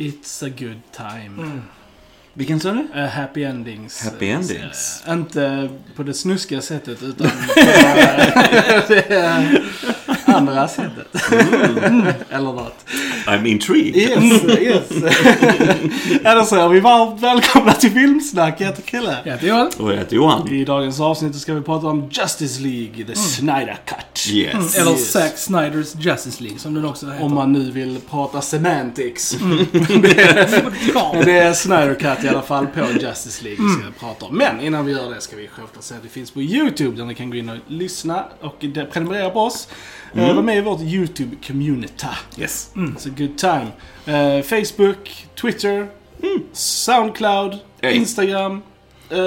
It's 0.00 0.42
a 0.42 0.48
good 0.48 0.80
time. 0.92 1.60
Vilken 2.34 2.60
sa 2.60 2.72
du? 2.72 2.86
Eh, 2.94 3.06
happy 3.06 3.44
endings. 3.44 4.04
Happy 4.04 4.30
eh, 4.30 4.34
endings. 4.36 5.02
eh, 5.06 5.12
inte 5.12 5.68
på 5.96 6.02
det 6.02 6.14
snuskiga 6.14 6.60
sättet 6.60 7.02
utan 7.02 7.30
på 7.46 7.54
det 8.88 9.62
andra 10.24 10.68
sättet. 10.68 11.32
Mm. 11.32 12.06
Eller 12.30 12.52
något. 12.52 12.84
I'm 13.26 13.46
intrigued. 13.46 13.96
Yes, 13.96 14.44
yes. 14.60 15.12
ja, 16.24 16.34
då 16.34 16.44
säger 16.44 16.68
vi 16.68 16.80
varmt 16.80 17.20
välkomna 17.22 17.72
till 17.72 17.90
Filmsnack. 17.90 18.60
Jag 18.60 18.66
heter 18.66 18.82
Krille. 18.82 19.16
Jag 19.24 19.32
heter 19.32 19.46
Johan. 19.48 19.70
Och 19.78 19.92
jag 19.92 19.96
heter 19.96 20.16
Johan. 20.16 20.48
I 20.48 20.64
dagens 20.64 21.00
avsnitt 21.00 21.34
ska 21.36 21.54
vi 21.54 21.60
prata 21.60 21.86
om 21.86 22.08
Justice 22.10 22.62
League, 22.62 23.04
The 23.06 23.14
Snyder 23.14 23.78
Cut. 23.86 24.28
Yes. 24.32 24.78
Eller 24.78 24.90
Yes. 24.90 25.10
Zack 25.12 25.38
Snyders 25.38 25.94
Justice 25.94 26.42
League 26.42 26.58
som 26.58 26.74
den 26.74 26.84
också 26.84 27.06
heter. 27.06 27.24
Om 27.24 27.34
man 27.34 27.52
nu 27.52 27.70
vill 27.70 27.98
prata 28.10 28.40
semantics. 28.40 29.36
Ja. 30.94 31.10
Men 31.14 31.24
det 31.26 31.38
är 31.38 31.52
Snyder 31.52 31.94
Cut 31.94 32.24
i 32.24 32.28
alla 32.28 32.42
fall 32.42 32.66
på 32.66 32.80
Justice 33.00 33.44
League 33.44 33.64
vi 33.66 33.72
ska 33.82 34.06
prata 34.06 34.26
om. 34.26 34.36
Men 34.36 34.60
innan 34.60 34.86
vi 34.86 34.92
gör 34.92 35.14
det 35.14 35.20
ska 35.20 35.36
vi 35.36 35.48
självklart 35.48 35.84
säga 35.84 35.98
att 35.98 36.02
det 36.04 36.08
finns 36.08 36.30
på 36.30 36.42
YouTube 36.42 36.96
där 36.96 37.04
ni 37.04 37.14
kan 37.14 37.30
gå 37.30 37.36
in 37.36 37.48
och 37.48 37.56
lyssna 37.66 38.24
och 38.40 38.58
prenumerera 38.92 39.30
på 39.30 39.40
oss. 39.40 39.68
Mm. 40.14 40.36
Var 40.36 40.42
med 40.42 40.58
i 40.58 40.60
vårt 40.60 40.80
YouTube-community. 40.80 42.06
Yes. 42.38 42.70
It's 42.74 43.09
a 43.10 43.14
good 43.16 43.38
time. 43.38 43.66
Eh, 44.06 44.42
Facebook, 44.42 45.10
Twitter, 45.40 45.88
Soundcloud, 46.52 47.58
Hey. 47.82 47.94
Instagram. 47.96 48.62
Uh, 49.12 49.18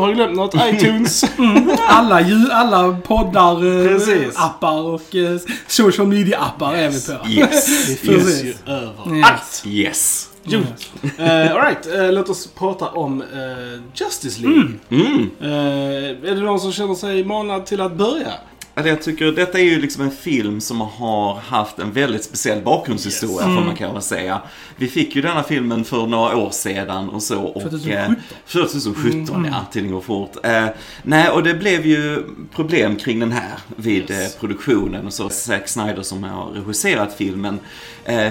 har 0.00 0.08
du 0.08 0.14
glömt 0.14 0.36
något? 0.36 0.54
iTunes. 0.72 1.24
Alla, 1.88 2.20
ju, 2.20 2.50
alla 2.50 2.96
poddar, 3.04 3.88
Precis. 3.88 4.36
appar 4.36 4.80
och 4.82 5.14
eh, 5.14 5.38
social 5.66 6.06
media-appar 6.06 6.74
är 6.74 6.88
vi 6.90 7.00
på. 7.00 7.28
Yes. 7.28 7.86
Det 7.88 7.96
finns 7.96 8.44
ju 8.44 8.54
överallt. 8.66 9.62
Yes. 9.66 9.66
Yes. 9.66 10.30
Jo. 10.44 10.58
Uh, 10.58 11.52
Alright, 11.52 11.86
uh, 11.94 12.12
låt 12.12 12.28
oss 12.28 12.46
prata 12.58 12.88
om 12.88 13.22
eh, 13.22 13.82
Justice 13.94 14.40
League. 14.42 14.72
Mm. 14.90 15.30
Eh, 15.40 16.30
är 16.30 16.34
det 16.34 16.40
någon 16.40 16.60
som 16.60 16.72
känner 16.72 16.94
sig 16.94 17.24
manad 17.24 17.66
till 17.66 17.80
att 17.80 17.92
börja? 17.92 18.32
Alltså 18.78 18.88
jag 18.88 19.02
tycker 19.02 19.32
detta 19.32 19.58
är 19.58 19.62
ju 19.64 19.80
liksom 19.80 20.02
en 20.02 20.10
film 20.10 20.60
som 20.60 20.80
har 20.80 21.34
haft 21.34 21.78
en 21.78 21.92
väldigt 21.92 22.24
speciell 22.24 22.62
bakgrundshistoria 22.62 23.44
får 23.46 23.64
man 23.64 23.76
kan 23.76 23.92
väl 23.92 24.02
säga. 24.02 24.42
Vi 24.76 24.88
fick 24.88 25.16
ju 25.16 25.22
denna 25.22 25.42
filmen 25.42 25.84
för 25.84 26.06
några 26.06 26.36
år 26.36 26.50
sedan 26.50 27.08
och 27.08 27.22
så. 27.22 27.42
Och, 27.42 27.62
2017. 27.62 27.92
eh, 27.92 28.10
2017 28.52 29.44
ja, 29.52 29.66
tiden 29.72 29.90
går 29.90 30.00
fort. 30.00 30.32
Eh, 30.42 30.66
nej, 31.02 31.28
och 31.30 31.42
det 31.42 31.54
blev 31.54 31.86
ju 31.86 32.22
problem 32.54 32.96
kring 32.96 33.20
den 33.20 33.32
här 33.32 33.52
vid 33.76 34.10
Yes. 34.10 34.34
eh, 34.34 34.40
produktionen 34.40 35.06
och 35.06 35.12
så. 35.12 35.28
Zack 35.28 35.68
Snyder 35.68 36.02
som 36.02 36.22
har 36.24 36.50
regisserat 36.50 37.14
filmen 37.16 37.58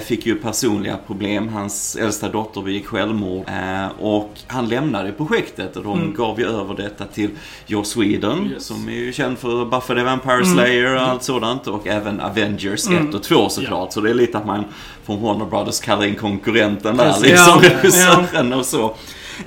fick 0.05 0.25
ju 0.25 0.35
personliga 0.35 0.97
problem. 1.07 1.49
Hans 1.49 1.95
äldsta 1.95 2.29
dotter 2.29 2.61
begick 2.61 2.85
självmord 2.87 3.49
eh, 3.49 3.87
och 3.99 4.29
han 4.47 4.69
lämnade 4.69 5.11
projektet 5.11 5.75
och 5.75 5.83
de 5.83 6.13
gav 6.17 6.39
ju 6.39 6.45
över 6.47 6.75
detta 6.75 7.05
till 7.05 7.29
Joss 7.65 7.97
Whedon 7.97 8.49
Yes. 8.53 8.65
som 8.65 8.87
är 8.89 8.93
ju 8.93 9.13
känd 9.13 9.37
för 9.37 9.65
Buffy 9.65 9.95
the 9.95 10.03
Vampire 10.03 10.45
Slayer 10.45 10.95
och 10.95 11.01
allt 11.01 11.23
sådant 11.23 11.67
och 11.67 11.87
även 11.87 12.19
Avengers 12.19 12.87
1 12.89 13.13
och 13.13 13.23
2 13.23 13.49
såklart. 13.49 13.93
Så 13.93 14.01
det 14.01 14.09
är 14.09 14.13
lite 14.13 14.37
att 14.37 14.45
man 14.45 14.63
från 15.05 15.21
Warner 15.21 15.45
Brothers 15.45 15.79
kallar 15.79 16.05
in 16.05 16.15
konkurrenten 16.15 16.97
där 16.97 17.15
liksom, 17.21 17.59
Ja, 17.63 17.69
regissören 17.69 18.53
och 18.53 18.65
så. 18.65 18.95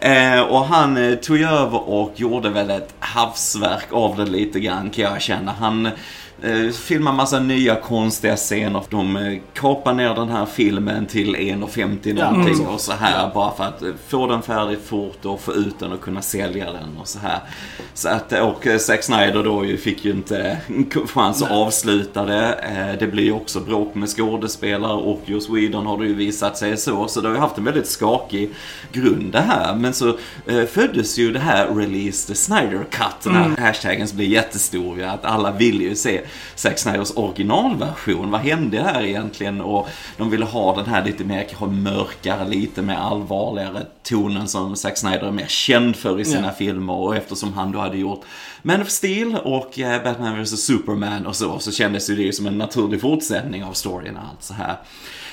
Eh, 0.01 0.41
och 0.41 0.65
han 0.65 0.97
eh, 0.97 1.15
tog 1.15 1.41
över 1.41 1.89
och 1.91 2.13
gjorde 2.17 2.49
väl 2.51 2.71
ett 2.71 2.95
havsverk 2.99 3.87
av 3.93 4.17
det 4.17 4.25
lite 4.27 4.61
grann 4.61 4.91
kan 4.91 5.05
jag 5.05 5.23
känna. 5.23 5.53
Han 5.53 5.87
eh, 5.87 5.93
filmar 6.73 7.13
massa 7.13 7.41
nya 7.41 7.75
konstiga 7.75 8.37
scener. 8.37 8.85
De 8.91 9.17
eh, 9.17 9.39
kapar 9.55 9.95
ner 9.95 10.15
den 10.15 10.29
här 10.29 10.47
filmen 10.47 11.07
till 11.07 11.37
1.50 11.37 12.15
någonting 12.15 12.67
och 12.67 12.81
så 12.81 12.93
här 12.93 13.31
bara 13.35 13.53
för 13.57 13.65
att 13.65 13.83
eh, 13.83 13.89
få 14.09 14.27
den 14.27 14.43
färdig 14.43 14.79
fort 14.85 15.25
och 15.25 15.41
få 15.41 15.55
ut 15.55 15.79
den 15.79 15.93
och 15.93 16.01
kunna 16.01 16.23
sälja 16.23 16.73
den 16.73 16.99
och 17.01 17.09
så 17.09 17.19
här. 17.19 17.41
Så 17.95 18.09
att, 18.09 18.33
och 18.33 18.67
eh, 18.67 18.79
Zack 18.79 19.03
Snyder 19.03 19.45
då 19.45 19.65
fick 19.77 20.05
ju 20.05 20.11
inte 20.11 20.59
chans 21.07 21.43
att 21.43 21.51
avsluta 21.51 22.25
det. 22.25 22.53
Eh, 22.53 22.99
det 22.99 23.07
blir 23.07 23.25
ju 23.25 23.33
också 23.33 23.61
bråk 23.61 23.95
med 23.95 24.09
skådespelare 24.09 24.93
och 24.93 25.21
Joss 25.25 25.51
Whedon 25.51 25.87
har 25.87 25.99
det 25.99 26.07
ju 26.07 26.15
visat 26.15 26.59
sig 26.59 26.77
så. 26.77 27.09
Så 27.09 27.21
det 27.21 27.29
har 27.29 27.35
ju 27.35 27.41
haft 27.41 27.59
en 27.59 27.65
väldigt 27.65 27.89
skakig 27.89 28.51
grund 28.93 29.33
det 29.33 29.41
här. 29.41 29.75
Men 29.75 29.95
så 29.95 30.09
eh, 30.47 30.65
föddes 30.65 31.19
ju 31.19 31.33
det 31.33 31.39
här 31.39 31.75
Release 31.75 32.29
the 32.29 32.35
Snyder 32.35 32.85
Cut. 32.91 33.23
Den 33.23 33.35
här 33.35 33.67
hashtaggen 33.67 34.09
som 34.09 34.17
blir 34.17 34.29
jättestor. 34.29 35.03
Att 35.03 35.25
alla 35.25 35.51
vill 35.51 35.81
ju 35.81 35.95
se 35.95 36.21
Zack 36.55 36.79
Snyders 36.79 37.11
originalversion. 37.17 38.31
Vad 38.31 38.41
hände 38.41 38.83
här 38.83 39.03
egentligen? 39.05 39.61
Och 39.61 39.89
de 40.17 40.31
ville 40.31 40.45
ha 40.45 40.77
den 40.77 40.87
här 40.87 41.05
lite 41.05 41.25
mer 41.25 41.43
kanske 41.49 41.67
mörkare, 41.67 42.49
lite 42.49 42.83
mer 42.83 42.95
allvarligare 42.95 43.87
tonen 44.03 44.49
som 44.49 44.77
Zack 44.77 44.99
Snyder 44.99 45.27
är 45.27 45.31
mer 45.31 45.47
känd 45.47 45.97
för 45.97 46.21
i 46.21 46.25
sina 46.25 46.47
Ja. 46.47 46.53
filmer. 46.53 46.95
Och 46.95 47.17
eftersom 47.17 47.53
han 47.53 47.73
då 47.73 47.79
hade 47.79 47.99
gjort 47.99 48.25
Man 48.63 48.83
of 48.83 48.89
Steel 48.89 49.37
och 49.45 49.79
eh, 49.79 50.03
Batman 50.03 50.43
vs 50.43 50.65
Superman 50.67 51.27
och 51.27 51.37
så, 51.37 51.59
så 51.59 51.73
kändes 51.73 52.11
ju 52.11 52.17
det 52.17 52.33
som 52.33 52.47
en 52.47 52.59
naturlig 52.59 53.01
fortsättning 53.01 53.65
av 53.65 53.73
storyn 53.73 54.17
och 54.17 54.23
allt 54.31 54.43
så 54.43 54.55
här. 54.55 54.77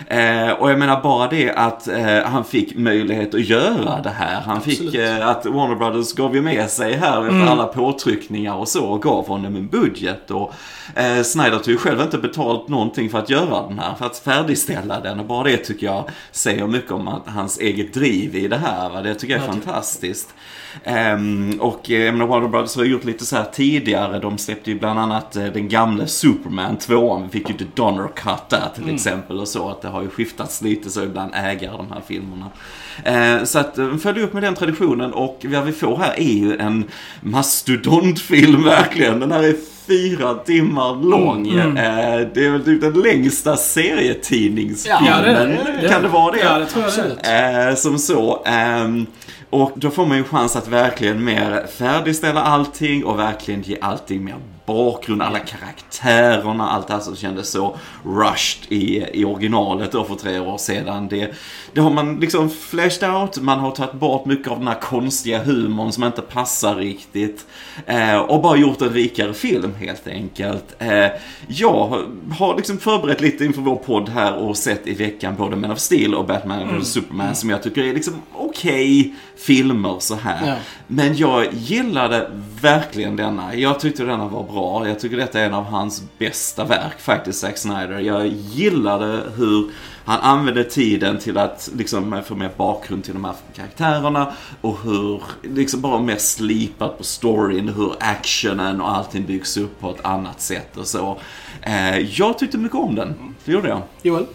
Eh, 0.08 0.52
och 0.52 0.72
jag 0.72 0.80
menar 0.80 1.02
bara 1.02 1.28
det 1.28 1.52
att 1.52 1.88
eh, 1.88 2.24
han 2.24 2.46
fick 2.46 2.78
möjlighet 2.78 3.34
att 3.34 3.46
göra 3.46 4.02
det 4.02 4.10
här. 4.10 4.42
Han 4.42 4.62
fick 4.62 4.82
Absolut. 4.82 5.20
eh, 5.20 5.28
att 5.28 5.46
Warner 5.46 5.76
Brothers 5.76 6.14
gav 6.14 6.36
ju 6.36 6.42
med 6.42 6.70
sig 6.70 6.94
här 6.94 7.22
efter 7.28 7.52
alla 7.52 7.66
påtryckningar 7.66 8.56
och 8.56 8.68
så 8.68 8.86
och 8.86 9.02
gav 9.02 9.28
honom 9.28 9.56
en 9.56 9.68
budget. 9.68 10.32
Och 10.32 10.54
eh, 10.96 11.22
Snyder 11.24 11.58
tog 11.58 11.68
ju 11.68 11.78
själv 11.78 12.02
inte 12.02 12.18
betalt 12.18 12.68
någonting 12.68 13.10
för 13.10 13.20
att 13.20 13.30
göra 13.30 13.68
den 13.68 13.80
här, 13.80 13.96
för 13.96 14.06
att 14.06 14.18
färdigställa 14.18 15.00
den. 15.00 15.20
Och 15.20 15.26
bara 15.26 15.44
det 15.44 15.58
tycker 15.58 15.86
jag 15.86 16.10
säger 16.32 16.68
mycket 16.68 16.92
om 16.92 17.08
att 17.08 17.28
hans 17.28 17.60
eget 17.60 17.94
driv 17.94 18.36
i 18.36 18.48
det 18.48 18.58
här. 18.58 18.90
Va? 18.90 19.02
Det 19.02 19.16
tycker 19.16 19.34
jag 19.34 19.44
är 19.44 19.48
fantastiskt. 19.48 20.34
Ehm, 20.84 21.58
och 21.62 21.92
eh, 21.92 22.04
jag 22.04 22.14
menar, 22.14 22.28
Warner 22.28 22.48
Brothers 22.48 22.76
har 22.76 22.84
gjort 22.84 23.04
lite 23.04 23.26
så 23.26 23.36
här 23.36 23.46
tidigare. 23.54 24.20
De 24.20 24.38
släppte 24.38 24.72
ju 24.72 24.80
bland 24.80 25.00
annat 25.00 25.36
eh, 25.36 25.46
den 25.46 25.70
gamla 25.70 26.08
Superman 26.08 26.78
2 26.78 27.22
Vi 27.24 27.30
fick 27.40 27.50
ju 27.50 27.58
The 27.58 27.66
Donner 27.76 28.08
Cut 28.16 28.50
där 28.50 28.70
till 28.76 28.94
exempel 28.94 29.40
och 29.40 29.48
så. 29.48 29.70
Att 29.70 29.85
det 29.86 29.92
har 29.92 30.02
ju 30.02 30.10
skiftats 30.10 30.62
lite 30.62 30.90
så 30.90 31.04
ibland 31.04 31.32
ägare 31.36 31.78
de 31.78 31.92
här 31.92 32.02
filmerna. 32.08 32.50
Eh, 33.04 33.44
så 33.44 33.60
att 33.60 33.76
de 33.76 34.00
följer 34.00 34.24
upp 34.24 34.34
med 34.34 34.44
den 34.44 34.56
traditionen 34.56 35.14
och 35.14 35.46
vad 35.50 35.66
vi 35.66 35.72
får 35.72 35.98
här 35.98 36.14
är 36.18 36.34
ju 36.34 36.58
en 36.58 36.86
mastodontfilm 37.22 38.64
verkligen. 38.64 39.20
Den 39.20 39.32
här 39.32 39.44
är 39.44 39.56
fyra 39.88 40.34
timmar 40.34 41.04
lång. 41.04 41.48
Eh, 41.48 42.28
det 42.34 42.46
är 42.46 42.50
väl 42.52 42.64
typ 42.66 42.82
den 42.82 42.94
längsta 42.94 43.58
serietidningsfilmen. 43.58 45.06
Ja, 45.06 45.22
det 45.22 45.82
det. 45.82 45.90
Kan 45.90 46.02
det 46.02 46.08
vara 46.08 46.32
det? 46.32 46.40
Ja, 46.40 46.58
det 46.58 46.66
tror 46.66 46.86
jag. 47.24 47.70
Eh, 47.70 47.76
som 47.76 48.00
så. 48.00 48.44
ehm, 48.46 49.06
och 49.50 49.72
då 49.76 49.90
får 49.90 50.06
man 50.06 50.18
ju 50.18 50.24
chans 50.24 50.56
att 50.56 50.68
verkligen 50.68 51.24
mer 51.24 51.68
färdigställa 51.78 52.42
allting 52.44 53.06
och 53.06 53.20
verkligen 53.20 53.62
ge 53.62 53.78
allting 53.82 54.24
mer 54.24 54.36
bakgrund, 54.66 55.22
alla 55.22 55.40
karaktärerna, 55.40 56.70
allt 56.70 56.88
det 56.88 56.94
här 56.94 57.00
som 57.00 57.16
kändes 57.16 57.50
så 57.50 57.78
rushed 58.04 58.72
i, 58.72 59.06
i 59.14 59.26
originalet 59.26 59.92
då 59.92 60.04
för 60.04 60.16
tre 60.16 60.40
år 60.40 60.58
sedan. 60.58 61.08
Det, 61.08 61.36
det 61.74 61.82
har 61.82 61.92
man 61.92 62.20
liksom 62.20 62.50
fleshed 62.50 63.10
out, 63.10 63.38
man 63.42 63.60
har 63.60 63.72
tagit 63.72 63.94
bort 63.94 64.26
mycket 64.26 64.48
av 64.52 64.60
den 64.60 64.68
här 64.68 64.80
konstiga 64.80 65.44
humorn 65.44 65.92
som 65.92 66.04
inte 66.04 66.22
passar 66.22 66.76
riktigt. 66.76 67.46
Eh, 67.86 68.18
och 68.18 68.42
bara 68.42 68.58
gjort 68.58 68.82
en 68.82 68.90
rikare 68.90 69.34
film 69.34 69.74
helt 69.80 70.08
enkelt. 70.08 70.76
Eh, 70.80 71.08
jag 71.48 72.06
har 72.38 72.56
liksom 72.58 72.78
förberett 72.78 73.22
lite 73.22 73.46
inför 73.46 73.62
vår 73.62 73.76
podd 73.76 74.10
här 74.10 74.36
och 74.36 74.58
sett 74.58 74.88
i 74.88 74.94
veckan 74.94 75.36
både 75.36 75.56
Man 75.56 75.72
of 75.72 75.80
Steel 75.80 76.16
och 76.16 76.26
Batman 76.26 76.80
vs 76.80 76.92
Superman 76.92 77.36
som 77.36 77.50
jag 77.50 77.64
tycker 77.64 77.84
är 77.84 77.94
liksom 77.94 78.22
okej 78.34 79.16
filmer 79.38 79.96
så 80.00 80.16
här. 80.16 80.48
Ja. 80.48 80.56
Men 80.88 81.18
jag 81.18 81.54
gillade 81.54 82.32
verkligen 82.66 83.16
denna. 83.16 83.56
Jag 83.56 83.80
tyckte 83.80 84.04
denna 84.04 84.28
var 84.28 84.44
bra. 84.44 84.88
Jag 84.88 85.00
tycker 85.00 85.18
detta 85.18 85.40
är 85.40 85.46
en 85.46 85.54
av 85.54 85.64
hans 85.64 86.04
bästa 86.18 86.66
verk 86.66 87.00
faktiskt, 87.00 87.40
Zack 87.40 87.58
Snyder. 87.58 88.00
Jag 88.00 88.28
gillade 88.28 89.22
hur 89.36 89.72
han 90.06 90.20
använde 90.20 90.64
tiden 90.64 91.20
till 91.20 91.38
att 91.38 91.70
liksom 91.76 92.22
få 92.26 92.36
mer 92.36 92.52
bakgrund 92.58 93.04
till 93.04 93.14
de 93.14 93.26
här 93.26 93.34
karaktärerna 93.56 94.34
och 94.62 94.78
hur, 94.84 95.22
liksom 95.42 95.82
bara 95.82 96.00
mer 96.00 96.18
slipat 96.18 96.98
på 96.98 97.04
storyn, 97.04 97.70
hur 97.70 97.94
actionen 98.00 98.82
och 98.82 98.96
allting 98.96 99.26
byggs 99.26 99.58
upp 99.58 99.80
på 99.80 99.90
ett 99.90 100.06
annat 100.06 100.42
sätt 100.42 100.78
och 100.78 100.88
så. 100.88 101.18
Eh, 101.62 102.00
jag 102.00 102.40
tyckte 102.40 102.58
mycket 102.58 102.78
om 102.78 102.96
den. 102.96 103.36
Det 103.46 103.52
gjorde 103.52 103.68
jag. 103.68 103.82
Joel? 104.02 104.26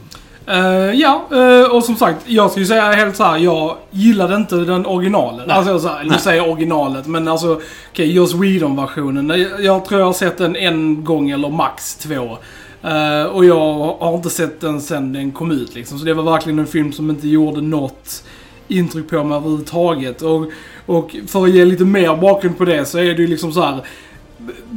Eh, 0.51 0.95
ja, 0.95 1.27
eh, 1.33 1.71
och 1.71 1.85
som 1.85 1.97
sagt, 1.97 2.17
jag 2.27 2.51
skulle 2.51 2.67
säga 2.67 2.93
helt 2.93 3.17
så 3.17 3.25
här, 3.25 3.39
jag 3.39 3.77
gillade 3.91 4.37
inte 4.37 4.57
den 4.57 4.87
originalen. 4.87 5.49
Nej. 5.49 5.57
Alltså 5.57 5.79
så 5.79 5.89
här, 5.89 6.05
nu 6.05 6.19
säger 6.19 6.43
jag 6.43 6.51
originalet, 6.51 7.07
men 7.07 7.29
alltså, 7.29 7.53
okej, 7.53 7.63
okay, 7.93 8.13
Joss 8.13 8.35
Whedon-versionen. 8.35 9.29
Jag, 9.29 9.65
jag 9.65 9.85
tror 9.85 10.01
jag 10.01 10.07
har 10.07 10.13
sett 10.13 10.39
den 10.39 10.57
en 10.57 11.05
gång 11.05 11.31
eller 11.31 11.49
max 11.49 11.95
två. 11.95 12.39
Eh, 12.83 13.25
och 13.25 13.45
jag 13.45 13.97
har 14.01 14.15
inte 14.15 14.31
sett 14.31 14.61
den 14.61 14.81
sen 14.81 15.13
den 15.13 15.33
kom 15.33 15.51
ut 15.51 15.75
liksom. 15.75 15.99
Så 15.99 16.05
det 16.05 16.15
var 16.15 16.23
verkligen 16.23 16.59
en 16.59 16.67
film 16.67 16.93
som 16.93 17.11
inte 17.11 17.29
gjorde 17.29 17.61
något 17.61 18.25
intryck 18.69 19.11
på 19.11 19.25
mig 19.25 19.37
överhuvudtaget. 19.37 20.23
Och, 20.23 20.47
och 20.87 21.17
för 21.27 21.45
att 21.45 21.51
ge 21.51 21.65
lite 21.65 21.85
mer 21.85 22.17
bakgrund 22.17 22.59
på 22.59 22.65
det 22.65 22.85
så 22.85 22.99
är 22.99 23.15
det 23.15 23.23
ju 23.23 23.27
liksom 23.27 23.53
så 23.53 23.63
här. 23.63 23.81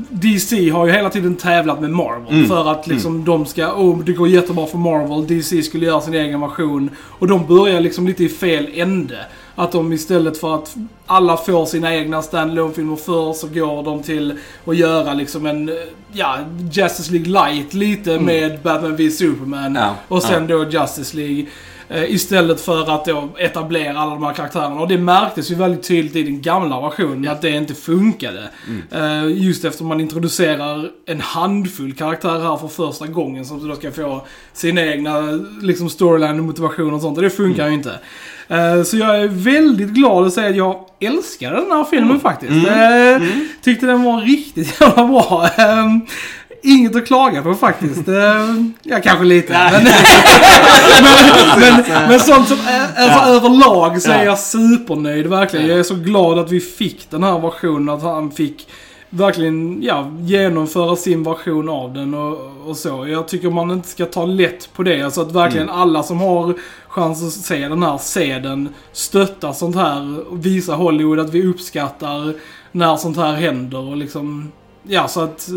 DC 0.10 0.69
har 0.69 0.86
ju 0.86 0.92
hela 0.92 1.10
tiden 1.10 1.36
tävlat 1.36 1.81
med 1.81 1.89
Marvel 1.89 2.33
Mm. 2.33 2.48
för 2.48 2.71
att 2.71 2.88
liksom 2.88 3.25
de 3.25 3.45
ska, 3.45 3.74
oh 3.74 4.00
det 4.04 4.13
går 4.13 4.27
jättebra 4.27 4.65
för 4.68 4.77
Marvel, 4.77 5.27
DC 5.27 5.63
skulle 5.63 5.86
göra 5.86 6.01
sin 6.01 6.13
egen 6.13 6.42
version. 6.42 6.89
Och 7.19 7.27
de 7.27 7.48
börjar 7.48 7.80
liksom 7.81 8.07
lite 8.07 8.24
i 8.24 8.30
fel 8.30 8.69
ände. 8.74 9.18
Att 9.56 9.71
de 9.71 9.94
istället 9.94 10.38
för 10.38 10.56
att 10.56 10.75
alla 11.06 11.38
får 11.38 11.65
sina 11.65 11.95
egna 11.95 12.21
standalone-filmer 12.21 12.95
för 12.95 13.33
så 13.33 13.48
går 13.48 13.83
de 13.83 14.04
till 14.04 14.38
att 14.65 14.77
göra 14.77 15.13
liksom 15.13 15.45
en, 15.45 15.71
ja, 16.13 16.38
Justice 16.71 17.12
League 17.13 17.30
light 17.54 17.74
lite 17.74 18.19
med 18.19 18.60
Batman 18.63 18.95
v 18.95 19.12
Superman. 19.12 19.65
Mm. 19.65 19.81
Ja, 19.83 19.95
Och 20.07 20.24
sen 20.24 20.48
då 20.48 20.65
Justice 20.69 21.18
League. 21.18 21.45
Eh, 21.89 22.03
Istället 22.13 22.62
för 22.62 22.95
att 22.95 23.06
då 23.06 23.30
etablera 23.38 24.00
alla 24.00 24.12
de 24.13 24.24
här 24.24 24.33
karaktärerna. 24.33 24.81
Och 24.81 24.88
det 24.88 24.97
märktes 24.97 25.51
ju 25.51 25.56
väldigt 25.56 25.88
tydligt 25.88 26.15
i 26.15 26.24
den 26.24 26.41
gamla 26.41 26.81
versionen 26.81 27.31
att 27.31 27.41
det 27.41 27.50
inte 27.50 27.74
funkade. 27.74 28.50
Mm. 28.68 29.27
Eh, 29.27 29.44
Just 29.44 29.65
efter 29.65 29.83
man 29.83 30.01
introducerar 30.01 30.89
en 31.06 31.21
handfull 31.21 31.94
karaktärer 31.94 32.39
här 32.44 32.57
för 32.57 32.68
första 32.68 33.07
gången 33.07 33.45
som 33.45 33.68
då 33.68 33.75
ska 33.75 33.91
få 33.91 34.21
sina 34.53 34.81
egna 34.85 35.21
liksom 35.62 35.89
storyline 35.89 36.39
och 36.39 36.45
motivation 36.45 36.94
och 36.94 37.01
sånt. 37.01 37.18
Och 37.18 37.24
det 37.24 37.30
funkar 37.30 37.68
ju 37.68 37.74
inte. 37.74 38.00
Eh, 38.47 38.83
Så 38.83 38.97
jag 38.97 39.21
är 39.21 39.27
väldigt 39.27 39.89
glad 39.89 40.27
att 40.27 40.33
säga 40.33 40.50
att 40.50 40.56
jag 40.56 40.79
älskade 41.00 41.56
den 41.56 41.71
här 41.71 41.83
filmen 41.83 42.19
faktiskt. 42.19 42.51
Eh, 42.68 43.27
Tyckte 43.62 43.86
den 43.86 44.03
var 44.03 44.21
riktigt 44.21 44.77
jävla 44.81 45.07
bra. 45.07 45.50
Eh, 46.63 46.71
Inget 46.71 46.95
att 46.95 47.06
klaga 47.07 47.42
på 47.44 47.54
faktiskt. 47.54 48.07
Eh, 48.07 48.56
Ja, 48.83 49.00
kanske 49.04 49.25
lite. 49.25 49.54
Men, 49.54 49.83
men, 51.60 52.10
men 52.10 52.19
sånt 52.19 52.48
som, 52.48 52.57
eh, 52.57 53.04
alltså 53.04 53.19
överlag 53.30 54.01
så 54.01 54.12
är 54.12 54.18
Ja. 54.18 54.24
jag 54.24 54.39
supernöjd 54.39 55.27
verkligen. 55.27 55.68
Jag 55.68 55.80
är 55.80 55.83
så 55.83 55.95
glad 55.95 56.39
att 56.39 56.51
vi 56.51 56.60
fick 56.60 57.10
den 57.10 57.24
här 57.24 57.39
versionen. 57.39 57.89
Att 57.95 58.04
han 58.04 58.31
fick 58.31 58.68
verkligen 59.10 59.83
ja, 59.83 60.12
genomföra 60.19 60.95
sin 60.95 61.24
version 61.24 61.69
av 61.69 61.94
den 61.94 62.13
och, 62.13 62.38
och 62.65 62.77
så. 62.77 63.07
Jag 63.07 63.27
tycker 63.27 63.50
man 63.50 63.71
inte 63.71 63.88
ska 63.88 64.06
ta 64.06 64.25
lätt 64.25 64.74
på 64.74 64.83
det. 64.83 65.01
Alltså 65.01 65.21
att 65.21 65.31
verkligen 65.31 65.69
alla 65.69 66.04
som 66.04 66.19
har 66.19 66.54
chans 66.88 67.24
att 67.24 67.44
se 67.45 67.68
den 67.68 67.83
här, 67.83 67.98
se 67.98 68.39
den. 68.39 68.69
Stötta 68.92 69.54
sånt 69.54 69.75
här. 69.75 70.24
Visa 70.36 70.75
Hollywood 70.75 71.19
att 71.19 71.33
vi 71.33 71.48
uppskattar 71.48 72.33
när 72.71 72.95
sånt 72.95 73.18
här 73.18 73.33
händer 73.33 73.80
och 73.80 73.98
liksom... 73.98 74.51
Ja, 74.88 75.07
så 75.07 75.21
att... 75.21 75.48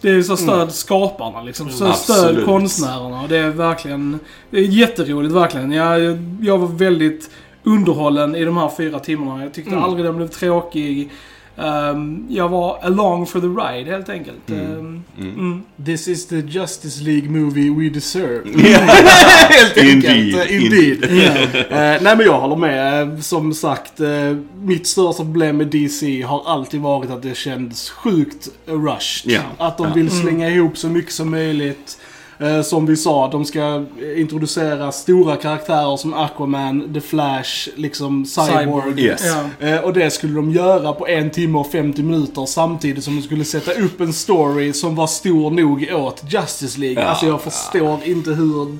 Det 0.00 0.10
är 0.10 0.22
så 0.22 0.36
stöd 0.36 0.72
skaparna 0.72 1.42
liksom. 1.42 1.70
Så 1.70 1.92
stöd 1.92 2.16
Absolut. 2.16 2.46
konstnärerna. 2.46 3.26
Det 3.28 3.36
är 3.36 3.50
verkligen... 3.50 4.18
Det 4.50 4.58
är 4.58 4.62
jätteroligt 4.62 5.34
verkligen. 5.34 5.72
Jag, 5.72 6.18
jag 6.40 6.58
var 6.58 6.68
väldigt 6.68 7.30
underhållen 7.62 8.34
i 8.34 8.44
de 8.44 8.56
här 8.56 8.70
fyra 8.76 8.98
timmarna. 8.98 9.42
Jag 9.42 9.54
tyckte 9.54 9.76
aldrig 9.76 10.04
den 10.04 10.16
blev 10.16 10.28
tråkig. 10.28 11.10
Ehm, 11.58 12.26
jag 12.28 12.48
var 12.48 12.78
along 12.82 13.26
for 13.26 13.40
the 13.40 13.46
ride 13.46 13.90
helt 13.90 14.08
enkelt. 14.08 14.50
Ehm, 14.50 15.02
mm. 15.18 15.62
This 15.84 16.08
is 16.08 16.26
the 16.26 16.36
Justice 16.36 17.02
League 17.02 17.30
movie 17.30 17.70
we 17.70 17.90
deserve. 17.90 18.42
Helt 19.48 19.76
Indeed. 19.76 20.34
Indeed. 20.50 21.04
Indeed. 21.04 21.54
Eh, 21.54 22.02
nej 22.02 22.16
men 22.16 22.20
jag 22.20 22.40
håller 22.40 22.56
med. 22.56 23.02
Eh, 23.02 23.20
Som 23.20 23.54
sagt, 23.54 24.00
eh, 24.00 24.36
mitt 24.62 24.86
största 24.86 25.22
problem 25.24 25.56
med 25.56 25.66
DC 25.66 26.22
har 26.22 26.42
alltid 26.46 26.80
varit 26.80 27.10
att 27.10 27.22
det 27.22 27.36
känns 27.36 27.90
sjukt 27.90 28.48
rushed. 28.66 29.32
Ja. 29.32 29.40
Att 29.58 29.78
de 29.78 29.92
vill 29.92 30.10
slänga 30.10 30.48
ihop 30.48 30.78
så 30.78 30.88
mycket 30.88 31.12
som 31.12 31.30
möjligt. 31.30 31.98
Eh, 32.40 32.62
som 32.62 32.86
vi 32.86 32.96
sa, 32.96 33.28
de 33.28 33.44
ska 33.44 33.84
introducera 34.16 34.92
stora 34.92 35.36
karaktärer 35.36 35.96
som 35.96 36.14
Aquaman, 36.14 36.94
The 36.94 37.00
Flash, 37.00 37.68
liksom 37.76 38.26
Cyborg. 38.26 39.00
Yes. 39.00 39.22
Ja. 39.60 39.66
Eh, 39.68 39.80
och 39.80 39.92
det 39.92 40.10
skulle 40.10 40.34
de 40.34 40.50
göra 40.50 40.92
på 40.92 41.08
en 41.08 41.30
timme 41.30 41.58
och 41.58 41.72
50 41.72 42.02
minuter 42.02 42.46
samtidigt 42.46 43.04
som 43.04 43.16
de 43.16 43.22
skulle 43.22 43.44
sätta 43.44 43.72
upp 43.72 44.00
en 44.00 44.12
story 44.12 44.72
som 44.72 44.94
var 44.94 45.06
stor 45.06 45.50
nog 45.50 45.88
åt 45.92 46.24
Justice 46.28 46.80
League. 46.80 47.02
Ja. 47.02 47.08
Alltså 47.08 47.26
jag 47.26 47.42
förstår 47.42 47.98
inte 48.04 48.30
hur 48.30 48.78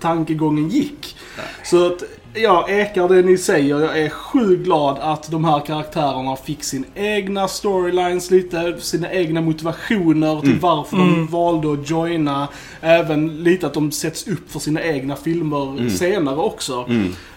tankegången 0.00 0.68
gick. 0.68 1.16
Så 1.64 1.86
att 1.86 2.02
jag 2.36 2.70
ekar 2.70 3.08
det 3.08 3.22
ni 3.22 3.38
säger. 3.38 3.80
Jag 3.80 3.98
är 3.98 4.08
sjukt 4.08 4.64
glad 4.64 4.98
att 5.00 5.30
de 5.30 5.44
här 5.44 5.60
karaktärerna 5.60 6.36
fick 6.36 6.64
sin 6.64 6.84
egna 6.94 7.48
storylines 7.48 8.30
lite, 8.30 8.76
sina 8.80 9.12
egna 9.12 9.40
motivationer 9.40 10.40
till 10.40 10.58
varför 10.60 10.96
de 10.96 11.26
valde 11.26 11.72
att 11.72 11.90
joina. 11.90 12.48
Även 12.80 13.42
lite 13.42 13.66
att 13.66 13.74
de 13.74 13.92
sätts 13.92 14.26
upp 14.26 14.52
för 14.52 14.58
sina 14.58 14.82
egna 14.82 15.16
filmer 15.16 15.88
senare 15.88 16.36
också. 16.36 16.86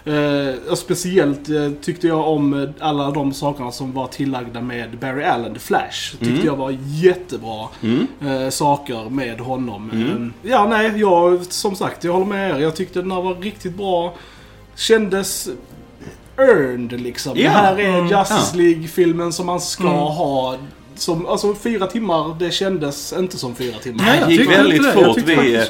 Eh, 0.04 0.70
och 0.70 0.78
speciellt 0.78 1.48
eh, 1.48 1.70
tyckte 1.82 2.06
jag 2.06 2.28
om 2.28 2.62
eh, 2.62 2.68
alla 2.80 3.10
de 3.10 3.32
sakerna 3.32 3.72
som 3.72 3.92
var 3.92 4.06
tillagda 4.06 4.60
med 4.60 4.98
Barry 4.98 5.24
Allen, 5.24 5.54
The 5.54 5.60
Flash. 5.60 6.16
Tyckte 6.18 6.46
jag 6.46 6.56
var 6.56 6.76
jättebra 6.86 7.68
eh, 8.20 8.50
saker 8.50 9.10
med 9.10 9.40
honom. 9.40 9.90
Eh, 10.42 10.50
ja, 10.50 10.66
nej, 10.70 10.92
jag, 10.96 11.44
som 11.44 11.76
sagt, 11.76 12.04
jag 12.04 12.12
håller 12.12 12.26
med 12.26 12.50
er. 12.50 12.58
Jag 12.58 12.76
tyckte 12.76 13.00
den 13.02 13.10
här 13.10 13.22
var 13.22 13.34
riktigt 13.34 13.76
bra. 13.76 14.14
Kändes 14.80 15.48
earned 16.38 17.00
liksom. 17.00 17.32
Ja. 17.36 17.42
Det 17.42 17.48
här 17.48 17.76
är 17.80 17.88
Mm. 17.98 18.06
Justice. 18.06 18.56
League-filmen 18.56 19.32
som 19.32 19.46
man 19.46 19.60
ska 19.60 19.82
Mm. 19.82 19.94
ha. 19.94 20.56
Som, 21.00 21.26
alltså 21.26 21.54
fyra 21.54 21.86
timmar, 21.86 22.36
det 22.38 22.50
kändes 22.50 23.12
inte 23.12 23.38
som 23.38 23.54
fyra 23.54 23.78
timmar. 23.78 24.04
Nej, 24.04 24.22
Det 24.26 24.32
gick 24.34 24.50
väldigt 24.50 24.82
det. 24.82 24.92
Fort. 24.92 25.18
Vi, 25.26 25.60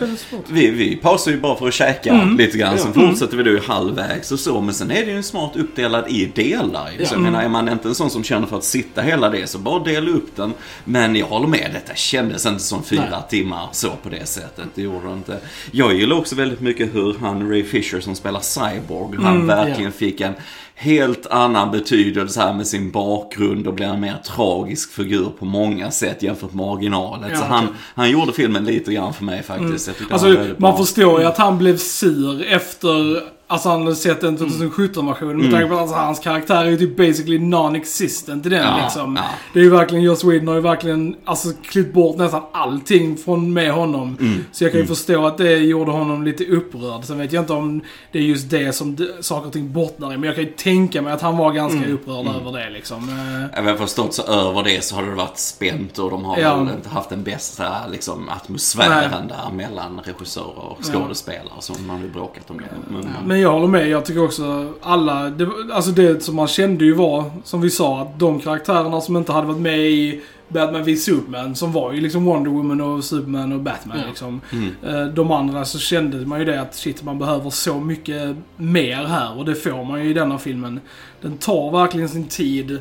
vi, 0.49 0.71
vi 0.71 0.97
pausar 0.97 1.31
ju 1.31 1.41
bara 1.41 1.57
för 1.57 1.69
att 1.69 1.75
käka 1.75 2.11
Mm. 2.15 2.37
lite 2.37 2.59
grann. 2.59 2.79
Sen 2.79 2.93
Ja. 2.95 3.01
fortsätter 3.09 3.37
vi 3.37 3.43
då 3.43 3.51
ju 3.51 3.61
halvvägs 3.61 4.33
och 4.33 4.41
så. 4.41 4.61
Men 4.61 4.75
sen 4.75 4.91
är 4.91 4.95
det 5.05 5.11
ju 5.11 5.17
en 5.17 5.23
smart 5.23 5.57
uppdelad 5.57 6.05
i 6.09 6.27
delar. 6.35 6.91
ju. 6.99 7.07
Så 7.07 7.15
jag 7.15 7.21
Mm. 7.21 7.33
menar, 7.33 7.45
är 7.45 7.49
man 7.49 7.69
inte 7.69 7.89
en 7.89 7.95
sån 7.95 8.11
som 8.11 8.25
känner 8.25 8.47
för 8.47 8.57
att 8.57 8.65
sitta 8.65 9.03
hela 9.03 9.29
det 9.31 9.47
så 9.47 9.59
bara 9.59 9.85
dela 9.85 10.11
upp 10.11 10.37
den. 10.37 10.53
Men 10.85 11.17
jag 11.17 11.27
håller 11.27 11.47
med, 11.47 11.71
detta 11.73 11.95
kändes 11.95 12.47
inte 12.47 12.63
som 12.63 12.83
fyra 12.85 13.05
Nej. 13.11 13.21
timmar 13.31 13.69
så 13.73 13.91
på 14.03 14.09
det 14.09 14.27
sättet. 14.29 14.65
Det 14.75 14.83
gjorde 14.83 15.07
det 15.07 15.13
inte. 15.13 15.39
Jag 15.71 15.95
gillar 15.95 16.17
också 16.17 16.35
väldigt 16.37 16.61
mycket 16.61 16.95
hur 16.95 17.17
han, 17.21 17.49
Ray 17.51 17.65
Fisher 17.65 18.01
som 18.01 18.15
spelar 18.17 18.41
Cyborg, 18.41 19.19
han 19.23 19.35
Mm, 19.35 19.47
verkligen 19.47 19.83
ja. 19.85 19.91
fick 19.91 20.21
en 20.21 20.33
helt 20.81 21.27
annan 21.27 21.71
betydelse 21.71 22.41
här 22.41 22.55
med 22.55 22.67
sin 22.67 22.91
bakgrund 22.91 23.67
och 23.67 23.75
blir 23.75 23.87
en 23.87 24.01
mer 24.01 24.17
tragisk 24.25 24.93
figur 24.93 25.33
på 25.39 25.45
många 25.45 25.91
sätt 25.91 26.23
jämfört 26.23 26.55
med 26.55 26.67
originalet. 26.67 27.31
Ja, 27.33 27.39
så 27.39 27.45
han, 27.45 27.69
han 27.95 28.11
gjorde 28.11 28.33
filmen 28.33 28.65
lite 28.65 28.93
grann 28.93 29.15
för 29.15 29.25
mig 29.25 29.43
faktiskt. 29.43 29.87
Tyckte 29.99 30.15
Alltså, 30.15 30.29
man 30.29 30.57
bra. 30.59 30.77
förstår 30.77 31.21
ju 31.21 31.27
att 31.27 31.39
han 31.39 31.59
blev 31.59 31.77
sur 31.77 32.43
efter 32.47 33.23
Alltså 33.51 33.69
han 33.69 33.83
hade 33.83 33.97
sett 33.97 34.21
den 34.21 34.39
2017-versionen 34.39 35.37
med 35.37 35.51
tanke 35.51 35.67
på 35.67 35.75
att 35.75 35.81
alltså, 35.81 35.97
hans 35.97 36.19
karaktär 36.19 36.65
är 36.65 36.71
ju 36.71 36.77
typ 36.77 36.97
basically 36.97 37.39
non-existent 37.39 38.47
i 38.47 38.49
den 38.49 38.67
Ja, 38.67 38.79
liksom. 38.83 39.17
ja. 39.17 39.25
Det 39.53 39.59
är 39.61 39.63
ju 39.65 39.71
verkligen, 39.71 40.05
Joss 40.05 40.25
Whedon 40.25 40.49
har 40.49 40.55
ju 40.55 40.61
verkligen 40.61 41.17
alltså 41.25 41.49
klippt 41.63 41.95
bort 41.95 42.17
nästan 42.17 42.43
allting 42.53 43.17
från 43.17 43.53
med 43.53 43.73
honom. 43.73 44.17
Mm. 44.21 44.45
Så 44.53 44.65
jag 44.65 44.73
kan 44.73 44.81
ju 44.81 44.87
förstå 44.87 45.27
att 45.27 45.39
det 45.39 45.57
gjorde 45.57 45.91
honom 45.91 46.25
lite 46.25 46.45
upprörd. 46.47 47.05
Sen 47.05 47.19
vet 47.19 47.33
jag 47.33 47.43
inte 47.43 47.53
om 47.53 47.81
det 48.13 48.19
är 48.19 48.23
just 48.23 48.51
det 48.51 48.73
som 48.73 48.97
saker 49.21 49.47
och 49.47 49.53
ting 49.53 49.73
bottnar 49.73 50.13
i. 50.15 50.17
Men 50.17 50.23
jag 50.27 50.35
kan 50.35 50.45
ju 50.45 50.51
tänka 50.51 51.03
mig 51.03 51.13
att 51.13 51.21
han 51.23 51.37
var 51.37 51.53
ganska 51.53 51.79
Mm. 51.79 51.95
upprörd 51.95 52.27
över 52.27 52.53
det 52.59 52.71
liksom. 52.71 53.09
Eh, 53.57 53.65
har 53.65 53.77
förstått 53.77 54.15
så 54.15 54.23
över 54.23 54.63
det 54.63 54.85
så 54.85 54.95
har 54.97 55.03
det 55.03 55.11
varit 55.15 55.39
spänt 55.39 55.99
och 55.99 56.11
de 56.11 56.25
har 56.25 56.39
Ja. 56.39 56.57
väl 56.57 56.75
inte 56.77 56.89
haft 56.89 57.11
den 57.11 57.23
bästa 57.23 57.87
liksom, 57.93 58.29
atmosfären 58.29 59.29
där 59.29 59.51
mellan 59.57 60.01
regissörer 60.05 60.59
och 60.59 60.85
skådespelare 60.85 61.55
som 61.61 61.87
man 61.87 62.01
har 62.01 62.09
bråkat 62.09 62.51
om 62.51 62.57
det. 62.59 62.65
Men, 62.89 63.09
Men 63.27 63.40
jag 63.41 63.53
håller 63.53 63.67
med. 63.67 63.89
Jag 63.89 64.05
tycker 64.05 64.25
också 64.25 64.73
alla... 64.83 65.31
Det, 65.31 65.49
alltså 65.73 65.91
det 65.91 66.23
som 66.23 66.37
man 66.37 66.49
kände 66.49 66.85
ju 66.85 66.95
var, 66.95 67.25
som 67.45 67.61
vi 67.61 67.71
sa, 67.71 68.01
att 68.01 68.19
de 68.19 68.41
karaktärerna 68.41 69.01
som 69.01 69.17
inte 69.17 69.33
hade 69.33 69.47
varit 69.47 69.61
med 69.61 69.79
i 69.81 70.21
Batman 70.49 70.85
v 70.85 70.97
Superman, 70.97 71.55
som 71.55 71.73
var 71.73 71.93
ju 71.93 72.01
liksom 72.01 72.25
Wonder 72.25 72.51
Woman 72.51 72.81
och 72.81 73.05
Superman 73.05 73.53
och 73.53 73.61
Batman 73.61 73.99
Ja. 73.99 74.05
liksom. 74.09 74.41
Mm. 74.53 74.71
Eh, 75.07 75.15
De 75.15 75.31
andra 75.31 75.65
så 75.65 75.79
kände 75.79 76.27
man 76.27 76.39
ju 76.39 76.45
det 76.45 76.61
att 76.61 76.75
shit, 76.75 77.03
man 77.05 77.19
behöver 77.19 77.51
så 77.51 77.75
mycket 77.81 78.37
mer 78.57 79.05
här. 79.05 79.39
Och 79.39 79.45
det 79.45 79.55
får 79.55 79.85
man 79.85 80.05
ju 80.05 80.11
i 80.11 80.13
denna 80.13 80.39
filmen. 80.39 80.81
Den 81.23 81.37
tar 81.37 81.71
verkligen 81.73 82.09
sin 82.09 82.25
tid 82.29 82.79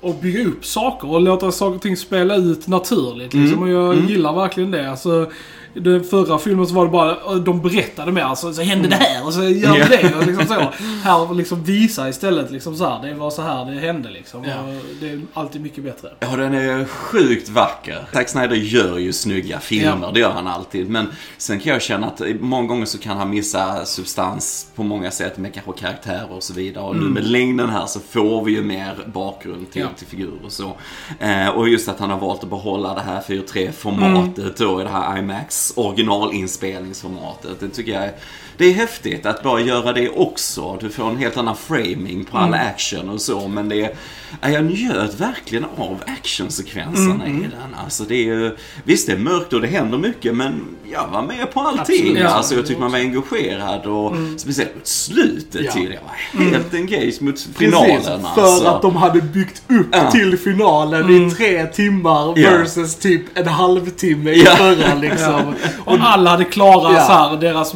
och 0.00 0.14
bygga 0.14 0.44
upp 0.48 0.64
saker 0.64 1.10
och 1.10 1.20
låta 1.20 1.52
saker 1.52 1.76
och 1.76 1.82
ting 1.82 1.96
spela 1.96 2.36
ut 2.36 2.66
naturligt. 2.66 3.34
Liksom. 3.34 3.58
Mm. 3.58 3.62
Och 3.62 3.68
jag 3.68 3.94
Mm. 3.94 4.06
gillar 4.08 4.32
verkligen 4.34 4.70
det. 4.70 4.90
Alltså, 4.90 5.30
den 5.74 6.04
förra 6.04 6.38
filmen 6.38 6.66
så 6.66 6.74
var 6.74 6.84
det 6.84 6.90
bara, 6.90 7.34
de 7.38 7.62
berättade 7.62 8.12
mer. 8.12 8.22
Alltså, 8.22 8.52
så 8.52 8.62
hände 8.62 8.88
det 8.88 8.94
här 8.96 9.26
och 9.26 9.34
så 9.34 9.42
gör 9.42 9.76
Ja. 9.78 9.86
vi 9.90 9.96
det. 9.96 10.14
Och 10.16 10.26
liksom 10.26 10.46
så. 10.46 10.72
Här 11.02 11.34
liksom 11.34 11.62
visa 11.64 12.08
istället 12.08 12.50
liksom 12.50 12.76
så 12.76 12.88
här. 12.88 13.02
Det 13.08 13.14
var 13.14 13.30
så 13.30 13.42
här 13.42 13.64
det 13.64 13.80
hände 13.80 14.10
liksom. 14.10 14.44
Ja. 14.44 14.60
Och 14.60 14.74
det 15.00 15.08
är 15.10 15.20
alltid 15.34 15.60
mycket 15.62 15.84
bättre. 15.84 16.08
Ja, 16.20 16.36
den 16.36 16.54
är 16.54 16.84
sjukt 16.84 17.48
vacker. 17.48 17.98
Zack 18.12 18.28
Snyder 18.28 18.56
gör 18.56 18.98
ju 18.98 19.12
snygga 19.12 19.60
filmer, 19.60 19.98
Ja. 20.02 20.10
det 20.14 20.20
gör 20.20 20.30
han 20.30 20.46
alltid. 20.46 20.90
Men 20.90 21.06
sen 21.38 21.60
kan 21.60 21.72
jag 21.72 21.82
känna 21.82 22.06
att 22.06 22.22
många 22.40 22.68
gånger 22.68 22.86
så 22.86 22.98
kan 22.98 23.16
han 23.16 23.30
missa 23.30 23.84
substans 23.84 24.66
på 24.74 24.82
många 24.82 25.10
sätt 25.10 25.38
med 25.38 25.54
kanske 25.54 25.72
karaktärer 25.72 26.32
och 26.32 26.42
så 26.42 26.52
vidare. 26.54 26.84
Och 26.84 26.96
nu 26.96 27.02
med 27.02 27.26
längden 27.26 27.70
här 27.70 27.86
så 27.86 28.00
får 28.00 28.44
vi 28.44 28.52
ju 28.52 28.62
mer 28.62 28.94
bakgrund 29.14 29.58
till 29.58 29.66
tillgång 29.72 29.94
till 29.98 30.06
figurer 30.06 30.44
och 30.44 30.52
så. 30.52 30.76
Eh, 31.20 31.48
och 31.48 31.68
just 31.68 31.88
att 31.88 32.00
han 32.00 32.10
har 32.10 32.18
valt 32.18 32.42
att 32.44 32.50
behålla 32.50 32.94
det 32.94 33.00
här 33.00 33.20
4.3-formatet 33.20 34.56
då 34.58 34.80
i 34.80 34.84
det 34.84 34.90
här 34.90 35.18
IMAX 35.18 35.59
originalinspelningsformatet. 35.76 37.60
Det 37.60 37.68
tycker 37.68 37.92
jag 37.92 38.04
är, 38.04 38.12
det 38.56 38.64
är 38.66 38.72
häftigt 38.72 39.26
att 39.26 39.42
bara 39.42 39.60
göra 39.60 39.92
det 39.92 40.08
också. 40.08 40.78
Du 40.80 40.90
får 40.90 41.10
en 41.10 41.16
helt 41.16 41.36
annan 41.36 41.56
framing 41.56 42.24
på 42.24 42.38
all 42.38 42.54
action 42.54 43.08
och 43.08 43.20
så. 43.20 43.48
Men 43.48 43.68
det 43.68 43.84
är, 43.84 43.94
ja, 44.40 44.48
jag 44.48 44.64
njöt 44.64 45.20
verkligen 45.20 45.64
av 45.76 46.02
actionsekvenserna 46.06 47.26
i 47.26 47.30
den. 47.32 47.74
Alltså 47.84 48.04
det 48.04 48.14
är 48.14 48.24
ju, 48.24 48.56
visst 48.84 49.06
det 49.06 49.12
är 49.12 49.16
mörkt 49.18 49.52
och 49.52 49.60
det 49.60 49.66
händer 49.66 49.98
mycket 49.98 50.34
men 50.36 50.64
jag 50.92 51.08
var 51.08 51.22
med 51.22 51.52
på 51.52 51.60
allting. 51.60 51.80
Absolut. 52.00 52.18
Ja. 52.18 52.28
Alltså 52.28 52.54
jag 52.54 52.66
tyckte 52.66 52.80
man 52.80 52.92
var 52.92 52.98
engagerad 52.98 53.86
och 53.86 54.16
speciellt 54.36 54.74
mot 54.74 54.86
slutet 54.86 55.60
Ja. 55.64 55.72
till. 55.72 55.92
Jag 55.94 56.00
var 56.44 56.50
helt 56.50 56.74
engaged 56.74 57.22
mot 57.22 57.40
finalen. 57.40 57.96
Precis, 57.96 58.06
för 58.34 58.42
alltså. 58.42 58.64
att 58.68 58.82
de 58.82 58.96
hade 58.96 59.20
byggt 59.20 59.62
upp 59.68 59.86
Ja. 59.92 60.10
till 60.10 60.38
finalen 60.38 61.10
i 61.10 61.30
tre 61.30 61.66
timmar 61.66 62.32
Ja. 62.36 62.50
versus 62.50 62.96
typ 62.96 63.38
en 63.38 63.48
halvtimme 63.48 64.30
i 64.30 64.42
Ja. 64.44 64.56
förra 64.56 64.94
liksom. 64.94 65.49
Och 65.84 65.96
alla 66.00 66.30
hade 66.30 66.44
klara 66.44 66.92
Ja. 66.94 67.00
så 67.06 67.12
här, 67.12 67.36
deras 67.36 67.74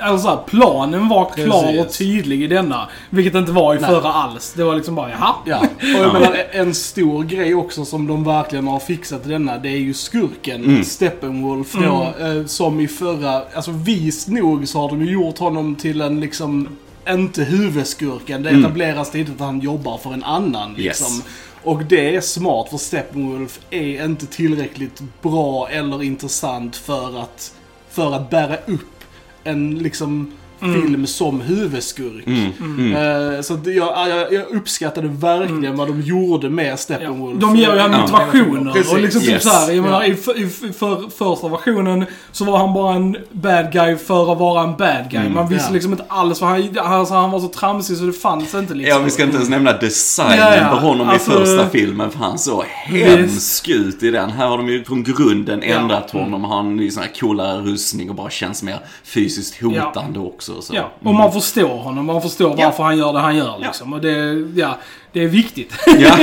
alltså 0.00 0.22
så 0.22 0.28
här, 0.28 0.38
planen 0.46 1.08
var 1.08 1.24
klar 1.34 1.62
Precis. 1.62 1.80
och 1.86 1.92
tydlig 1.98 2.42
i 2.42 2.46
denna. 2.46 2.88
Vilket 3.10 3.32
det 3.32 3.38
inte 3.38 3.52
var 3.52 3.74
i 3.74 3.78
Nej. 3.80 3.90
förra 3.90 4.12
alls. 4.12 4.52
Det 4.56 4.64
var 4.64 4.74
liksom 4.76 4.94
bara, 4.94 5.10
jaha. 5.10 5.34
Ja, 5.44 5.58
och 5.98 6.04
jag 6.04 6.12
menar 6.12 6.36
en 6.52 6.74
stor 6.74 7.24
grej 7.24 7.54
också 7.54 7.84
som 7.84 8.06
de 8.06 8.24
verkligen 8.24 8.66
har 8.66 8.78
fixat 8.78 9.26
i 9.26 9.28
denna, 9.28 9.58
det 9.58 9.68
är 9.68 9.76
ju 9.78 9.94
skurken 9.94 10.64
Mm. 10.64 10.84
Steppenwolf 10.84 11.72
då, 11.72 12.12
eh, 12.26 12.46
som 12.46 12.80
i 12.80 12.88
förra, 12.88 13.42
alltså 13.54 13.70
vist 13.70 14.28
nog 14.28 14.68
så 14.68 14.80
har 14.80 14.88
de 14.88 15.04
ju 15.04 15.12
gjort 15.12 15.38
honom 15.38 15.74
till 15.74 16.00
en 16.00 16.20
liksom, 16.20 16.68
inte 17.08 17.44
huvudskurken. 17.44 18.42
Det 18.42 18.50
etableras 18.50 19.10
tidigt 19.10 19.34
att 19.34 19.46
han 19.46 19.60
jobbar 19.60 19.98
för 19.98 20.12
en 20.12 20.24
annan 20.24 20.68
Mm. 20.70 20.80
Yes. 20.80 21.22
Och 21.62 21.84
det 21.84 22.16
är 22.16 22.20
smart 22.20 22.70
för 22.70 22.76
Steppenwolf 22.76 23.60
är 23.70 24.04
inte 24.04 24.26
tillräckligt 24.26 25.02
bra 25.22 25.68
eller 25.68 26.02
intressant 26.02 26.76
för 26.76 27.20
att, 27.20 27.54
för 27.88 28.12
att 28.12 28.30
bära 28.30 28.56
upp 28.56 29.04
en 29.44 29.78
liksom 29.78 30.32
film 30.60 31.06
som 31.06 31.40
huvudskurk. 31.40 32.26
Mm. 32.26 32.96
Eh, 33.36 33.40
Så 33.42 33.58
jag, 33.64 34.08
jag, 34.08 34.32
jag 34.32 34.44
uppskattade 34.50 35.08
verkligen 35.08 35.76
vad 35.76 35.88
de 35.88 36.00
gjorde 36.00 36.50
med 36.50 36.78
Steppenwolf. 36.78 37.40
De 37.40 37.56
ger 37.56 37.74
ju 37.74 37.78
han 37.80 37.92
Ja. 37.92 37.98
motivationer. 38.00 38.72
Precis. 38.72 38.92
Och 38.92 39.00
liksom 39.00 39.20
typ 39.20 39.30
Yes. 39.30 39.42
så 39.42 39.48
här, 39.50 39.72
jag 39.72 39.82
menar, 39.82 40.02
Ja. 40.02 40.06
i, 40.06 40.14
för, 40.14 40.38
i 40.42 40.48
för, 40.48 41.10
första 41.18 41.48
versionen 41.48 42.04
så 42.32 42.44
var 42.44 42.58
han 42.58 42.74
bara 42.74 42.94
en 42.94 43.16
bad 43.32 43.72
guy 43.72 43.96
för 43.96 44.32
att 44.32 44.38
vara 44.38 44.62
en 44.62 44.76
bad 44.76 45.10
guy. 45.10 45.28
Man 45.28 45.48
visste 45.48 45.68
Ja. 45.68 45.72
liksom 45.74 45.92
inte 45.92 46.04
alls 46.08 46.40
vad 46.40 46.50
han... 46.50 46.78
Alltså, 46.78 47.14
han 47.14 47.30
var 47.30 47.40
så 47.40 47.48
tramsig 47.48 47.96
så 47.96 48.04
det 48.04 48.12
fanns 48.12 48.54
inte 48.54 48.74
liksom. 48.74 48.98
Ja, 48.98 49.04
vi 49.04 49.10
ska 49.10 49.22
inte 49.22 49.36
ens 49.36 49.48
nämna 49.50 49.72
designen 49.72 50.38
Ja, 50.38 50.56
ja. 50.56 50.68
på 50.68 50.76
honom 50.76 51.08
Alltså- 51.08 51.30
i 51.42 51.44
första 51.46 51.68
filmen. 51.68 52.10
För 52.10 52.18
han 52.18 52.38
såg 52.38 52.64
hemsk 52.64 53.68
ut 53.68 54.02
i 54.02 54.10
den. 54.10 54.30
Här 54.30 54.46
har 54.46 54.56
de 54.56 54.68
ju 54.68 54.84
från 54.84 55.02
grunden 55.02 55.62
ändrat 55.62 56.10
honom. 56.10 56.44
Han 56.44 56.52
har 56.52 56.82
en 56.84 56.90
sån 56.92 57.02
här 57.02 57.10
coolare 57.20 57.60
rustning 57.60 58.10
och 58.10 58.16
bara 58.16 58.30
känns 58.30 58.62
mer 58.62 58.78
fysiskt 59.04 59.62
hotande 59.62 60.18
också. 60.20 60.49
Så. 60.60 60.74
Ja, 60.74 60.90
och 61.04 61.14
man 61.14 61.32
förstår 61.32 61.68
honom. 61.68 62.06
Man 62.06 62.22
förstår 62.22 62.54
Ja. 62.58 62.64
varför 62.66 62.82
han 62.82 62.98
gör 62.98 63.12
det 63.12 63.18
han 63.18 63.36
gör 63.36 63.58
liksom. 63.58 63.92
Och 63.92 64.00
det, 64.00 64.44
ja, 64.60 64.76
det 65.12 65.24
är 65.24 65.28
viktigt. 65.28 65.72
Ja. 65.86 65.92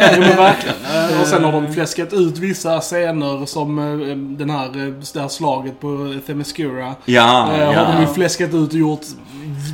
Ja, 0.00 0.08
men 0.18 0.36
verkligen. 0.36 0.76
Eh, 0.94 1.20
Och 1.20 1.26
sen 1.26 1.44
har 1.44 1.52
de 1.52 1.72
fläskat 1.72 2.12
ut 2.12 2.38
vissa 2.38 2.80
scener 2.80 3.46
som 3.46 3.78
eh, 3.78 4.16
den 4.16 4.50
här, 4.50 4.66
eh, 4.66 4.92
det 5.14 5.20
här 5.20 5.28
slaget 5.28 5.80
på 5.80 6.14
Themyscira. 6.26 6.94
Ja, 7.04 7.48
Eh, 7.52 7.66
Har 7.66 7.74
de 7.84 7.92
ja. 7.94 8.00
ju 8.00 8.06
fläskat 8.06 8.54
ut 8.54 8.68
och 8.72 8.78
gjort 8.78 9.00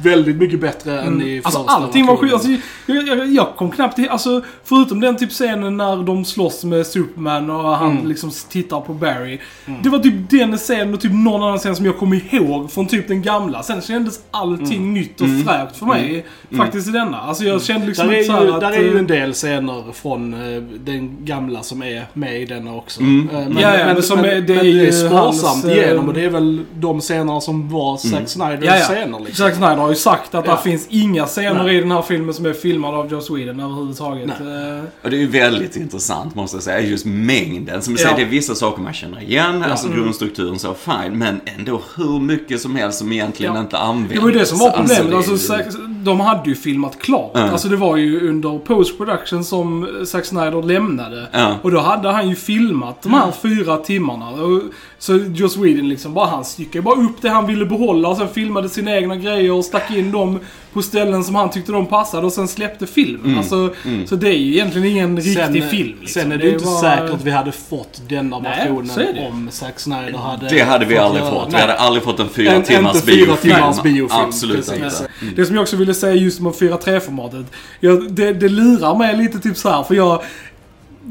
väldigt 0.02 0.36
mycket 0.36 0.60
bättre 0.60 1.00
än 1.00 1.22
i 1.22 1.40
Alltså 1.44 1.58
första 1.60 1.72
allting 1.72 2.06
var 2.06 2.16
skit. 2.16 2.32
Alltså, 2.32 2.48
jag, 2.86 3.08
jag, 3.08 3.26
jag 3.32 3.46
kom 3.56 3.70
knappt 3.70 3.96
till, 3.96 4.08
alltså 4.08 4.42
förutom 4.64 5.00
den 5.00 5.16
typ 5.16 5.30
scenen 5.30 5.76
när 5.76 5.96
de 6.02 6.24
slåss 6.24 6.64
med 6.64 6.86
Superman 6.86 7.50
och 7.50 7.76
han 7.76 7.88
Mm. 7.90 8.06
liksom 8.08 8.30
tittar 8.48 8.80
på 8.80 8.94
Barry. 8.94 9.38
Det 9.82 9.88
var 9.88 9.98
typ 9.98 10.30
den 10.30 10.56
scenen 10.58 10.94
och 10.94 11.00
typ 11.00 11.12
någon 11.12 11.42
annan 11.42 11.58
scen 11.58 11.76
som 11.76 11.86
jag 11.86 11.98
kommer 11.98 12.34
ihåg 12.34 12.72
från 12.72 12.86
typ 12.86 13.08
den 13.08 13.22
gamla. 13.22 13.62
Sen 13.62 13.80
kändes 13.82 14.20
allting 14.30 14.78
Mm. 14.78 14.94
nytt 14.94 15.20
och 15.20 15.26
fräscht 15.46 15.76
för 15.76 15.86
mig 15.86 16.26
faktiskt 16.56 16.88
i 16.88 16.90
denna. 16.90 17.20
Alltså 17.20 17.44
jag 17.44 17.62
kände 17.62 17.86
liksom 17.86 18.06
Där 18.06 18.14
är, 18.14 18.18
inte 18.18 18.26
så 18.32 18.32
här 18.38 18.44
ju, 18.44 18.52
att... 18.54 18.60
där 18.60 18.70
är 18.72 18.80
ju 18.82 18.92
eh, 18.94 18.98
en 18.98 19.06
del 19.06 19.32
scener 19.32 19.84
från 19.92 20.34
eh, 20.34 20.62
den 20.80 21.16
gamla 21.24 21.62
som 21.62 21.82
är 21.82 22.04
med 22.12 22.42
i 22.42 22.44
denna 22.44 22.74
också. 22.74 23.00
Mm. 23.00 23.28
Eh, 23.28 23.34
Men, 23.48 23.52
Ja, 23.58 23.78
ja, 23.78 23.84
men 23.86 23.94
men, 23.94 24.02
som 24.02 24.16
men, 24.20 24.30
är- 24.30 24.34
det 24.34 24.40
det 24.40 24.54
är, 24.60 24.62
ju 24.64 24.92
sparsamt 24.92 25.64
igenom 25.64 26.08
och 26.08 26.14
det 26.14 26.24
är 26.24 26.30
väl 26.30 26.64
de 26.74 27.00
scenerna 27.00 27.40
som 27.40 27.68
var 27.70 27.96
Zack 27.96 28.28
Snyders 28.28 28.64
Ja, 28.64 28.76
ja. 28.76 28.84
scener 28.84 29.18
liksom. 29.20 29.44
Zack 29.46 29.54
Snyder 29.54 29.87
har 29.88 29.94
ju 29.94 30.00
sagt 30.00 30.34
att 30.34 30.46
Ja. 30.46 30.52
det 30.56 30.62
finns 30.70 30.86
inga 30.90 31.26
scener 31.26 31.64
Nej. 31.64 31.76
i 31.76 31.80
den 31.80 31.90
här 31.90 32.02
filmen 32.02 32.34
som 32.34 32.46
är 32.46 32.52
filmade 32.52 32.96
av 32.96 33.10
Joe 33.12 33.20
Sweden 33.20 33.60
överhuvudtaget. 33.60 34.28
Eh, 34.28 34.84
Och 35.02 35.10
det 35.10 35.16
är 35.16 35.20
ju 35.20 35.26
väldigt 35.28 35.76
intressant 35.76 36.34
måste 36.34 36.56
jag 36.56 36.62
säga, 36.64 36.80
just 36.80 37.04
mängden. 37.06 37.82
Som 37.82 37.94
du 37.94 38.00
Ja. 38.00 38.04
säger, 38.08 38.16
det 38.18 38.22
är 38.24 38.30
vissa 38.30 38.54
saker 38.54 38.82
man 38.82 38.92
känner 38.92 39.22
igen, 39.22 39.62
alltså 39.62 39.88
grundstrukturen 39.88 40.58
så 40.58 40.74
fine, 40.74 41.18
men 41.18 41.40
ändå 41.58 41.80
hur 41.96 42.20
mycket 42.20 42.60
som 42.60 42.76
helst 42.76 42.98
som 42.98 43.12
egentligen 43.12 43.54
Ja. 43.54 43.60
inte 43.60 43.78
används. 43.78 44.14
Det 44.14 44.20
var 44.20 44.28
ju 44.28 44.38
det 44.38 44.46
som 44.46 44.58
var 44.58 44.70
problemet. 44.70 45.06
det 45.06 45.12
är 45.12 45.16
Alltså, 45.16 45.32
ju- 45.32 45.38
Zack- 45.38 46.04
de 46.04 46.20
hade 46.20 46.48
ju 46.50 46.54
filmat 46.54 46.98
klart. 46.98 47.30
Ja. 47.34 47.40
Alltså 47.50 47.68
det 47.68 47.76
var 47.76 47.96
ju 47.96 48.28
under 48.28 48.58
post-production 48.58 49.44
som 49.44 49.88
Zack 50.06 50.24
Snyder 50.24 50.62
lämnade. 50.62 51.28
Ja. 51.32 51.54
Och 51.62 51.70
då 51.70 51.80
hade 51.80 52.08
han 52.12 52.28
ju 52.28 52.34
filmat 52.34 53.02
de 53.02 53.12
här 53.14 53.32
fyra 53.42 53.76
timmarna. 53.76 54.30
Och, 54.30 54.62
så 55.00 55.16
Joss 55.34 55.56
Whedon 55.56 55.88
liksom 55.88 56.14
bara, 56.14 56.26
han 56.26 56.44
styckade 56.44 56.82
bara 56.82 57.00
upp 57.00 57.22
det 57.22 57.28
han 57.28 57.46
ville 57.46 57.64
behålla 57.66 58.08
och 58.08 58.16
sen 58.16 58.28
filmade 58.28 58.68
sina 58.68 58.96
egna 58.96 59.16
grejer 59.16 59.52
och 59.52 59.64
stack 59.64 59.90
in 59.90 60.12
dem 60.12 60.40
på 60.72 60.82
ställen 60.82 61.24
som 61.24 61.34
han 61.34 61.50
tyckte 61.50 61.72
de 61.72 61.86
passade 61.86 62.26
och 62.26 62.32
sen 62.32 62.48
släppte 62.48 62.86
filmen. 62.86 63.38
Alltså, 63.38 63.74
Så 64.06 64.16
det 64.16 64.28
är 64.28 64.32
ju 64.38 64.52
egentligen 64.54 64.86
ingen 64.86 65.16
riktig 65.16 65.64
film. 65.70 65.96
Liksom. 66.00 66.22
sen 66.22 66.32
är 66.32 66.36
det 66.38 66.44
ju 66.46 66.52
inte 66.52 66.64
var- 66.64 66.80
säkert 66.80 67.10
att 67.10 67.24
vi 67.24 67.30
hade 67.30 67.52
fått 67.52 68.02
denna 68.08 68.40
versionen 68.40 68.90
det. 68.96 69.28
om 69.32 69.48
Zack 69.50 69.80
Snyder 69.80 70.18
hade 70.18 70.48
Det 70.48 70.60
hade 70.60 70.84
vi 70.84 70.94
fått 70.94 71.04
aldrig 71.04 71.24
göra. 71.24 71.34
fått. 71.34 71.48
Vi 71.48 71.52
Nej. 71.52 71.60
hade 71.60 71.74
aldrig 71.74 72.02
fått 72.04 72.20
en 72.20 72.28
fyra 72.28 72.52
En- 72.52 72.62
timmars 72.62 72.94
inte 72.96 73.06
fyra 73.06 73.26
biofilm. 73.26 73.54
timmars 73.54 73.82
biofilm, 73.82 74.20
Absolut 74.26 74.56
precis. 74.56 74.74
inte. 74.74 75.34
Det 75.36 75.46
som 75.46 75.54
jag 75.54 75.62
också 75.62 75.76
ville 75.76 75.94
säga 75.94 76.14
just 76.14 76.40
med 76.40 76.52
4.3-formatet. 76.54 77.46
Jag, 77.80 78.12
det, 78.12 78.32
det 78.32 78.48
lurar 78.48 78.94
mig 78.98 79.16
lite 79.16 79.38
typ 79.38 79.56
så 79.56 79.68
här 79.70 79.82
för 79.82 79.94
jag... 79.94 80.22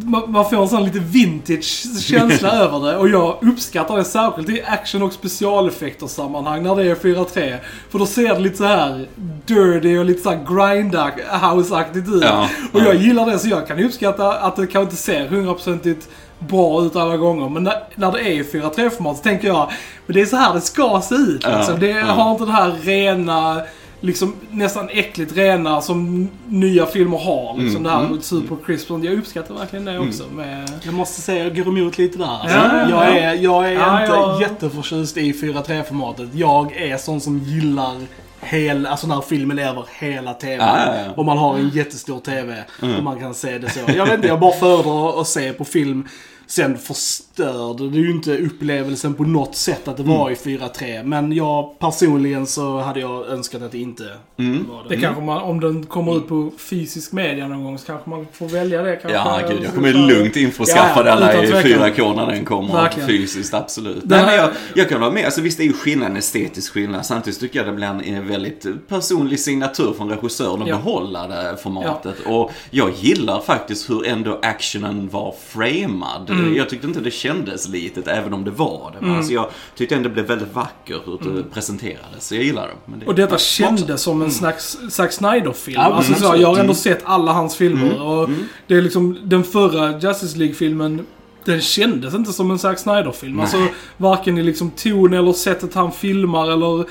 Man 0.06 0.50
får 0.50 0.62
en 0.62 0.70
sån 0.70 0.84
lite 0.84 1.00
vintage 1.00 1.86
känsla 2.02 2.52
över 2.64 2.80
det 2.80 2.98
och 2.98 3.10
jag 3.10 3.38
uppskattar 3.42 3.98
det 3.98 4.04
särskilt 4.04 4.50
i 4.50 4.64
action 4.66 5.02
och 5.02 5.14
specialeffekter 5.14 6.08
sammanhang 6.08 6.64
när 6.64 6.76
det 6.76 6.84
är 6.84 6.96
4.3. 6.96 7.58
För 7.90 8.00
då 8.00 8.06
ser 8.06 8.34
det 8.34 8.40
lite 8.40 8.58
så 8.58 8.64
här 8.64 9.08
dirty 9.46 9.98
och 9.98 10.06
lite 10.06 10.22
så 10.22 10.30
här 10.30 10.46
grindhouse-aktigt 10.46 12.16
ut. 12.16 12.24
Ja, 12.24 12.50
och 12.72 12.80
ja. 12.80 12.86
jag 12.86 12.96
gillar 12.96 13.26
det 13.26 13.40
så 13.40 13.50
jag 13.50 13.68
kan 13.68 13.84
uppskatta 13.84 14.34
att 14.34 14.56
det 14.56 14.68
kanske 14.68 14.82
inte 14.82 14.96
ser 14.96 15.28
hundraprocentigt 15.28 16.10
bra 16.40 16.84
ut 16.84 16.96
alla 16.96 17.18
gånger. 17.18 17.50
Men 17.50 17.64
när, 17.64 17.84
när 17.96 18.12
det 18.12 18.20
är 18.20 18.32
i 18.32 18.44
4.3-format 18.44 19.18
så 19.18 19.24
tänker 19.24 19.48
jag, 19.48 19.72
men 20.06 20.14
det 20.14 20.22
är 20.22 20.26
så 20.26 20.36
här 20.36 20.54
det 20.54 20.62
ska 20.62 21.02
se 21.04 21.16
ut. 21.16 21.42
Ja, 21.44 21.58
Liksom. 21.58 21.80
Det 21.80 21.88
ja. 21.88 22.06
har 22.06 22.32
inte 22.32 22.46
det 22.46 22.52
här 22.52 22.72
rena, 22.82 23.62
liksom 24.02 24.36
nästan 24.52 24.90
äckligt 24.90 25.38
rena 25.38 25.82
som 25.82 26.30
nya 26.48 26.86
filmer 26.86 27.18
har. 27.18 27.58
Liksom 27.58 27.70
Mm, 27.76 27.84
det 27.84 27.90
här 27.90 28.06
mm, 28.06 28.22
super 28.22 28.56
crisp. 28.66 28.90
Jag 28.90 29.06
uppskattar 29.14 29.56
verkligen 29.56 29.86
det 29.86 30.00
också. 30.00 30.24
Med, 30.36 30.72
Jag 30.84 30.94
måste 30.94 31.22
säga, 31.22 31.44
jag 31.44 31.56
går 31.56 31.68
emot 31.80 31.98
lite 31.98 32.18
där. 32.18 32.26
Alltså, 32.42 32.58
Ja, 32.58 32.80
jag, 32.80 32.92
ja. 32.92 33.04
är, 33.04 33.34
jag 33.36 33.68
är 33.70 33.74
Ja, 33.74 34.02
inte 34.02 34.14
ja. 34.14 34.42
jätteförtjust 34.42 35.18
i 35.18 35.32
4.3-formatet. 35.34 36.30
Jag 36.34 36.76
är 36.78 36.98
sån 36.98 37.22
som 37.22 37.40
gillar 37.40 37.96
hel, 38.40 38.86
alltså 38.86 39.08
när 39.08 39.22
filmen 39.22 39.60
är 39.60 39.70
över 39.70 39.86
hela 40.00 40.34
TVn. 40.34 40.60
Ja, 40.60 40.80
ja, 40.86 40.94
ja. 41.06 41.12
Och 41.16 41.26
man 41.26 41.38
har 41.38 41.58
en 41.58 41.70
jättestor 41.70 42.20
TV. 42.20 42.64
Och 42.98 43.04
man 43.04 43.20
kan 43.20 43.34
se 43.34 43.58
det 43.58 43.70
så. 43.70 43.80
Jag 43.96 44.06
vet 44.06 44.16
inte, 44.16 44.28
jag 44.28 44.40
bara 44.40 44.52
föredrar 44.54 45.22
att 45.22 45.28
se 45.28 45.54
på 45.54 45.66
film. 45.66 46.08
Sen 46.50 46.78
förstörde 46.78 47.90
det 47.90 47.98
ju 47.98 48.12
inte 48.12 48.38
upplevelsen 48.38 49.14
på 49.14 49.24
något 49.24 49.56
sätt 49.56 49.88
att 49.88 49.98
det 49.98 50.04
var 50.04 50.30
i 50.32 50.34
4.3. 50.34 51.04
Men 51.04 51.32
jag 51.32 51.80
personligen 51.80 52.48
så 52.48 52.80
hade 52.80 53.00
jag 53.00 53.28
önskat 53.28 53.62
att 53.62 53.72
det 53.72 53.78
inte 53.78 54.04
var 54.36 54.84
det. 54.90 54.96
det 54.96 55.02
kanske 55.02 55.22
man, 55.24 55.42
om 55.42 55.60
den 55.60 55.86
kommer 55.86 56.18
ut 56.18 56.28
på 56.28 56.52
fysisk 56.58 57.12
media 57.12 57.48
någon 57.48 57.64
gång 57.64 57.78
så 57.78 57.86
kanske 57.86 58.10
man 58.10 58.28
får 58.34 58.48
välja 58.48 58.82
det. 58.82 58.96
Kanske. 58.96 59.18
Ja, 59.18 59.42
gud. 59.50 59.64
Jag 59.64 59.74
kommer 59.74 59.94
lugnt 59.94 60.36
införskaffa 60.36 61.06
Ja, 61.08 61.20
ja, 61.22 61.32
utan 61.32 61.44
i 61.60 61.64
tvekan. 61.64 61.90
4K 61.94 62.16
när 62.16 62.26
den 62.28 62.46
kommer 62.46 62.74
Verkligen. 62.74 63.10
fysiskt, 63.10 63.54
absolut. 63.54 64.02
Den 64.04 64.10
Nej, 64.10 64.26
men 64.26 64.36
jag, 64.36 64.50
jag 64.76 64.90
kan 64.90 65.02
vara 65.02 65.12
med. 65.12 65.26
Alltså, 65.26 65.42
visst, 65.42 65.58
det 65.58 65.64
är 65.64 65.68
ju 65.68 65.74
skillnad, 65.74 66.12
en 66.12 66.18
estetisk 66.18 66.74
skillnad. 66.74 67.06
Samtidigt 67.06 67.40
tycker 67.40 67.60
jag 67.60 67.68
det 67.68 67.74
blir 67.74 67.88
en, 67.88 68.02
en 68.04 68.28
väldigt 68.28 68.66
personlig 68.88 69.40
signatur 69.40 69.94
från 69.98 70.10
regissören 70.10 70.62
att 70.62 70.68
Ja. 70.68 70.76
behålla 70.76 71.28
det 71.28 71.58
formatet. 71.64 72.16
Och 72.26 72.52
jag 72.72 72.92
gillar 73.00 73.42
faktiskt 73.42 73.90
hur 73.90 74.08
ändå 74.08 74.40
actionen 74.42 75.10
var 75.12 75.36
framad. 75.48 76.30
Mm. 76.40 76.56
Jag 76.56 76.70
tyckte 76.70 76.88
inte 76.88 77.00
det 77.00 77.12
kändes 77.12 77.70
litet, 77.70 78.08
även 78.08 78.34
om 78.34 78.44
det 78.44 78.52
var 78.52 78.96
det. 79.00 79.12
Alltså, 79.12 79.34
jag 79.34 79.50
tyckte 79.76 79.96
ändå 79.96 80.10
det 80.10 80.14
blev 80.14 80.26
väldigt 80.26 80.54
vackert 80.54 81.02
hur 81.06 81.34
det 81.34 81.44
presenterades. 81.44 82.28
Så 82.28 82.36
jag 82.36 82.44
gillar 82.44 82.68
det. 82.68 82.74
Det 82.86 82.94
Mm. 82.96 83.08
Och 83.08 83.16
detta 83.16 83.38
kändes 83.38 84.02
som 84.02 84.22
en 84.22 84.32
slags 84.32 84.78
Zack 84.90 85.12
Snyder-film. 85.12 85.82
Ja, 85.82 85.94
alltså, 85.94 86.12
mm, 86.12 86.22
så, 86.22 86.42
jag 86.42 86.48
har 86.48 86.58
ändå 86.58 86.74
sett 86.74 87.02
alla 87.04 87.34
hans 87.34 87.56
filmer. 87.56 88.02
Och 88.02 88.30
det 88.68 88.76
är 88.76 88.82
liksom 88.82 89.18
den 89.24 89.44
förra 89.44 90.00
Justice 90.00 90.38
League-filmen 90.38 91.06
den 91.46 91.62
kändes 91.62 92.14
inte 92.14 92.34
som 92.34 92.52
en 92.52 92.60
Zack 92.60 92.80
Snyder-film. 92.80 93.40
Alltså 93.40 93.68
varken 93.98 94.38
i 94.38 94.44
liksom 94.44 94.72
ton 94.72 95.14
eller 95.14 95.34
sättet 95.34 95.74
han 95.74 95.92
filmar 95.92 96.52
eller 96.52 96.86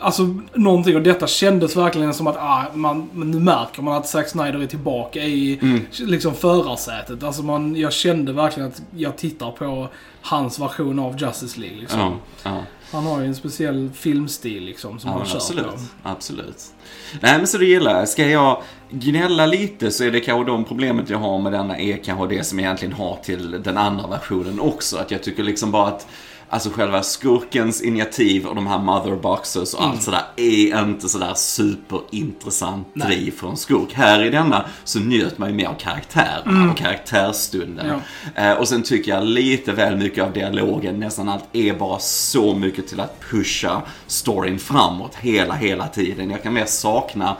Alltså 0.00 0.34
någonting 0.54 0.96
och 0.96 1.02
detta 1.02 1.26
kändes 1.26 1.76
verkligen 1.76 2.14
som 2.14 2.26
att 2.26 2.36
ah, 2.36 2.64
man, 2.74 3.10
nu 3.14 3.40
märker 3.40 3.82
man 3.82 3.94
att 3.96 4.08
Zack 4.08 4.28
Snyder 4.28 4.62
är 4.62 4.66
tillbaka 4.66 5.20
i 5.22 5.58
Mm. 5.62 5.80
liksom 5.98 6.34
förarsätet. 6.34 7.22
Alltså 7.22 7.42
man, 7.42 7.76
jag 7.76 7.92
kände 7.92 8.32
verkligen 8.32 8.68
att 8.68 8.82
jag 8.96 9.16
tittar 9.16 9.50
på 9.50 9.88
hans 10.22 10.58
version 10.60 10.98
av 10.98 11.16
Justice 11.20 11.60
League. 11.60 11.78
Liksom. 11.80 12.00
Ja, 12.00 12.12
ja. 12.44 12.62
Han 12.92 13.06
har 13.06 13.20
ju 13.20 13.26
en 13.26 13.34
speciell 13.34 13.90
filmstil 13.94 14.62
liksom 14.64 14.98
som 14.98 15.10
Ja, 15.10 15.16
han 15.16 15.26
kör 15.26 15.36
absolut. 15.36 15.66
på. 15.66 15.72
Absolut. 16.02 16.62
Nej, 17.20 17.38
men 17.38 17.46
så 17.46 17.58
det 17.58 17.64
gillar 17.64 17.98
jag. 17.98 18.08
Ska 18.08 18.26
jag 18.26 18.62
gnälla 18.90 19.46
lite 19.46 19.90
så 19.90 20.04
är 20.04 20.10
det 20.10 20.20
kanske 20.20 20.50
de 20.50 20.64
problemet 20.64 21.10
jag 21.10 21.18
har 21.18 21.38
med 21.38 21.52
denna 21.52 21.78
är 21.78 21.96
kanske 22.04 22.26
det 22.36 22.44
som 22.44 22.58
jag 22.58 22.64
egentligen 22.66 22.94
har 22.94 23.16
till 23.22 23.62
den 23.62 23.76
andra 23.78 24.06
versionen 24.06 24.60
också. 24.60 24.96
Att 24.96 25.10
jag 25.10 25.22
tycker 25.22 25.42
liksom 25.42 25.70
bara 25.70 25.86
att 25.88 26.06
Alltså 26.48 26.70
själva 26.70 27.02
skurkens 27.02 27.82
initiativ 27.82 28.46
och 28.46 28.54
de 28.54 28.66
här 28.66 28.78
mother 28.78 29.16
boxes 29.16 29.74
och 29.74 29.84
allt 29.84 30.02
sådär 30.02 30.22
är 30.36 30.82
inte 30.84 31.08
sådär 31.08 31.34
superintressant 31.34 32.94
driv 32.94 33.30
för 33.30 33.48
en 33.48 33.56
skurk. 33.56 33.92
Här 33.92 34.24
i 34.24 34.30
denna 34.30 34.64
så 34.84 35.00
njöt 35.00 35.38
man 35.38 35.48
ju 35.48 35.54
mer 35.54 35.66
av 35.66 35.74
karaktärerna 35.74 36.70
och 36.70 36.76
karaktärsstunden. 36.76 38.00
Eh, 38.34 38.52
och 38.52 38.68
sen 38.68 38.82
tycker 38.82 39.12
jag 39.12 39.24
lite 39.24 39.72
väl 39.72 39.96
mycket 39.96 40.24
av 40.24 40.32
dialogen, 40.32 41.00
nästan 41.00 41.28
allt, 41.28 41.44
är 41.52 41.74
bara 41.74 41.98
så 41.98 42.54
mycket 42.54 42.88
till 42.88 43.00
att 43.00 43.20
pusha 43.30 43.82
storyn 44.06 44.58
framåt 44.58 45.14
hela, 45.14 45.54
hela 45.54 45.88
tiden. 45.88 46.30
Jag 46.30 46.42
kan 46.42 46.54
mer 46.54 46.66
sakna 46.66 47.36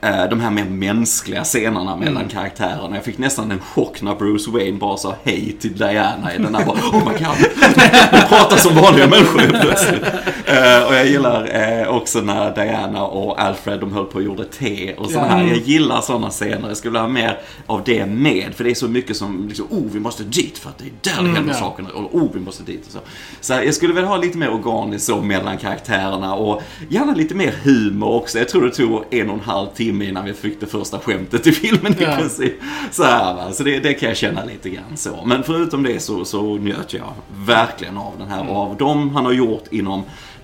de 0.00 0.40
här 0.40 0.50
mer 0.50 0.64
mänskliga 0.64 1.44
scenerna 1.44 1.96
mellan 1.96 2.28
karaktärerna. 2.28 2.96
Jag 2.96 3.04
fick 3.04 3.18
nästan 3.18 3.50
en 3.50 3.60
chock 3.60 4.02
när 4.02 4.14
Bruce 4.14 4.50
Wayne 4.50 4.78
bara 4.78 4.96
sa 4.96 5.14
hej 5.24 5.56
till 5.60 5.76
Diana 5.76 6.34
i 6.34 6.38
den 6.38 6.54
här 6.54 6.64
bara 6.64 6.76
Oh 6.76 6.98
my 6.98 7.18
god, 7.18 7.36
de 8.10 8.20
pratar 8.28 8.56
som 8.56 8.74
vanliga 8.74 9.06
människor 9.06 9.60
plötsligt. 9.60 10.02
Eh, 10.46 10.86
och 10.86 10.94
jag 10.94 11.06
gillar 11.06 11.56
eh, 11.80 11.88
också 11.88 12.20
när 12.20 12.54
Diana 12.54 13.02
och 13.02 13.42
Alfred 13.42 13.80
de 13.80 13.92
höll 13.92 14.04
på 14.04 14.14
och 14.14 14.22
gjorde 14.22 14.44
te 14.44 14.94
och 14.94 15.10
sådana 15.10 15.28
här. 15.28 15.46
Jag 15.46 15.56
gillar 15.56 16.00
sådana 16.00 16.30
scener. 16.30 16.68
Jag 16.68 16.76
skulle 16.76 16.90
vilja 16.90 17.02
ha 17.02 17.08
mer 17.08 17.38
av 17.66 17.82
det 17.84 18.06
med. 18.06 18.54
För 18.54 18.64
det 18.64 18.70
är 18.70 18.74
så 18.74 18.88
mycket 18.88 19.16
som 19.16 19.48
liksom, 19.48 19.66
oh 19.70 19.84
vi 19.92 20.00
måste 20.00 20.24
dit 20.24 20.58
för 20.58 20.70
att 20.70 20.78
det 20.78 20.84
är 20.84 21.16
där 21.16 21.22
det 21.22 21.34
händer 21.34 21.52
ja. 21.52 21.58
saker. 21.58 21.96
Och 21.96 22.14
oh 22.14 22.30
vi 22.34 22.40
måste 22.40 22.62
dit 22.62 22.86
och 22.86 22.92
så. 22.92 22.98
Så 23.40 23.52
jag 23.52 23.74
skulle 23.74 23.94
vilja 23.94 24.08
ha 24.08 24.16
lite 24.16 24.38
mer 24.38 24.50
organiskt 24.50 25.06
så 25.06 25.20
mellan 25.20 25.58
karaktärerna 25.58 26.34
och 26.34 26.62
gärna 26.88 27.14
lite 27.14 27.34
mer 27.34 27.54
humor 27.62 28.08
också. 28.08 28.38
Jag 28.38 28.48
tror 28.48 28.64
det 28.64 28.70
tog 28.70 29.04
en 29.10 29.30
och 29.30 29.34
en 29.34 29.40
halv 29.40 29.68
timme 29.68 29.87
innan 29.88 30.24
vi 30.24 30.32
fick 30.34 30.60
det 30.60 30.66
första 30.66 30.98
skämtet 30.98 31.46
i 31.46 31.52
filmen 31.52 31.92
i 31.92 32.02
Ja. 32.02 32.16
princip. 32.16 32.52
Så, 32.90 33.02
här, 33.04 33.34
va? 33.34 33.52
så 33.52 33.62
det, 33.62 33.78
det 33.80 33.94
kan 33.94 34.08
jag 34.08 34.18
känna 34.18 34.44
lite 34.44 34.70
grann 34.70 34.96
så. 34.96 35.22
Men 35.26 35.42
förutom 35.42 35.82
det 35.82 36.00
så, 36.00 36.24
så 36.24 36.42
njöt 36.56 36.94
jag 36.94 37.12
verkligen 37.46 37.96
av 37.98 38.12
den 38.18 38.28
här. 38.28 38.50
Och 38.50 38.56
av 38.56 38.76
dem 38.76 39.10
han 39.14 39.24
har 39.24 39.32
gjort 39.32 39.64
inom 39.70 40.02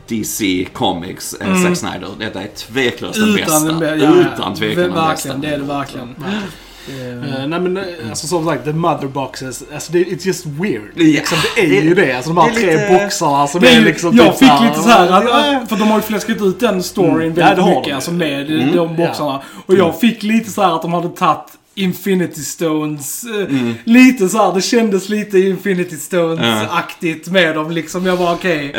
DC 0.08 0.66
Comics, 0.72 1.34
eh, 1.34 1.62
Zack 1.62 1.76
Snyder. 1.76 2.08
Detta 2.18 2.42
är 2.42 2.46
tveklöst 2.48 3.20
den 3.20 3.34
bästa. 3.34 3.58
Den, 3.72 4.00
ja, 4.00 4.14
Utan 4.34 4.54
tvekan 4.54 4.82
den 4.82 4.90
bästa. 4.92 5.06
Verkligen, 5.08 5.40
det 5.40 5.48
är 5.48 5.58
det 5.58 5.64
verkligen. 5.64 6.14
Det- 6.18 6.42
Eh, 6.88 7.46
nej 7.46 7.60
men 7.60 7.76
eh, 7.76 7.82
alltså 8.08 8.26
som 8.26 8.44
sagt, 8.46 8.64
the 8.64 8.72
mother 8.72 9.06
boxes, 9.08 9.64
alltså 9.74 9.92
det, 9.92 9.98
it's 10.04 10.26
just 10.26 10.46
weird. 10.46 10.82
Ja, 10.94 11.02
liksom, 11.04 11.38
det 11.56 11.60
är 11.78 11.82
ju 11.82 11.94
det. 11.94 12.12
Alltså 12.12 12.32
de 12.32 12.40
här 12.42 12.50
tre 12.54 12.66
lite- 12.72 12.98
boxarna 13.02 13.46
som 13.46 13.60
Det 13.60 13.68
är 13.68 13.72
är 13.72 13.78
ju, 13.78 13.84
liksom 13.84 14.16
jag 14.16 14.26
typ 14.26 14.48
fick 14.50 14.60
lite 14.68 14.80
så 14.82 14.88
här 14.88 15.08
att, 15.10 15.68
för 15.68 15.76
de 15.76 15.82
har 15.88 15.96
ju 15.96 16.02
fläskat 16.02 16.42
ut 16.42 16.60
den 16.60 16.82
storyn 16.82 17.14
Mm. 17.14 17.34
väldigt 17.34 17.66
Ja, 17.66 17.78
mycket, 17.80 17.94
alltså 17.94 18.12
med 18.12 18.50
Mm. 18.50 18.76
de 18.76 18.96
boxarna. 18.96 19.40
Och 19.66 19.74
jag 19.74 20.00
fick 20.00 20.22
lite 20.22 20.50
så 20.50 20.62
här 20.62 20.74
att 20.76 20.82
de 20.82 20.92
hade 20.92 21.08
tagit 21.08 21.38
Infinity 21.74 22.42
Stones, 22.42 23.24
eh, 23.24 23.56
lite 23.84 24.28
så 24.28 24.38
här, 24.38 24.54
det 24.54 24.62
kändes 24.62 25.08
lite 25.08 25.38
Infinity 25.38 25.96
Stones-aktigt 25.96 27.30
med 27.30 27.54
dem 27.54 27.70
liksom. 27.70 28.06
Jag 28.06 28.16
var 28.16 28.34
okej. 28.34 28.72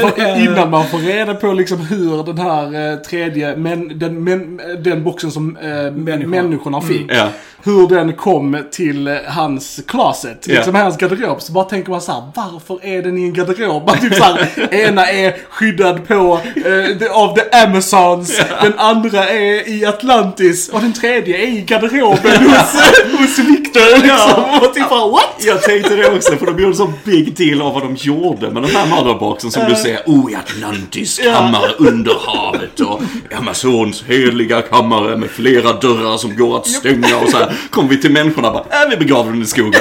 För 0.00 0.38
Innan 0.44 0.70
man 0.70 0.86
får 0.86 0.98
reda 0.98 1.34
på 1.34 1.52
liksom 1.52 1.80
hur 1.80 2.24
den 2.24 2.38
här 2.38 2.92
eh, 2.92 2.98
tredje, 2.98 3.56
men, 3.56 3.98
den, 3.98 4.24
men, 4.24 4.60
den 4.82 5.04
boxen 5.04 5.30
som 5.30 5.56
eh, 5.56 5.68
Människorna. 5.68 6.26
människorna 6.26 6.80
fick. 6.80 7.12
Ja. 7.12 7.28
Hur 7.64 7.88
den 7.88 8.12
kom 8.12 8.64
till 8.72 9.18
hans 9.26 9.80
closet, 9.86 10.44
Ja. 10.48 10.54
liksom 10.54 10.74
hans 10.74 10.96
garderob. 10.98 11.42
Så 11.42 11.52
bara 11.52 11.64
tänker 11.64 11.90
man 11.90 12.00
så 12.00 12.12
här: 12.12 12.22
varför 12.36 12.84
är 12.84 13.02
den 13.02 13.18
i 13.18 13.22
en 13.22 13.32
garderob? 13.32 13.86
Man 13.86 14.00
typ 14.00 14.14
så 14.14 14.22
här, 14.24 14.74
ena 14.74 15.06
är 15.10 15.36
skyddad 15.50 16.08
på, 16.08 16.40
eh, 16.56 17.12
av 17.16 17.36
the 17.36 17.56
Amazons, 17.66 18.40
den 18.62 18.78
andra 18.78 19.28
är 19.28 19.68
i 19.68 19.84
Atlantis 19.86 20.68
och 20.68 20.80
den 20.80 20.92
tredje 20.92 21.36
är 21.38 21.48
i 21.48 21.60
garderoben 21.60 22.44
hos, 22.50 22.92
hos 23.18 23.38
Victor 23.38 24.02
liksom. 24.02 24.44
Och 24.68 24.74
typ 24.74 24.88
bara, 24.90 25.10
what? 25.10 25.34
Jag 25.46 25.62
tänkte 25.62 25.96
det 25.96 26.10
också, 26.16 26.36
för 26.36 26.46
de 26.46 26.62
gjorde 26.62 26.74
så 26.76 26.92
big 27.04 27.36
deal 27.36 27.62
av 27.62 27.74
vad 27.74 27.82
de 27.82 27.94
gjorde 27.96 28.50
med 28.50 28.62
den 28.62 28.70
här 28.76 28.86
motherboxen 28.86 29.50
som 29.50 29.62
du 29.68 29.74
säger, 29.74 30.00
oh 30.06 30.32
i 30.32 30.34
Atlantis 30.34 31.18
kammare 31.18 31.72
under 31.78 32.14
havet 32.26 32.80
och 32.80 33.00
Amazons 33.38 34.04
heliga 34.06 34.62
kammare 34.62 35.16
med 35.16 35.30
flera 35.30 35.72
dörrar 35.72 36.16
som 36.16 36.36
går 36.36 36.56
att 36.56 36.66
stänga 36.66 37.16
och 37.16 37.28
så 37.30 37.36
här. 37.36 37.51
Kom 37.70 37.88
vi 37.88 38.00
till 38.00 38.12
människorna 38.12 38.48
och 38.50 38.54
bara, 38.54 38.82
äh, 38.82 38.88
vi 38.90 38.96
begraver 38.96 39.30
den 39.32 39.42
i 39.42 39.46
skogen. 39.46 39.72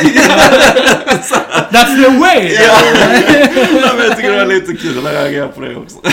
That's 1.71 2.03
the 2.03 2.19
way! 2.19 2.53
Ja, 2.53 2.77
men 3.97 4.05
jag 4.07 4.15
tycker 4.17 4.31
det 4.31 4.37
var 4.45 4.53
lite 4.53 4.73
kul 4.73 5.07
att 5.07 5.13
reagera 5.13 5.47
på 5.47 5.61
det 5.61 5.75
också. 5.75 5.97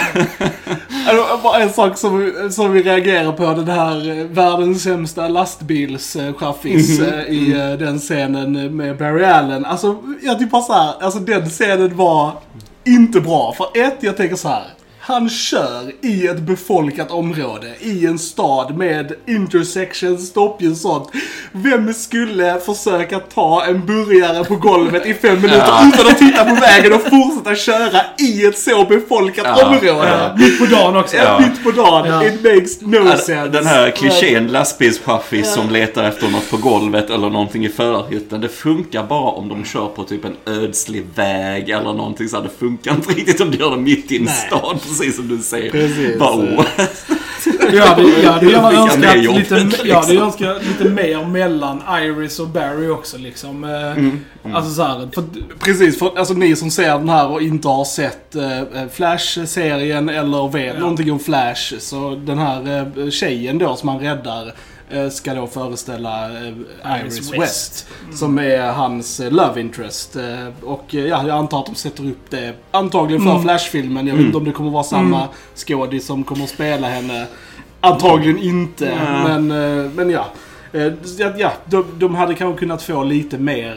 Alltså, 1.09 1.41
bara 1.43 1.59
en 1.59 1.73
sak 1.73 1.99
som, 1.99 2.33
som 2.51 2.73
vi 2.73 2.83
reagerar 2.83 3.33
på, 3.33 3.45
den 3.45 3.69
här 3.69 4.19
eh, 4.21 4.25
världens 4.27 4.83
sämsta 4.83 5.29
lastbilschaffis 5.29 7.01
Mhm. 7.01 7.09
eh, 7.09 7.21
i 7.25 7.53
eh, 7.53 7.79
den 7.79 7.99
scenen 7.99 8.77
med 8.77 8.97
Barry 8.97 9.25
Allen. 9.25 9.65
Alltså, 9.65 9.97
jag 10.23 10.39
typ 10.39 10.51
bara 10.51 10.63
så 10.63 10.73
här, 10.73 10.93
alltså 11.01 11.19
den 11.19 11.51
scenen 11.51 11.97
var 11.97 12.33
inte 12.87 13.21
bra. 13.21 13.55
För 13.57 13.67
ett, 13.87 13.97
jag 14.01 14.17
tänker 14.17 14.37
så 14.37 14.49
här. 14.49 14.65
Han 15.09 15.29
kör 15.31 15.93
i 16.03 16.27
ett 16.27 16.39
befolkat 16.41 17.11
område, 17.11 17.67
i 17.81 18.07
en 18.07 18.19
stad 18.19 18.77
med 18.77 19.13
intersections, 19.27 20.29
stoppljus 20.29 20.73
och 20.73 20.79
sånt. 20.91 21.09
Vem 21.53 21.95
skulle 21.95 22.61
försöka 22.61 23.19
ta 23.19 23.65
en 23.65 23.87
burgare 23.87 24.45
på 24.45 24.57
golvet 24.57 25.07
i 25.07 25.15
fem 25.15 25.35
minuter 25.41 25.65
Ja. 25.67 25.91
utan 25.95 26.07
att 26.07 26.19
titta 26.19 26.45
på 26.45 26.55
vägen 26.55 26.93
och 26.93 27.01
fortsätta 27.03 27.55
köra 27.55 28.01
i 28.19 28.47
ett 28.47 28.59
så 28.59 28.85
befolkat 28.85 29.45
Ja, 29.59 29.67
område? 29.67 29.87
ja. 29.87 30.35
Mitt 30.39 30.59
på 30.59 30.65
dagen 30.67 30.97
också. 30.97 31.17
Ja. 31.17 31.41
Mitt 31.41 31.65
på 31.65 31.71
dagen, 31.71 32.07
Ja. 32.07 32.25
it 32.27 32.43
makes 32.45 32.81
no 32.81 33.09
sense. 33.17 33.49
Den 33.49 33.67
här 33.67 33.91
klichén 33.91 34.47
lastbilschaffis 34.47 35.53
som 35.55 35.71
letar 35.71 36.05
efter 36.05 36.29
något 36.29 36.51
på 36.51 36.57
golvet 36.57 37.11
eller 37.11 37.31
någonting 37.31 37.65
i 37.65 37.69
förhytten. 37.69 38.41
Det 38.41 38.49
funkar 38.49 39.03
bara 39.07 39.31
om 39.31 39.49
de 39.49 39.65
kör 39.65 39.87
på 39.87 40.05
typ 40.05 40.25
en 40.25 40.37
ödslig 40.47 41.05
väg 41.15 41.71
eller 41.71 41.93
någonting 41.93 42.29
så 42.29 42.37
här. 42.37 42.43
Det 42.43 42.51
funkar 42.67 42.91
inte 42.95 43.13
riktigt 43.13 43.41
om 43.41 43.51
du 43.51 43.59
gör 43.59 43.71
det 43.71 43.77
mitt 43.83 44.13
i 44.13 44.17
en 44.17 44.25
Nej. 44.25 44.35
stad, 44.47 44.79
precis 44.99 45.17
som 45.17 45.29
du 45.29 45.39
säger. 45.39 45.71
Precis. 45.71 46.19
Bara, 46.19 46.37
oh. 46.37 46.65
Jag 47.73 47.87
hade, 47.87 48.03
jag 48.23 48.33
hade 48.33 48.47
gärna 48.51 48.69
Vilka 48.71 48.83
önskat 48.83 49.17
lite, 49.39 49.55
liksom. 49.65 49.89
jag 49.89 50.01
hade 50.01 50.15
önskat 50.19 50.63
lite 50.67 50.85
mer 50.85 51.25
mellan 51.25 51.83
Iris 52.03 52.39
och 52.41 52.49
Barry 52.49 52.89
också 52.89 53.19
liksom. 53.19 53.65
Eh, 53.65 53.93
Mm, 54.45 54.57
Alltså 54.57 54.71
så 54.75 54.83
här, 54.83 55.09
för, 55.15 55.25
Precis, 55.59 55.99
för 55.99 56.19
alltså 56.19 56.35
ni 56.35 56.57
som 56.57 56.71
ser 56.71 56.91
den 56.99 57.09
här 57.09 57.29
och 57.29 57.43
inte 57.43 57.69
har 57.69 57.85
sett 57.85 58.35
eh, 58.35 58.61
Flash-serien 58.93 60.09
eller 60.09 60.49
vet 60.49 60.75
Ja. 60.75 60.81
någonting 60.81 61.13
om 61.13 61.19
Flash. 61.19 61.75
Så 61.79 62.15
den 62.27 62.39
här 62.39 62.87
eh, 62.99 63.11
tjejen 63.11 63.59
då 63.59 63.77
som 63.77 63.89
han 63.89 64.01
räddar 64.01 64.53
ska 65.11 65.35
då 65.35 65.47
föreställa 65.47 66.25
eh, 66.31 66.53
Iris, 67.01 67.19
West. 67.19 67.35
West. 67.39 67.87
Som 68.13 68.39
är 68.39 68.73
hans 68.73 69.21
eh, 69.21 69.31
love 69.31 69.61
interest. 69.61 70.17
Eh, 70.17 70.25
och 70.63 70.95
eh, 70.95 71.07
ja, 71.07 71.27
jag 71.27 71.37
antar 71.37 71.61
att 71.61 71.67
de 71.67 71.75
sätter 71.75 72.07
upp 72.07 72.31
det 72.31 72.55
antagligen 72.71 73.23
för 73.23 73.31
Mm. 73.31 73.43
Flash-filmen. 73.43 74.07
Jag 74.07 74.15
vet 74.15 74.25
inte 74.27 74.37
om 74.39 74.45
det 74.45 74.53
kommer 74.53 74.71
vara 74.71 74.85
samma 74.85 75.29
skådis 75.55 76.07
som 76.07 76.25
kommer 76.25 76.45
att 76.45 76.51
spela 76.51 76.89
henne. 76.89 77.27
Antagligen 77.81 78.39
inte, 78.39 78.99
men, 79.25 79.51
eh, 79.51 79.91
men 79.91 80.11
ja. 80.11 80.27
Eh, 80.87 80.93
Ja, 81.19 81.33
ja 81.39 81.53
de, 81.65 81.85
de 81.99 82.15
hade 82.15 82.35
kanske 82.35 82.59
kunnat 82.59 82.83
få 82.83 83.05
lite 83.05 83.39
mer 83.39 83.77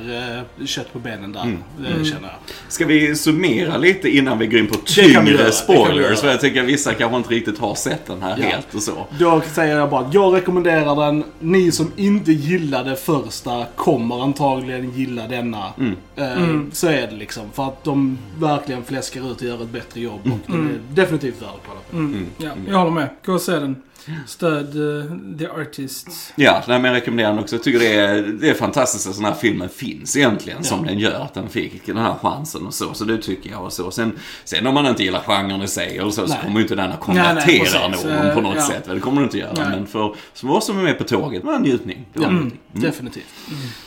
eh, 0.59 0.65
kött 0.65 0.93
på 0.93 0.99
benen 0.99 1.31
där, 1.31 1.39
eh, 1.39 1.91
Mm. 1.93 2.05
känner 2.05 2.21
jag. 2.27 2.37
Ska 2.67 2.85
vi 2.85 3.15
summera 3.15 3.77
lite 3.77 4.09
innan 4.09 4.39
vi 4.39 4.47
går 4.47 4.59
in 4.59 4.67
på 4.67 4.75
tyngre 4.75 5.51
spoilers? 5.51 6.19
För 6.21 6.27
jag 6.27 6.41
tycker 6.41 6.63
vissa 6.63 6.93
kanske 6.93 7.17
inte 7.17 7.29
riktigt 7.29 7.59
har 7.59 7.75
sett 7.75 8.05
den 8.05 8.21
här 8.21 8.37
Ja. 8.41 8.45
helt 8.45 8.75
och 8.75 8.81
så. 8.83 9.07
Då 9.19 9.41
säger 9.53 9.77
jag 9.77 9.89
bara 9.89 10.01
att 10.05 10.13
jag 10.13 10.35
rekommenderar 10.35 10.95
den. 11.05 11.23
Ni 11.39 11.71
som 11.71 11.91
inte 11.95 12.31
gillade 12.31 12.95
första 12.95 13.65
kommer 13.75 14.23
antagligen 14.23 14.91
gilla 14.91 15.27
denna. 15.27 15.65
Mm. 15.79 15.95
Eh, 16.15 16.31
Mm. 16.31 16.69
Så 16.73 16.87
är 16.87 17.07
det 17.07 17.15
liksom. 17.15 17.43
För 17.53 17.63
att 17.67 17.83
de 17.83 18.17
verkligen 18.39 18.83
fläskar 18.83 19.31
ut 19.31 19.37
och 19.41 19.47
gör 19.47 19.63
ett 19.63 19.69
bättre 19.69 20.01
jobb. 20.01 20.21
Och 20.25 20.51
den 20.51 20.69
är 20.69 20.95
definitivt 20.95 21.41
värd 21.41 21.49
att 21.49 21.67
kolla 21.67 21.79
på. 21.91 21.97
mm, 21.97 22.25
ja, 22.37 22.49
jag 22.67 22.77
håller 22.77 22.91
med. 22.91 23.09
Gå 23.25 23.33
och 23.33 23.41
se 23.41 23.51
den. 23.51 23.75
Stöd 24.27 24.65
eh, 24.65 25.05
the 25.37 25.47
artists. 25.61 26.33
Ja, 26.35 26.51
nej, 26.53 26.61
men 26.67 26.81
verkligen 26.81 26.93
rekommendera 26.93 27.29
den 27.29 27.39
också. 27.39 27.55
Jag 27.55 27.63
tycker 27.63 27.79
det 27.79 27.95
är, 27.95 28.21
det 28.21 28.49
är 28.49 28.53
fantastiskt 28.53 29.07
att 29.07 29.15
sådana 29.15 29.33
här 29.33 29.41
filmer 29.41 29.67
finns 29.67 30.17
egentligen. 30.17 30.63
Som 30.63 30.85
den 30.85 30.99
gör, 30.99 31.19
att 31.21 31.33
den 31.33 31.49
fick 31.49 31.85
den 31.85 31.97
här 31.97 32.15
chansen 32.21 32.65
och 32.67 32.73
så. 32.73 32.93
Så 32.93 33.03
det 33.03 33.17
tycker 33.17 33.49
jag 33.49 33.63
och 33.65 33.73
så. 33.73 33.91
Sen, 33.91 34.19
sen 34.43 34.67
om 34.67 34.73
man 34.73 34.85
inte 34.85 35.03
gillar 35.03 35.19
genren 35.21 35.61
i 35.61 35.67
sig 35.67 35.97
eller 35.97 36.11
så, 36.11 36.27
så 36.27 36.35
kommer 36.37 36.55
ju 36.55 36.61
inte 36.61 36.75
den 36.75 36.91
att 36.91 36.99
konvertera 36.99 37.87
någon 37.87 37.99
på 38.33 38.39
Eh, 38.39 38.41
något 38.43 38.55
ja. 38.55 38.61
sätt. 38.67 38.83
Det 38.85 38.99
kommer 38.99 39.17
du 39.21 39.23
inte 39.23 39.37
göra. 39.37 39.53
Nej. 39.55 39.65
Men 39.69 39.87
för, 39.87 40.15
för 40.33 40.49
oss 40.51 40.65
som 40.65 40.79
är 40.79 40.83
med 40.83 40.97
på 40.97 41.03
tåget, 41.03 41.41
det 41.41 41.47
var 41.47 41.55
en 41.55 41.61
njutning. 41.61 42.05
Det 42.13 42.19
var 42.19 42.27
en 42.27 42.33
njutning. 42.35 42.59
Definitivt. 42.73 43.23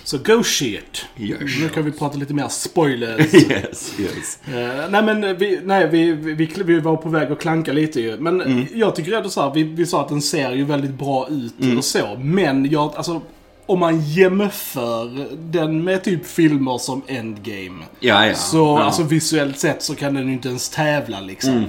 Så 0.05 0.19
go 0.19 0.43
shit. 0.43 1.05
Yes. 1.19 1.39
Nu 1.61 1.69
kan 1.69 1.85
vi 1.85 1.93
prata 1.93 2.19
lite 2.19 2.35
mer 2.35 2.49
spoilers. 2.49 3.35
Yes, 3.51 3.93
yes. 4.01 4.39
Eh, 4.47 4.91
nej 4.91 5.03
men 5.03 5.37
vi, 5.37 5.61
nej, 5.65 5.89
vi, 5.91 6.13
vi, 6.13 6.35
vi, 6.35 6.63
vi 6.65 6.81
var 6.81 6.97
på 6.97 7.09
väg 7.09 7.33
att 7.33 7.41
klanka 7.41 7.73
lite 7.73 8.01
ju. 8.01 8.17
Men 8.17 8.41
Mm. 8.41 8.67
jag 8.75 8.97
tycker 8.97 9.13
ändå 9.13 9.29
så 9.31 9.43
här, 9.43 9.55
vi, 9.55 9.63
vi 9.63 9.87
sa 9.87 10.04
att 10.05 10.09
den 10.11 10.23
ser 10.23 10.53
ju 10.53 10.65
väldigt 10.65 10.95
bra 10.99 11.29
ut 11.31 11.55
Mm. 11.63 11.79
och 11.79 11.85
så. 11.85 12.17
Men 12.21 12.71
jag, 12.71 12.93
alltså, 12.97 13.21
om 13.67 13.79
man 13.79 14.01
jämför 14.01 15.27
den 15.51 15.85
med 15.85 16.05
typ 16.05 16.27
filmer 16.27 16.79
som 16.79 17.03
Endgame. 17.07 17.85
Ja, 18.01 18.27
ja. 18.27 18.35
Så 18.35 18.59
ja. 18.59 18.83
alltså 18.83 19.03
visuellt 19.03 19.59
sett 19.59 19.83
så 19.83 19.95
kan 19.95 20.15
den 20.15 20.27
ju 20.27 20.33
inte 20.33 20.49
ens 20.49 20.69
tävla 20.69 21.21
liksom. 21.21 21.65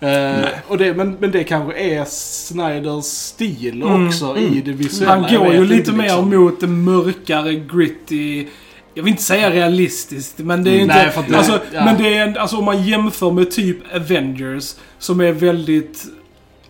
Eh, 0.00 0.46
och 0.68 0.78
det, 0.78 0.94
men, 0.94 1.16
men 1.20 1.30
det 1.30 1.44
kanske 1.44 1.78
är 1.78 2.04
Snyders 2.08 3.04
stil 3.04 3.82
också 3.82 4.36
i 4.38 4.60
det 4.64 4.72
visuella. 4.72 5.12
Han 5.28 5.36
går 5.44 5.52
ju 5.54 5.64
lite 5.64 5.92
mer 5.92 6.02
liksom. 6.02 6.30
mot 6.30 6.60
det 6.60 6.66
mörkare, 6.66 7.54
gritty. 7.54 8.46
Jag 8.94 9.02
vill 9.02 9.10
inte 9.10 9.22
säga 9.22 9.50
realistiskt, 9.50 10.38
men 10.38 10.64
det 10.64 10.70
är 10.70 10.78
inte... 10.80 10.94
Nej, 10.94 11.12
att 11.16 11.28
det- 11.28 11.36
alltså, 11.36 11.60
ja. 11.72 11.84
Men 11.84 12.02
det 12.02 12.16
är 12.16 12.26
en- 12.28 12.36
alltså 12.38 12.56
om 12.56 12.64
man 12.64 12.82
jämför 12.84 13.30
med 13.30 13.50
typ 13.50 13.76
Avengers, 13.94 14.74
som 14.98 15.20
är 15.20 15.32
väldigt... 15.32 16.04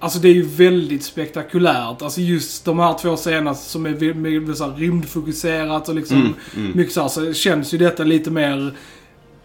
Alltså 0.00 0.18
det 0.18 0.28
är 0.28 0.34
ju 0.34 0.42
väldigt 0.42 1.04
spektakulärt. 1.04 2.02
Alltså 2.02 2.20
just 2.20 2.64
de 2.64 2.78
här 2.78 2.98
två 2.98 3.16
scenerna 3.16 3.54
som 3.54 3.86
är 3.86 4.14
med, 4.14 4.56
så 4.56 4.64
här 4.64 4.76
rymdfokuserat 4.76 5.88
och 5.88 5.94
liksom 5.94 6.34
mycket 6.74 6.92
så 6.94 7.00
här, 7.00 7.08
så 7.08 7.32
känns 7.32 7.74
ju 7.74 7.78
detta 7.78 8.04
lite 8.04 8.30
mer... 8.30 8.74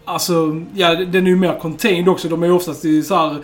Alltså, 0.04 0.62
ja 0.74 0.94
den 0.94 1.26
är 1.26 1.30
ju 1.30 1.36
mer 1.36 1.58
contained 1.58 2.08
också. 2.08 2.28
De 2.28 2.42
är 2.42 2.46
ju 2.46 2.52
oftast 2.52 2.84
i 2.84 3.02
så 3.02 3.14
här 3.14 3.36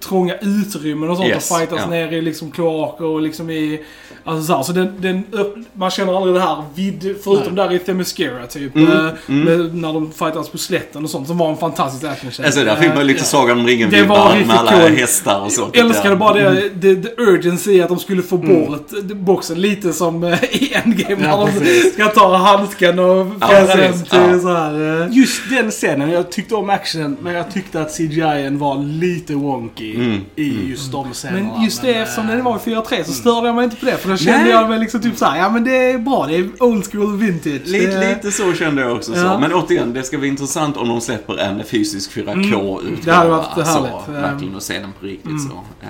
trånga 0.00 0.34
utrymmen 0.40 1.10
och 1.10 1.16
sånt 1.16 1.28
Yes, 1.28 1.50
och 1.50 1.56
fightas 1.58 1.78
ja. 1.84 1.90
ner 1.90 2.12
i 2.12 2.20
liksom 2.22 2.50
kloaker 2.50 3.04
och 3.04 3.22
liksom 3.22 3.50
i... 3.50 3.80
Alltså 4.24 4.44
så, 4.46 4.56
här, 4.56 4.62
så 4.62 4.72
den, 4.72 4.94
den 5.00 5.24
man 5.72 5.90
känner 5.90 6.16
aldrig 6.16 6.34
det 6.34 6.40
här 6.40 6.62
vid, 6.74 7.16
förutom 7.24 7.54
där 7.54 7.72
i 7.72 7.78
Themyscira 7.78 8.46
typ. 8.46 8.76
Mm, 8.76 8.90
eh, 9.06 9.12
Med, 9.26 9.74
när 9.74 9.92
de 9.92 10.12
fightas 10.12 10.48
på 10.48 10.58
slätten 10.58 11.04
och 11.04 11.10
sånt 11.10 11.26
som 11.26 11.38
var 11.38 11.50
en 11.50 11.56
fantastisk 11.56 12.04
actionscen. 12.04 12.44
Alltså 12.44 12.64
där 12.64 12.76
fick 12.76 12.94
man 12.94 13.06
lite 13.06 13.20
ja. 13.20 13.24
Sagan 13.24 13.58
om 13.60 13.66
Det 13.66 13.72
var 13.72 13.76
ringen-vibbar 13.76 14.44
med 14.46 14.56
alla 14.58 14.72
cool. 14.72 14.80
hästar 14.96 15.40
och 15.40 15.52
så. 15.52 15.68
Jag 15.72 15.86
älskade 15.86 16.16
bara 16.16 16.34
det, 16.34 16.68
det, 16.74 16.94
det 16.94 17.14
urgency 17.18 17.72
i 17.72 17.82
att 17.82 17.88
de 17.88 17.98
skulle 17.98 18.22
få 18.22 18.36
Mm. 18.36 18.66
bort 18.70 18.90
boxen. 19.14 19.60
Lite 19.60 19.92
som 19.92 20.24
eh, 20.24 20.44
i 20.44 20.72
Endgame 20.84 21.16
Ja, 21.24 21.36
när 21.36 21.46
de 21.46 21.58
precis. 21.58 21.94
ska 21.94 22.08
ta 22.08 22.36
handsken 22.36 22.98
och 22.98 23.26
Ja, 23.40 23.46
föra 23.48 23.76
den 23.76 23.92
till 23.92 24.08
Ja. 24.32 24.38
så 24.40 24.48
här. 24.54 25.02
eh, 25.02 25.08
Just 25.16 25.42
den 25.50 25.70
scenen, 25.70 26.10
jag 26.10 26.32
tyckte 26.32 26.54
om 26.54 26.70
actionen 26.70 27.16
men 27.22 27.34
jag 27.34 27.52
tyckte 27.52 27.80
att 27.80 27.96
CGI 27.96 28.48
var 28.52 28.84
lite 28.84 29.27
wonky 29.34 29.94
Mm, 29.94 30.20
i 30.36 30.70
just 30.70 30.92
de 30.92 31.12
scenerna. 31.12 31.52
Men 31.54 31.64
just 31.64 31.82
det, 31.82 31.92
Men, 31.92 32.02
eftersom 32.02 32.24
eh, 32.28 32.34
den 32.36 32.44
var 32.44 32.56
i 32.56 32.58
4.3 32.58 33.04
så 33.04 33.12
störde 33.12 33.46
jag 33.46 33.54
mig 33.56 33.64
inte 33.64 33.76
på 33.76 33.86
det. 33.86 33.96
För 33.96 34.08
då 34.10 34.16
kände 34.16 34.42
Nej. 34.42 34.50
jag 34.50 34.68
mig 34.68 34.78
liksom 34.78 35.00
typ 35.00 35.16
såhär, 35.16 35.38
ja 35.38 35.50
men 35.50 35.64
det 35.64 35.90
är 35.92 35.98
bra, 35.98 36.26
det 36.26 36.36
är 36.36 36.62
old 36.62 36.92
school 36.92 37.16
vintage. 37.16 37.66
Lite, 37.66 38.00
det, 38.00 38.08
lite 38.14 38.30
så 38.32 38.52
kände 38.52 38.82
jag 38.82 38.92
också. 38.96 39.12
Så. 39.14 39.18
Ja. 39.20 39.38
Men 39.38 39.52
återigen, 39.54 39.92
det 39.92 40.02
ska 40.02 40.18
bli 40.18 40.28
intressant 40.28 40.76
om 40.76 40.88
de 40.88 41.00
släpper 41.00 41.36
en 41.38 41.64
fysisk 41.64 42.10
4K-utgåva. 42.12 42.80
Mm. 42.80 42.96
Det 43.04 43.12
hade 43.12 43.30
varit 43.30 43.54
så, 43.54 43.62
härligt. 43.62 44.08
Mm. 44.08 44.22
verkligen, 44.22 44.54
och 44.54 44.62
se 44.62 44.78
den 44.78 44.92
på 45.00 45.06
riktigt 45.06 45.42
så. 45.42 45.52
Eh, 45.82 45.88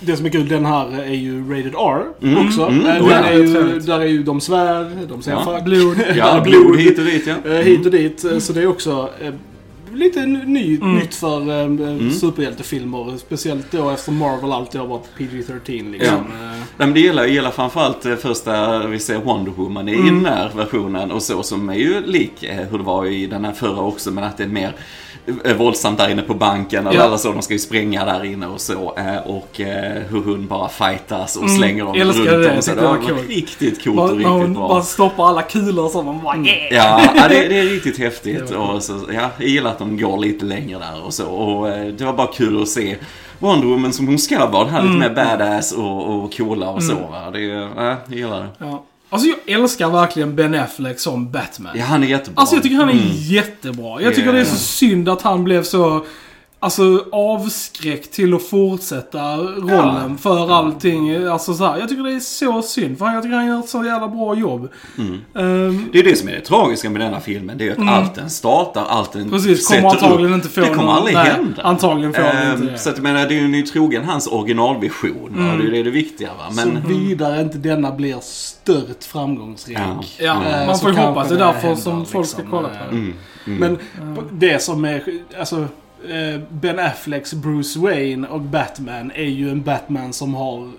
Det 0.00 0.16
som 0.16 0.26
är 0.26 0.30
kul, 0.30 0.48
den 0.48 0.66
här 0.66 1.00
är 1.02 1.14
ju 1.14 1.42
rated 1.50 1.74
R 1.74 2.02
Mm, 2.22 2.46
också. 2.46 2.62
mm, 2.66 2.86
Eh, 2.86 3.04
oh 3.04 3.10
ja. 3.10 3.16
den 3.16 3.24
är 3.24 3.32
ju, 3.32 3.78
där 3.80 4.00
är 4.00 4.04
ju 4.06 4.22
de 4.22 4.40
svär, 4.40 4.90
de 5.08 5.22
säger 5.22 5.38
Ja. 5.46 5.60
Blod. 5.64 5.96
Ja, 6.16 6.40
blod 6.44 6.76
hit 6.80 6.98
och 6.98 7.04
dit 7.04 7.26
ja. 7.26 7.50
Eh, 7.50 7.58
hit 7.58 7.86
och 7.86 7.92
dit. 7.92 8.24
eh, 8.24 8.38
Så 8.38 8.52
det 8.52 8.62
är 8.62 8.66
också 8.66 9.10
eh, 9.20 9.32
lite 9.94 10.26
ny, 10.26 10.76
Mm. 10.76 10.94
nytt 10.96 11.14
för 11.14 11.40
eh, 11.40 12.10
superhjältefilmer. 12.10 13.16
Speciellt 13.18 13.70
då 13.70 13.90
efter 13.90 14.12
Marvel 14.12 14.52
alltid 14.52 14.80
har 14.80 14.88
varit 14.88 15.08
PG-13 15.18 15.90
liksom. 15.92 16.14
Eh, 16.16 16.22
Nej, 16.40 16.58
men 16.76 16.94
det 16.94 17.00
gäller, 17.00 17.24
gäller 17.26 17.50
framförallt 17.50 18.06
eh, 18.06 18.16
första 18.16 18.86
vi 18.86 18.98
ser 18.98 19.18
Wonder 19.18 19.52
Woman 19.52 19.88
i 19.88 19.94
Mm. 19.94 20.06
den 20.22 20.32
här 20.32 20.50
versionen 20.56 21.10
och 21.10 21.22
så 21.22 21.42
som 21.42 21.68
är 21.68 21.74
ju 21.74 22.06
lik 22.06 22.42
eh, 22.42 22.56
hur 22.70 22.78
det 22.78 22.84
var 22.84 23.06
i 23.06 23.26
den 23.26 23.44
här 23.44 23.52
förra 23.52 23.80
också 23.80 24.10
men 24.10 24.24
att 24.24 24.36
det 24.36 24.44
är 24.44 24.48
mer 24.48 24.68
eh, 24.68 24.74
våldsamt 25.58 25.98
där 25.98 26.10
inne 26.10 26.22
på 26.22 26.34
banken 26.34 26.86
och 26.86 26.94
Ja. 26.94 27.02
alla 27.02 27.18
så, 27.18 27.32
de 27.32 27.42
ska 27.42 27.52
ju 27.52 27.58
spränga 27.58 28.04
där 28.04 28.24
inne 28.24 28.46
och 28.46 28.60
så 28.60 28.94
eh, 28.96 29.16
och 29.26 29.60
eh, 29.60 30.02
hur 30.10 30.22
hon 30.24 30.46
bara 30.46 30.68
fightas 30.68 31.36
och 31.36 31.42
Mm, 31.42 31.56
slänger 31.56 31.84
dem 31.84 31.94
runt 31.94 32.24
det, 32.24 32.54
jag 32.54 32.64
Så 32.64 32.70
det 32.74 32.80
det 32.80 32.86
var 32.86 32.96
coolt. 32.96 33.28
riktigt 33.28 33.84
coolt 33.84 33.96
Bara- 33.96 34.10
och 34.10 34.16
när 34.16 34.28
hon 34.28 34.40
riktigt 34.40 34.56
bara 34.56 34.68
bra. 34.68 34.82
stoppar 34.82 35.28
alla 35.28 35.42
kulor 35.42 35.88
så. 35.88 36.02
Man 36.02 36.22
bara 36.22 36.36
yeah. 36.36 36.74
Ja, 37.16 37.28
det, 37.28 37.48
det 37.48 37.58
är 37.58 37.64
riktigt 37.74 37.98
häftigt. 37.98 38.50
Och 38.50 38.82
så, 38.82 39.00
ja, 39.12 39.30
jag 39.38 39.48
gillar 39.48 39.70
att 39.70 39.78
de 39.78 39.96
går 39.98 40.18
lite 40.18 40.44
längre 40.44 40.78
där 40.78 41.04
och 41.06 41.14
så. 41.14 41.26
Och 41.26 41.68
eh, 41.68 41.86
det 41.86 42.04
var 42.04 42.12
bara 42.12 42.26
kul 42.32 42.62
att 42.62 42.68
se 42.68 42.96
Wonder 43.38 43.66
Woman 43.66 43.92
som 43.92 44.06
hon 44.06 44.18
ska 44.18 44.46
vara. 44.46 44.64
Den 44.64 44.72
här 44.74 44.80
Mm. 44.80 44.92
lite 44.94 45.08
mer 45.08 45.14
badass 45.38 45.72
och, 45.72 46.24
och 46.24 46.36
coola 46.36 46.70
och 46.70 46.82
så. 46.82 46.94
Va? 46.94 47.30
Det, 47.32 47.40
ja, 47.40 47.96
jag 48.08 48.16
gillar 48.18 48.40
det. 48.40 48.48
Ja. 48.58 48.84
Alltså 49.14 49.28
jag 49.46 49.60
älskar 49.60 49.90
verkligen 49.90 50.36
Ben 50.36 50.54
Affleck 50.54 51.00
som 51.00 51.30
Batman. 51.30 51.72
Ja, 51.76 51.84
han 51.84 52.02
är 52.02 52.06
jättebra. 52.06 52.40
Alltså 52.40 52.56
jag 52.56 52.62
tycker 52.62 52.76
han 52.76 52.88
är 52.88 52.92
Mm. 52.92 53.06
jättebra. 53.10 54.02
Jag 54.02 54.14
tycker 54.14 54.26
Ja. 54.28 54.32
det 54.32 54.40
är 54.40 54.44
så 54.44 54.56
synd 54.56 55.08
att 55.08 55.22
han 55.22 55.44
blev 55.44 55.62
så... 55.62 56.06
Alltså 56.64 57.04
avskräckt 57.12 58.12
till 58.12 58.34
att 58.34 58.42
fortsätta 58.42 59.36
rollen 59.36 60.10
Ja. 60.10 60.16
för 60.20 60.50
allting. 60.52 61.26
Alltså 61.26 61.54
så 61.54 61.64
här, 61.66 61.78
jag 61.78 61.88
tycker 61.88 62.02
det 62.02 62.12
är 62.12 62.20
så 62.20 62.62
synd. 62.62 62.98
För 62.98 63.06
jag 63.06 63.22
tycker 63.22 63.36
han 63.36 63.46
gör 63.46 63.58
ett 63.58 63.68
så 63.68 63.84
jävla 63.84 64.08
bra 64.08 64.34
jobb. 64.34 64.68
Mm. 64.98 65.12
Ehm, 65.34 65.88
Det 65.92 65.98
är 65.98 66.04
det 66.04 66.16
som 66.16 66.28
är 66.28 66.32
det 66.32 66.40
tragiska 66.40 66.90
med 66.90 67.00
denna 67.00 67.20
filmen. 67.20 67.58
Det 67.58 67.64
är 67.64 67.76
ju 67.76 67.82
att 67.82 67.88
allt 67.94 68.14
den 68.14 68.30
startar, 68.30 68.84
allt 68.88 69.12
den 69.12 69.22
Mm. 69.22 69.32
precis, 69.32 69.68
kommer 69.68 69.88
antagligen 69.90 70.30
upp, 70.34 70.36
inte 70.44 70.48
få 70.48 70.60
Det 70.60 70.66
kommer 70.66 70.82
någon- 70.82 70.96
aldrig 70.96 71.14
nej, 71.16 71.26
hända. 71.26 71.62
antagligen 71.62 72.12
får 72.12 72.22
det 72.22 72.28
Ehm, 72.30 72.52
inte 72.62 72.72
det. 72.72 72.78
Så 72.78 72.90
att 72.90 72.96
jag 72.96 73.02
menar, 73.02 73.28
det 73.28 73.34
är 73.38 73.40
ju 73.40 73.62
trogen 73.62 74.04
hans 74.04 74.26
originalvision. 74.26 75.28
Mm. 75.36 75.58
Det 75.58 75.62
är 75.64 75.66
ju 75.66 75.70
det, 75.70 75.82
det 75.82 75.90
viktiga 75.90 76.28
va. 76.28 76.44
Men, 76.64 76.82
Såvida 76.82 77.40
inte 77.40 77.58
denna 77.58 77.92
blir 77.92 78.16
stört 78.20 79.04
framgångsrik. 79.04 79.78
Ja. 79.78 80.04
ja, 80.18 80.44
Eh, 80.60 80.66
man 80.66 80.78
får 80.78 80.90
ju 80.90 80.96
hoppas. 80.96 81.28
Det 81.28 81.34
är 81.34 81.38
därför 81.38 81.60
händer, 81.60 81.82
som 81.82 82.06
folk 82.06 82.26
ska 82.28 82.38
liksom. 82.42 82.50
kolla 82.58 82.68
på 82.68 82.74
det. 82.90 82.96
mm, 82.96 83.14
mm. 83.46 83.58
Men 83.58 83.78
det 84.32 84.62
som 84.62 84.84
är, 84.84 85.02
alltså 85.38 85.66
Eh, 86.10 86.40
ben 86.50 86.78
Afflecks 86.78 87.34
Bruce 87.34 87.78
Wayne 87.78 88.28
och 88.28 88.40
Batman 88.40 89.12
är 89.14 89.24
ju 89.24 89.50
en 89.50 89.62
Batman 89.62 90.12
som 90.12 90.34
har 90.34 90.70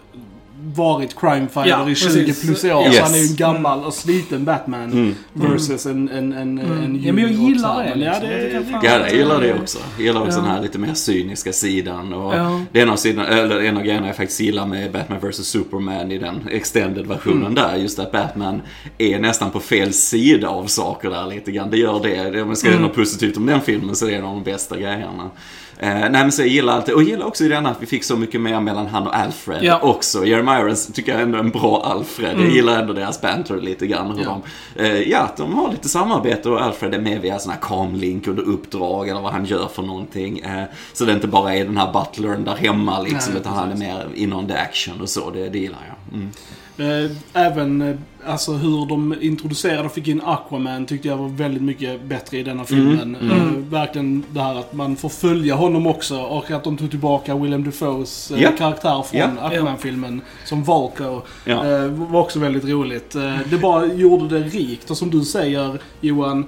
varit 0.75 1.15
crimefighter 1.19 1.69
Ja, 1.69 1.89
i 1.89 1.95
20 1.95 2.05
precis. 2.25 2.41
plus 2.45 2.63
år. 2.63 2.83
Yes. 2.85 2.95
Så 2.97 3.03
han 3.03 3.13
är 3.13 3.17
ju 3.17 3.27
en 3.27 3.35
gammal 3.35 3.83
och 3.85 3.93
sliten 3.93 4.45
Batman 4.45 4.83
Mm. 4.91 5.15
versus 5.33 5.85
en, 5.85 6.09
en, 6.09 6.33
en, 6.33 6.57
en 6.59 7.01
Ja, 7.03 7.13
men 7.13 7.23
jag 7.23 7.31
gillar 7.31 7.83
det, 7.83 7.89
Men 7.89 7.99
Ja, 7.99 8.11
liksom. 8.11 8.29
det 8.29 8.49
Jag 8.53 8.63
fan- 8.63 8.81
Ja, 8.83 8.99
jag 8.99 9.13
gillar 9.15 9.41
det 9.41 9.53
också. 9.53 9.79
Jag 9.97 10.05
gillar 10.05 10.21
också 10.21 10.37
Ja. 10.37 10.41
den 10.41 10.51
här 10.51 10.61
lite 10.61 10.79
mer 10.79 10.93
cyniska 10.93 11.53
sidan. 11.53 12.13
Och 12.13 12.35
Ja. 12.35 12.61
det 12.71 12.79
är 12.79 12.83
en 12.83 12.89
av, 12.89 12.95
sidan, 12.95 13.25
eller 13.25 13.59
en 13.61 13.77
av 13.77 13.83
grejerna 13.83 14.07
jag 14.07 14.15
faktiskt 14.15 14.39
gillar 14.39 14.65
med 14.65 14.91
Batman 14.91 15.19
vs 15.21 15.35
Superman 15.47 16.11
i 16.11 16.17
den 16.17 16.47
extended-versionen 16.51 17.41
Mm. 17.41 17.55
där. 17.55 17.75
Just 17.75 17.99
att 17.99 18.11
Batman 18.11 18.61
är 18.97 19.19
nästan 19.19 19.51
på 19.51 19.59
fel 19.59 19.93
sida 19.93 20.47
av 20.49 20.65
saker 20.67 21.09
där 21.09 21.27
lite 21.27 21.51
grann. 21.51 21.69
Det 21.71 21.77
gör 21.77 21.99
det. 22.03 22.41
om 22.41 22.47
jag 22.49 22.57
ska 22.57 22.67
Mm. 22.67 22.79
göra 22.79 22.87
något 22.87 22.95
positivt 22.95 23.37
om 23.37 23.45
den 23.45 23.61
filmen 23.61 23.95
så 23.95 24.05
är 24.05 24.09
det 24.11 24.15
en 24.17 24.23
av 24.25 24.33
de 24.35 24.43
bästa 24.43 24.77
grejerna. 24.77 25.29
Eh, 25.79 25.89
nej 25.89 26.09
men 26.11 26.31
så 26.31 26.41
jag 26.41 26.47
gillar 26.47 26.73
allt 26.73 26.85
det. 26.85 26.93
Och 26.93 27.01
jag 27.01 27.09
gillar 27.09 27.25
också 27.25 27.43
i 27.43 27.47
denna 27.47 27.69
att 27.69 27.81
vi 27.81 27.85
fick 27.85 28.03
så 28.03 28.15
mycket 28.17 28.41
mer 28.41 28.59
mellan 28.59 28.87
han 28.87 29.07
och 29.07 29.15
Alfred 29.15 29.63
Ja. 29.63 29.79
också. 29.81 30.25
Jeremy 30.25 30.51
Irons 30.51 30.87
tycker 30.93 31.11
jag 31.11 31.21
ändå 31.21 31.37
är 31.37 31.43
en 31.43 31.49
bra 31.49 31.83
Alfred. 31.85 32.39
Jag 32.39 32.49
gillar 32.49 32.81
ändå 32.81 32.93
deras 32.93 33.21
banter 33.21 33.57
lite 33.57 33.87
grann. 33.87 34.05
Hur 34.11 34.13
Mm. 34.15 34.25
Ja. 34.25 34.41
de, 34.75 34.83
eh, 34.89 34.99
ja, 35.09 35.31
de 35.37 35.53
har 35.53 35.71
lite 35.71 35.89
samarbete 35.89 36.49
och 36.49 36.61
Alfred 36.61 36.93
är 36.93 36.99
med 36.99 37.21
via 37.21 37.39
såna 37.39 37.53
här 37.53 37.61
kamlink 37.61 38.27
under 38.27 38.43
uppdrag 38.43 39.09
eller 39.09 39.21
vad 39.21 39.31
han 39.31 39.45
gör 39.45 39.67
för 39.67 39.83
någonting. 39.83 40.39
Eh, 40.39 40.63
så 40.93 41.05
det 41.05 41.13
inte 41.13 41.27
bara 41.27 41.55
är 41.55 41.65
den 41.65 41.77
här 41.77 41.93
butlern 41.93 42.43
där 42.43 42.55
hemma 42.55 43.01
liksom, 43.01 43.33
Nej, 43.33 43.41
utan 43.41 43.53
han 43.53 43.71
är 43.71 43.75
mer 43.77 44.07
in 44.15 44.33
on 44.33 44.47
the 44.47 44.53
action 44.53 45.01
och 45.01 45.09
så. 45.09 45.29
Det, 45.29 45.49
det 45.49 45.57
gillar 45.59 45.79
jag. 45.87 46.17
Mm. 46.17 46.31
Eh, 46.77 47.11
Även 47.33 47.81
eh, 47.81 47.95
alltså, 48.25 48.51
hur 48.53 48.85
de 48.85 49.15
introducerade 49.21 49.83
och 49.83 49.91
fick 49.93 50.07
in 50.07 50.21
Aquaman 50.25 50.85
tyckte 50.85 51.07
jag 51.07 51.17
var 51.17 51.27
väldigt 51.27 51.63
mycket 51.63 52.03
bättre 52.03 52.37
i 52.37 52.43
denna 52.43 52.63
filmen. 52.63 53.15
Mm, 53.15 53.31
Eh, 53.31 53.53
Verkligen 53.69 54.23
det 54.31 54.41
här 54.41 54.55
att 54.59 54.73
man 54.73 54.95
får 54.95 55.09
följa 55.09 55.55
honom 55.55 55.87
också 55.87 56.17
och 56.21 56.51
att 56.51 56.63
de 56.63 56.77
tog 56.77 56.89
tillbaka 56.89 57.35
Willem 57.35 57.63
Dafoes 57.63 58.31
Ja. 58.37 58.51
karaktär 58.57 59.01
från 59.03 59.19
Ja. 59.19 59.27
Aquaman-filmen 59.41 60.21
som 60.45 60.63
Valko. 60.63 61.21
Eh, 61.45 61.87
var 61.87 62.19
också 62.21 62.39
väldigt 62.39 62.65
roligt. 62.65 63.15
Det 63.49 63.57
bara 63.61 63.85
gjorde 63.85 64.39
det 64.39 64.45
rikt 64.47 64.91
och 64.91 64.97
som 64.97 65.09
du 65.09 65.21
säger 65.21 65.79
Johan, 66.01 66.45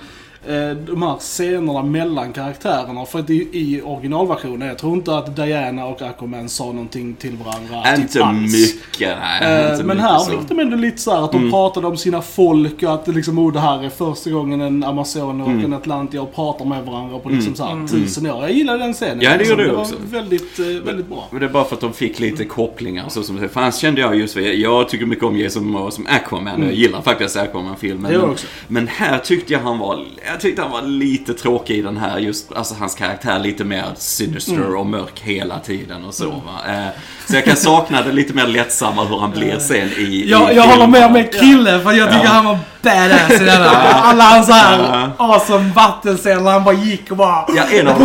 de 0.75 1.01
här 1.03 1.17
scenerna 1.19 1.83
mellan 1.83 2.33
karaktärerna. 2.33 3.05
För 3.05 3.19
att 3.19 3.29
i, 3.29 3.47
i 3.51 3.81
originalversionen, 3.85 4.67
jag 4.67 4.77
tror 4.77 4.93
inte 4.93 5.17
att 5.17 5.35
Diana 5.35 5.85
och 5.85 6.01
Aquaman 6.01 6.49
sa 6.49 6.65
någonting 6.65 7.13
till 7.15 7.37
varandra. 7.45 7.91
typ 7.95 7.99
Inte 7.99 8.23
alls. 8.23 8.53
mycket, 8.75 9.17
nej. 9.41 9.65
Eh, 9.65 9.71
inte 9.71 9.83
men 9.83 9.99
här 9.99 10.19
fick 10.19 10.49
de 10.49 10.59
ändå 10.59 10.77
lite 10.77 10.97
så 10.97 11.15
här 11.15 11.23
att 11.23 11.31
de 11.31 11.37
Mm. 11.37 11.51
pratade 11.51 11.87
om 11.87 11.97
sina 11.97 12.21
folk 12.21 12.83
och 12.83 12.93
att 12.93 13.05
det 13.05 13.11
liksom, 13.11 13.39
oh, 13.39 13.53
det 13.53 13.59
här 13.59 13.83
är 13.83 13.89
första 13.89 14.29
gången 14.29 14.61
en 14.61 14.83
Amazon 14.83 15.41
och 15.41 15.47
Mm. 15.49 15.65
en 15.65 15.73
Atlantier 15.73 16.25
pratar 16.35 16.65
med 16.65 16.83
varandra 16.85 17.19
på 17.19 17.29
liksom 17.29 17.55
så 17.55 17.63
här 17.63 17.71
Mm. 17.71 17.87
tusen 17.87 18.25
år. 18.31 18.41
Jag 18.41 18.51
gillar 18.51 18.77
den 18.77 18.93
scenen. 18.93 19.21
Ja, 19.21 19.37
det 19.37 19.43
gjorde 19.49 19.65
jag 19.67 19.73
var 19.73 19.81
också. 19.81 19.95
väldigt, 20.11 20.59
eh, 20.59 20.65
väldigt 20.65 21.07
bra. 21.07 21.27
Men 21.31 21.39
det 21.39 21.45
är 21.45 21.49
bara 21.49 21.63
för 21.65 21.75
att 21.75 21.81
de 21.81 21.93
fick 21.93 22.19
lite 22.19 22.45
kopplingar. 22.45 23.05
Så 23.09 23.23
som, 23.23 23.37
för 23.49 23.61
annars 23.61 23.75
kände 23.75 24.01
jag 24.01 24.15
just, 24.15 24.35
jag, 24.35 24.55
jag 24.55 24.89
tycker 24.89 25.05
mycket 25.05 25.23
om 25.25 25.37
Jason 25.37 25.65
Momoa 25.71 25.91
som 25.91 26.07
Aquaman. 26.09 26.63
Jag 26.63 26.73
gillar 26.73 27.01
faktiskt 27.01 27.37
Aquaman-filmen. 27.37 28.11
Det 28.11 28.17
men, 28.17 28.29
också. 28.29 28.47
men 28.67 28.87
här 28.87 29.17
tyckte 29.17 29.53
jag 29.53 29.59
han 29.59 29.79
var, 29.79 30.05
jag 30.37 30.41
tyckte 30.41 30.61
han 30.61 30.71
var 30.71 30.81
lite 30.81 31.33
tråkig 31.33 31.77
i 31.77 31.81
den 31.81 31.97
här, 31.97 32.17
just 32.19 32.51
alltså 32.51 32.75
hans 32.75 32.95
karaktär 32.95 33.39
lite 33.39 33.63
mer 33.63 33.83
sinister 33.97 34.53
Mm. 34.53 34.77
och 34.77 34.85
mörk 34.85 35.19
hela 35.19 35.59
tiden 35.59 36.05
och 36.05 36.13
så. 36.13 36.29
Va? 36.29 36.73
Eh, 36.73 36.87
så 37.29 37.35
jag 37.35 37.45
kan 37.45 37.55
sakna 37.55 38.01
det 38.01 38.11
lite 38.11 38.33
mer 38.33 38.47
lättsamma 38.47 39.03
hur 39.05 39.17
han 39.17 39.31
blir 39.31 39.59
sen 39.59 39.87
i 39.97 40.23
Jag, 40.29 40.53
i 40.53 40.55
jag 40.55 40.63
håller 40.63 40.87
med 40.87 41.11
med 41.11 41.33
Krille 41.33 41.79
för 41.79 41.91
jag 41.91 42.09
tycker 42.11 42.23
Ja. 42.25 42.29
han 42.31 42.45
var 42.45 42.57
badass 42.87 43.41
i 43.41 43.45
den 43.45 43.61
här. 43.61 43.93
Alla 44.03 44.23
hans 44.23 44.49
här 44.49 44.77
Ja. 45.17 45.25
awesome 45.25 45.71
vattenscener 45.75 46.51
han 46.51 46.63
bara 46.63 46.75
gick 46.75 47.11
och 47.11 47.17
bara... 47.17 47.45
Ja, 47.55 47.63
en 47.71 47.87
av 47.87 48.01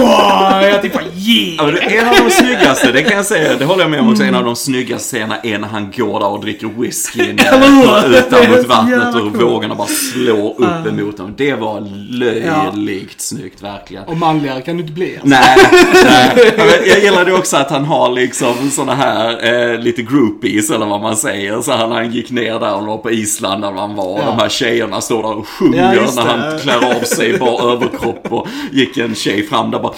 jag 0.62 0.82
typ 0.82 0.92
bara 0.92 1.04
yeah! 1.04 1.72
Ja, 1.74 1.78
en 1.80 2.08
av 2.08 2.14
de 2.24 2.30
snyggaste, 2.30 2.92
det 2.92 3.02
kan 3.02 3.16
jag 3.16 3.26
säga. 3.26 3.56
Det 3.58 3.64
håller 3.64 3.82
jag 3.82 3.90
med 3.90 4.00
om 4.00 4.08
också. 4.10 4.22
En 4.24 4.34
av 4.34 4.44
de 4.44 4.56
snyggaste 4.56 5.08
scenerna 5.08 5.36
är 5.42 5.58
när 5.58 5.68
han 5.68 5.92
går 5.96 6.20
där 6.20 6.28
och 6.28 6.40
dricker 6.40 6.66
whisky 6.66 7.20
Eller 7.30 7.66
hur? 7.66 8.16
ut 8.18 8.30
Det 8.30 8.36
är 8.36 8.42
där 8.42 8.56
mot 8.56 8.66
vattnet 8.66 9.14
och 9.14 9.40
vågorna 9.40 9.74
bara 9.74 9.88
slår 9.88 10.50
upp 10.60 10.86
emot 10.86 11.18
honom. 11.18 11.34
Det 11.36 11.54
var 11.54 11.80
löjligt 12.10 13.20
snyggt, 13.20 13.62
verkligen. 13.62 14.04
Och 14.04 14.16
manligare 14.16 14.60
kan 14.60 14.76
du 14.76 14.80
inte 14.82 14.92
bli. 14.94 15.12
Alltså. 15.12 15.28
Nej, 15.28 15.56
nej. 16.04 16.54
Ja, 16.58 16.64
Jag 16.86 16.98
gillade 16.98 17.32
också 17.32 17.56
att 17.56 17.70
han 17.70 17.84
har 17.84 18.10
liksom 18.10 18.70
såna 18.70 18.94
här 18.94 19.52
eh, 19.72 19.78
lite 19.78 20.02
groupies 20.02 20.70
eller 20.70 20.86
vad 20.86 21.00
man 21.00 21.16
säger. 21.16 21.60
Så 21.60 21.72
han, 21.72 21.92
han 21.92 22.10
gick 22.12 22.30
ner 22.30 22.58
där 22.60 22.74
och 22.74 22.86
var 22.86 22.98
på 22.98 23.10
Island 23.10 23.62
där 23.62 23.72
han 23.72 23.94
var. 23.94 24.18
Ja. 24.18 24.26
de 24.26 24.38
här 24.38 24.48
tjejerna 24.48 24.71
står 25.02 25.22
där 25.22 25.36
och 25.38 25.48
sjunger 25.48 25.94
Ja, 25.94 26.10
när 26.16 26.22
han 26.22 26.58
klär 26.58 26.96
av 26.96 27.00
sig 27.04 27.38
bara 27.38 27.72
överkropp. 27.72 28.32
Och 28.32 28.48
gick 28.72 28.96
en 28.96 29.14
tjej 29.14 29.46
fram 29.46 29.70
där 29.70 29.78
och 29.78 29.82
bara 29.82 29.94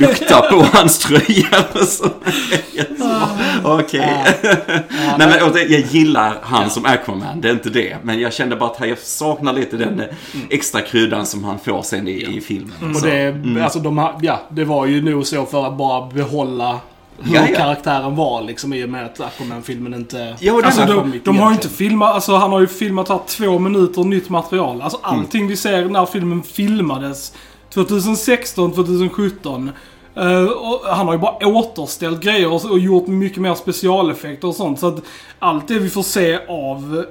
luktar 0.00 0.50
på 0.50 0.62
hans 0.76 0.98
tröja. 0.98 1.64
Så, 1.74 1.86
så, 1.86 2.08
Okej. 3.64 4.24
Nej 5.18 5.28
men 5.28 5.42
och 5.42 5.52
det- 5.54 5.62
jag 5.64 5.80
gillar 5.80 6.36
han 6.42 6.70
som 6.70 6.84
Aquaman, 6.86 7.40
det 7.40 7.48
är 7.48 7.52
inte 7.52 7.70
det. 7.70 7.96
Men 8.02 8.20
jag 8.20 8.32
kände 8.32 8.56
bara 8.56 8.70
att 8.70 8.88
jag 8.88 8.98
saknar 8.98 9.52
lite 9.52 9.76
den 9.76 10.00
eh, 10.00 10.06
extra 10.50 10.80
kryddan 10.80 11.26
som 11.26 11.44
han 11.44 11.58
får 11.58 11.82
sen 11.82 12.08
i, 12.08 12.36
i 12.36 12.40
filmen. 12.40 12.90
Och 12.90 12.96
Så, 12.96 13.06
det, 13.06 13.12
mm. 13.20 13.62
alltså 13.64 13.78
de 13.78 14.08
ja, 14.22 14.40
det 14.48 14.64
var 14.64 14.86
ju 14.86 15.02
nog 15.02 15.26
så 15.26 15.46
för 15.46 15.66
att 15.66 15.76
bara 15.76 16.06
behålla 16.06 16.80
hur 17.18 17.34
Ja, 17.34 17.46
ja. 17.50 17.56
karaktären 17.56 18.16
var 18.16 18.42
liksom 18.42 18.72
i 18.72 18.84
och 18.84 18.88
med 18.88 19.04
att 19.06 19.20
Aquaman-filmen 19.20 19.94
inte... 19.94 20.36
Ja, 20.40 20.60
Alltså 20.64 20.84
de, 20.86 21.20
de 21.24 21.38
har 21.38 21.48
ju 21.50 21.54
inte 21.54 21.68
filmat, 21.68 22.14
alltså 22.14 22.36
han 22.36 22.52
har 22.52 22.60
ju 22.60 22.66
filmat 22.66 23.08
här 23.08 23.20
två 23.26 23.58
minuter 23.58 24.04
nytt 24.04 24.28
material. 24.28 24.82
Alltså 24.82 24.98
allting 25.02 25.46
vi 25.46 25.56
ser 25.56 25.84
när 25.84 26.06
filmen 26.06 26.42
filmades 26.42 27.32
2016, 27.74 28.72
2017. 28.72 29.70
eh, 30.16 30.44
och 30.44 30.80
han 30.86 31.06
har 31.06 31.12
ju 31.14 31.18
bara 31.20 31.46
återställt 31.46 32.20
grejer 32.20 32.52
och, 32.52 32.64
och 32.70 32.78
gjort 32.78 33.06
mycket 33.06 33.38
mer 33.42 33.54
specialeffekter 33.54 34.48
och 34.48 34.54
sånt. 34.54 34.80
Så 34.80 34.86
att 34.86 35.02
allt 35.38 35.68
det 35.68 35.78
vi 35.78 35.90
får 35.90 36.02
se 36.02 36.38
av 36.48 37.04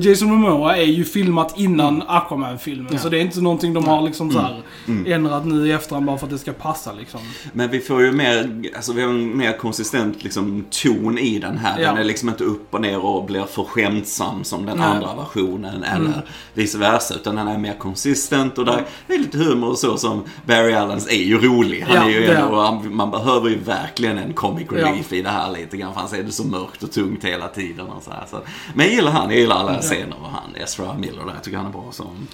Jason 0.00 0.28
Momoa 0.28 0.76
är 0.76 0.82
ju 0.84 1.04
filmat 1.04 1.54
innan 1.58 2.02
Aquaman-filmen. 2.06 2.98
Så 2.98 3.08
det 3.08 3.18
är 3.18 3.20
inte 3.20 3.40
någonting 3.40 3.72
de 3.74 3.84
har 3.84 4.02
liksom 4.02 4.30
så 4.30 4.38
här 4.38 4.62
ändrat 5.06 5.46
nu 5.46 5.66
i 5.68 5.72
efterhand 5.72 6.06
bara 6.06 6.18
för 6.18 6.26
att 6.26 6.32
det 6.32 6.38
ska 6.38 6.52
passa 6.52 6.92
liksom. 6.92 7.20
Men 7.52 7.70
vi 7.70 7.80
får 7.80 8.02
ju 8.02 8.12
mer, 8.12 8.50
alltså 8.76 8.92
vi 8.92 9.02
har 9.02 9.08
en 9.08 9.36
mer 9.36 9.52
konsistent 9.58 10.24
liksom, 10.24 10.64
ton 10.70 11.18
i 11.18 11.38
den 11.38 11.58
här. 11.58 11.76
Den 11.76 11.84
Ja. 11.94 12.00
är 12.00 12.04
liksom 12.04 12.28
inte 12.28 12.44
upp 12.44 12.74
och 12.74 12.80
ner 12.80 13.04
och 13.04 13.24
blir 13.24 13.42
för 13.44 13.64
skämtsam 13.64 14.44
som 14.44 14.66
den 14.66 14.78
Nej. 14.78 14.86
andra 14.86 15.14
versionen. 15.14 15.82
Eller 15.82 16.26
vice 16.54 16.78
versa. 16.78 17.14
Utan 17.14 17.34
den 17.36 17.48
är 17.48 17.58
mer 17.58 17.74
konsistent 17.78 18.58
och 18.58 18.64
där 18.64 18.84
är 19.08 19.18
lite 19.18 19.38
humor 19.38 19.68
och 19.70 19.78
så 19.78 19.96
som 19.96 20.22
Barry 20.46 20.72
Allens 20.74 21.08
är 21.08 21.22
ju 21.24 21.38
rolig. 21.38 21.80
Han 21.88 21.96
Ja, 21.96 22.04
är 22.04 22.08
ju 22.08 22.24
är 22.24 22.34
ändå, 22.34 22.60
han- 22.60 22.94
man 22.96 23.10
behöver 23.10 23.48
ju 23.50 23.58
verkligen 23.58 24.18
en 24.18 24.32
comic 24.32 24.66
relief 24.72 25.12
i 25.12 25.22
det 25.22 25.28
här 25.30 25.52
lite 25.52 25.76
grann. 25.76 25.92
För 25.92 26.00
han 26.00 26.08
ser 26.08 26.22
det 26.22 26.32
så 26.32 26.44
mörkt 26.46 26.82
och 26.82 26.92
tungt 26.92 27.24
hela 27.24 27.48
tiden 27.48 27.86
och 27.86 28.02
så 28.02 28.10
här. 28.10 28.24
Så. 28.30 28.36
Men 28.74 28.86
jag 28.86 28.94
gillar 28.94 29.12
han, 29.12 29.30
jag 29.30 29.38
gillar 29.40 29.57
alla 29.58 29.78
scener 29.80 30.06
med 30.06 30.30
han. 30.30 30.54
Ezra 30.62 30.94
Miller 30.94 31.24
där, 31.24 31.32
jag 31.34 31.42
tycker 31.42 31.56
han 31.56 31.66
är 31.66 31.70
bra 31.70 31.88
som... 31.90 32.28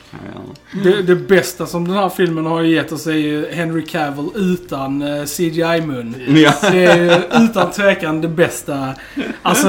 Det, 0.83 1.03
det 1.03 1.17
bästa 1.17 1.67
som 1.67 1.89
den 1.89 1.97
här 1.97 2.09
filmen 2.09 2.47
har 2.47 2.63
gett 2.63 2.93
oss 2.93 3.07
är 3.07 3.13
ju 3.13 3.51
Henry 3.53 3.85
Cavill 3.85 4.29
utan 4.35 5.03
eh, 5.03 5.25
CGI-mun. 5.25 6.15
Ja. 6.45 6.55
Det 6.61 6.85
är 6.85 7.43
utan 7.45 7.71
tvekan 7.71 8.21
det 8.21 8.29
bästa. 8.29 8.95
Alltså, 9.43 9.69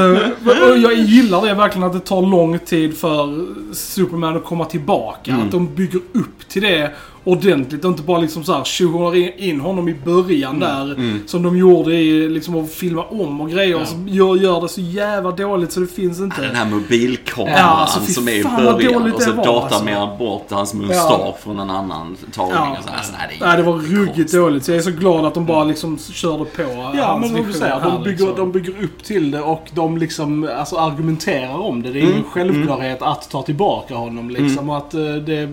jag 0.77 0.93
gillar 0.93 1.45
det 1.45 1.53
verkligen 1.53 1.87
att 1.87 1.93
det 1.93 1.99
tar 1.99 2.21
lång 2.21 2.59
tid 2.59 2.97
för 2.97 3.45
Superman 3.73 4.37
att 4.37 4.45
komma 4.45 4.65
tillbaka. 4.65 5.31
Mm. 5.31 5.45
Att 5.45 5.51
de 5.51 5.75
bygger 5.75 6.01
upp 6.13 6.47
till 6.47 6.61
det 6.61 6.91
ordentligt 7.25 7.85
och 7.85 7.91
inte 7.91 8.03
bara 8.03 8.19
liksom 8.19 8.43
så 8.43 8.53
här 8.53 8.63
tjoar 8.63 9.39
in- 9.41 9.59
honom 9.59 9.89
i 9.89 9.95
början 10.05 10.59
där. 10.59 10.95
Som 11.27 11.43
de 11.43 11.57
gjorde 11.57 11.93
i 11.95 12.29
liksom 12.29 12.55
att 12.63 12.71
filma 12.71 13.03
om 13.03 13.41
och 13.41 13.49
grejer. 13.49 13.81
Och 13.81 13.87
så 13.87 13.95
gör, 14.07 14.35
gör 14.35 14.61
det 14.61 14.69
så 14.69 14.81
jävla 14.81 15.31
dåligt 15.31 15.71
så 15.71 15.79
det 15.79 15.87
finns 15.87 16.19
inte. 16.19 16.41
Den 16.41 16.55
här 16.55 16.65
mobilkameran 16.65 17.57
Ja, 17.57 17.63
alltså, 17.63 18.13
som 18.13 18.27
är 18.27 18.31
i 18.31 18.41
vad 18.41 18.75
början 18.75 19.11
och 19.13 19.21
så 19.21 19.29
det 19.31 19.35
datar 19.35 19.91
alltså. 19.91 20.15
bort 20.19 20.45
hans 20.51 20.73
mustasch 20.73 21.35
från 21.43 21.59
en 21.59 21.69
annan 21.69 22.17
tagning. 22.33 22.55
Ja. 22.55 22.77
och 22.79 22.83
så 22.83 22.89
här. 22.89 23.03
Så, 23.03 23.11
nej, 23.11 23.37
är 23.41 23.45
Nej, 23.47 23.57
det 23.57 23.63
var 23.63 23.73
ruggigt 23.77 24.15
konstigt. 24.15 24.33
dåligt. 24.41 24.63
Så 24.65 24.71
jag 24.71 24.77
är 24.77 24.81
så 24.81 24.91
glad 24.91 25.25
att 25.25 25.33
de 25.33 25.45
bara 25.45 25.63
liksom 25.63 25.97
körde 25.97 26.45
på 26.45 26.61
Ja, 26.97 27.17
men 27.21 27.29
som 27.29 27.45
du 27.47 27.53
säger, 27.53 27.81
de 27.81 28.03
bygger, 28.03 28.09
liksom. 28.25 28.33
de 28.37 28.51
bygger 28.51 28.83
upp 28.83 29.03
till 29.03 29.31
det 29.31 29.41
och 29.41 29.67
de 29.73 29.97
liksom 29.97 30.49
alltså, 30.57 30.75
argumenterar 30.75 31.57
om 31.61 31.81
det. 31.81 31.91
Det 31.91 31.99
är 31.99 32.03
ingen 32.03 32.23
självklarhet 32.23 33.01
att 33.01 33.29
ta 33.29 33.41
tillbaka 33.41 33.95
honom 33.95 34.29
liksom. 34.29 34.69
Och 34.69 34.77
att 34.77 34.93
eh, 34.93 35.01
det 35.15 35.49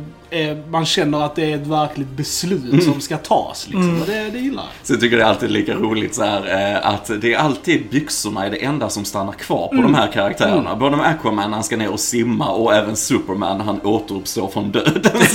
man 0.71 0.87
känner 0.87 1.23
att 1.25 1.35
det 1.37 1.53
är 1.53 1.55
ett 1.57 1.67
verkligt 1.67 2.09
beslut 2.17 2.85
som 2.85 3.01
ska 3.01 3.17
tas 3.17 3.65
liksom. 3.67 4.01
Och 4.01 4.07
det, 4.07 4.31
det 4.33 4.39
gillar 4.39 4.63
jag. 4.63 4.87
Så 4.87 4.93
jag 4.93 5.01
tycker 5.01 5.17
det 5.17 5.23
är 5.23 5.27
alltid 5.27 5.51
lika 5.51 5.75
roligt 5.75 6.15
så 6.15 6.25
här, 6.25 6.73
eh, 6.77 6.89
att 6.89 7.11
det 7.21 7.35
är 7.35 7.39
alltid 7.39 7.83
byxorna 7.91 8.47
är 8.47 8.51
det 8.51 8.57
enda 8.65 8.89
som 8.89 9.05
stannar 9.05 9.33
kvar 9.33 9.69
på 9.69 9.75
de 9.75 9.95
här 9.95 10.07
karaktärerna. 10.13 10.77
Både 10.77 10.97
med 10.97 11.07
Aquaman 11.07 11.51
när 11.51 11.57
han 11.57 11.65
ska 11.65 11.77
ner 11.77 11.91
och 11.93 12.01
simma 12.01 12.49
och 12.51 12.75
även 12.75 12.97
Superman 12.97 13.59
när 13.59 13.65
han 13.65 13.81
återuppstår 13.85 14.49
från 14.49 14.71
döden. 14.71 15.03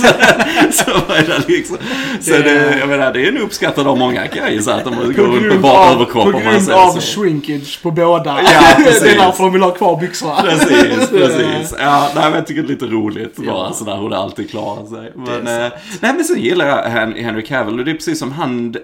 så, 0.72 0.84
så 0.84 1.12
är 1.12 1.26
det 1.26 1.48
liksom. 1.48 1.76
Så 2.20 2.30
Det- 2.30 2.42
det, 2.42 2.78
jag 2.78 2.88
menar, 2.88 3.12
det 3.12 3.26
är 3.28 3.32
nog 3.32 3.42
uppskattat 3.42 3.86
av 3.86 3.98
många 3.98 4.26
kan 4.26 4.42
jag 4.42 4.52
gissa, 4.52 4.74
att 4.74 4.84
de 4.84 4.94
går 4.94 5.02
runt 5.04 5.16
grund 5.42 5.60
bara 5.60 5.90
överkropp 5.90 6.24
på 6.24 6.38
om 6.38 6.44
man 6.44 6.54
grund 6.54 6.70
av 6.70 7.00
shrinkage 7.00 7.82
på 7.82 7.90
båda. 7.90 8.40
Ja, 8.42 8.60
det 9.02 9.10
är 9.10 9.16
därför 9.18 9.44
de 9.44 9.52
vill 9.52 9.62
ha 9.62 9.70
kvar 9.70 10.00
byxorna. 10.00 10.34
Precis, 10.42 11.10
precis. 11.10 11.74
Ja, 11.78 12.08
nej, 12.14 12.24
men 12.24 12.32
jag 12.34 12.46
tycker 12.46 12.62
det 12.62 12.66
är 12.68 12.72
lite 12.72 12.86
roligt 12.86 13.36
bara 13.36 13.46
Ja. 13.46 13.72
sådär 13.74 13.96
hur 13.96 14.08
det 14.10 14.18
alltid 14.18 14.50
klarar 14.50 14.84
sig. 14.88 15.12
Men, 15.16 15.46
eh, 15.46 15.72
nej, 16.00 16.14
men 16.14 16.24
sen 16.24 16.40
gillar 16.40 16.66
jag 16.66 16.82
Hen- 16.82 17.24
Henry 17.24 17.42
Cavill 17.42 17.78
och 17.78 17.84
det 17.84 17.90
är 17.90 17.94
precis 17.94 18.18
som 18.18 18.32
han... 18.32 18.74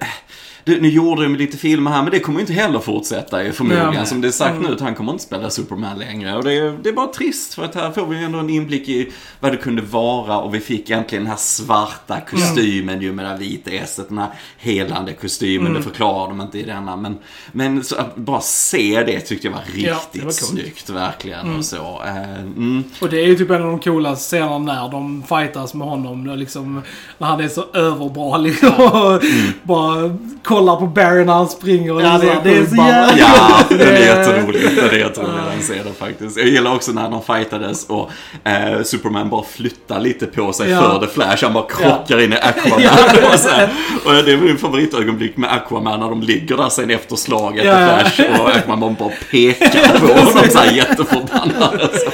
Det, 0.65 0.81
nu 0.81 0.89
gjorde 0.89 1.23
de 1.23 1.35
lite 1.37 1.57
filmer 1.57 1.91
här, 1.91 2.03
men 2.03 2.11
det 2.11 2.21
kommer 2.21 2.41
inte 2.41 2.53
heller 2.53 2.79
fortsätta 2.79 3.53
förmodligen. 3.53 3.95
Nej. 3.95 4.07
Som 4.07 4.21
det 4.21 4.29
är 4.29 4.33
sagt 4.33 4.61
nu, 4.61 4.73
att 4.73 4.81
han 4.81 4.95
kommer 4.95 5.13
inte 5.13 5.25
spela 5.25 5.51
Superman 5.51 5.99
längre. 5.99 6.37
Och 6.37 6.45
det 6.45 6.53
är, 6.53 6.79
det 6.83 6.89
är 6.89 6.93
bara 6.93 7.07
trist, 7.07 7.55
för 7.55 7.65
att 7.65 7.75
här 7.75 7.91
får 7.91 8.07
vi 8.07 8.25
ändå 8.25 8.39
en 8.39 8.51
inblick 8.51 8.89
i 8.89 9.13
vad 9.41 9.53
det 9.53 9.57
kunde 9.57 9.83
vara. 9.83 10.39
Och 10.39 10.55
vi 10.55 10.61
fick 10.61 10.91
äntligen 10.91 11.25
den 11.25 11.31
här 11.31 11.39
svarta 11.39 12.21
kostymen 12.21 13.03
ju 13.03 13.13
med 13.13 13.25
det 13.25 13.37
vita 13.39 13.71
esset. 13.71 14.09
Den 14.09 14.19
här 14.19 14.29
helande 14.59 15.13
kostymen, 15.13 15.75
det 15.75 15.83
förklarar 15.83 16.29
de 16.29 16.41
inte 16.41 16.59
i 16.59 16.63
denna. 16.63 16.97
Men, 16.97 17.19
men 17.53 17.85
så 17.85 17.97
att 17.97 18.17
bara 18.17 18.41
se 18.41 19.05
det 19.07 19.21
tyckte 19.21 19.47
jag 19.47 19.53
var 19.53 19.63
riktigt 19.67 19.87
Ja, 20.13 20.25
var 20.25 20.31
snyggt, 20.31 20.91
verkligen. 20.91 21.57
Och 21.57 21.65
så. 21.65 22.03
Eh, 22.07 22.41
mm. 22.41 22.85
Och 23.01 23.09
det 23.09 23.21
är 23.21 23.27
ju 23.27 23.37
typ 23.37 23.51
en 23.51 23.63
av 23.63 23.69
de 23.69 23.79
coola 23.79 24.17
scenerna 24.17 24.59
när 24.59 24.89
de 24.89 25.23
fightas 25.23 25.75
med 25.75 25.89
honom. 25.89 26.27
Liksom, 26.37 26.83
när 27.19 27.27
han 27.27 27.41
är 27.41 27.49
så 27.49 27.65
överbra 27.73 28.37
liksom. 28.37 28.71
Och 28.95 29.23
bara 29.63 30.19
kollar 30.55 30.77
på 30.77 30.87
Barry 30.87 31.25
när 31.25 31.33
han 31.33 31.49
springer. 31.49 31.93
Och 31.95 32.03
Ja, 32.03 32.19
det 32.19 32.29
är 32.29 32.35
här, 32.35 32.41
det 32.45 32.57
är 32.57 32.67
så 32.67 32.77
jävla 32.77 33.19
Ja, 33.19 33.59
den 33.69 33.81
är 33.81 33.85
Det- 33.93 34.01
jätterolig. 34.05 34.63
Den 34.77 34.89
är 34.91 34.93
jätterolig 34.99 35.35
den 35.53 35.61
scenen 35.63 35.95
faktiskt. 35.99 36.37
Jag 36.39 36.47
gillar 36.49 36.75
också 36.75 36.93
när 36.93 37.11
de 37.11 37.23
fightades 37.23 37.87
och 37.87 38.11
eh, 38.45 38.83
Superman 38.83 39.31
bara 39.31 39.43
flyttar 39.45 40.01
lite 40.01 40.27
på 40.27 40.53
sig 40.53 40.71
Ja. 40.71 40.81
för 40.83 41.07
The 41.07 41.13
Flash. 41.13 41.45
Han 41.45 41.53
bara 41.53 41.67
krockar 41.67 42.21
in 42.21 42.33
i 42.33 42.37
Aquaman. 42.43 42.83
och, 43.33 43.39
så 43.39 43.49
här. 43.49 43.69
och 44.05 44.13
det 44.13 44.33
är 44.33 44.37
min 44.37 44.59
favoritögonblick 44.59 45.37
med 45.37 45.53
Aquaman 45.53 46.01
när 46.01 46.09
de 46.09 46.23
ligger 46.23 46.57
där 46.57 46.69
sen 46.69 46.91
efter 46.91 47.17
slaget. 47.17 47.65
Ja. 47.65 47.75
The 48.05 48.11
Flash 48.11 48.41
och 48.41 48.49
Aquaman 48.57 48.97
bara 48.99 49.11
pekar 49.31 49.99
på 49.99 50.07
honom 50.07 50.43
så 50.51 50.59
här 50.59 50.73
jätteförbannad. 50.73 51.91
Så, 51.93 52.11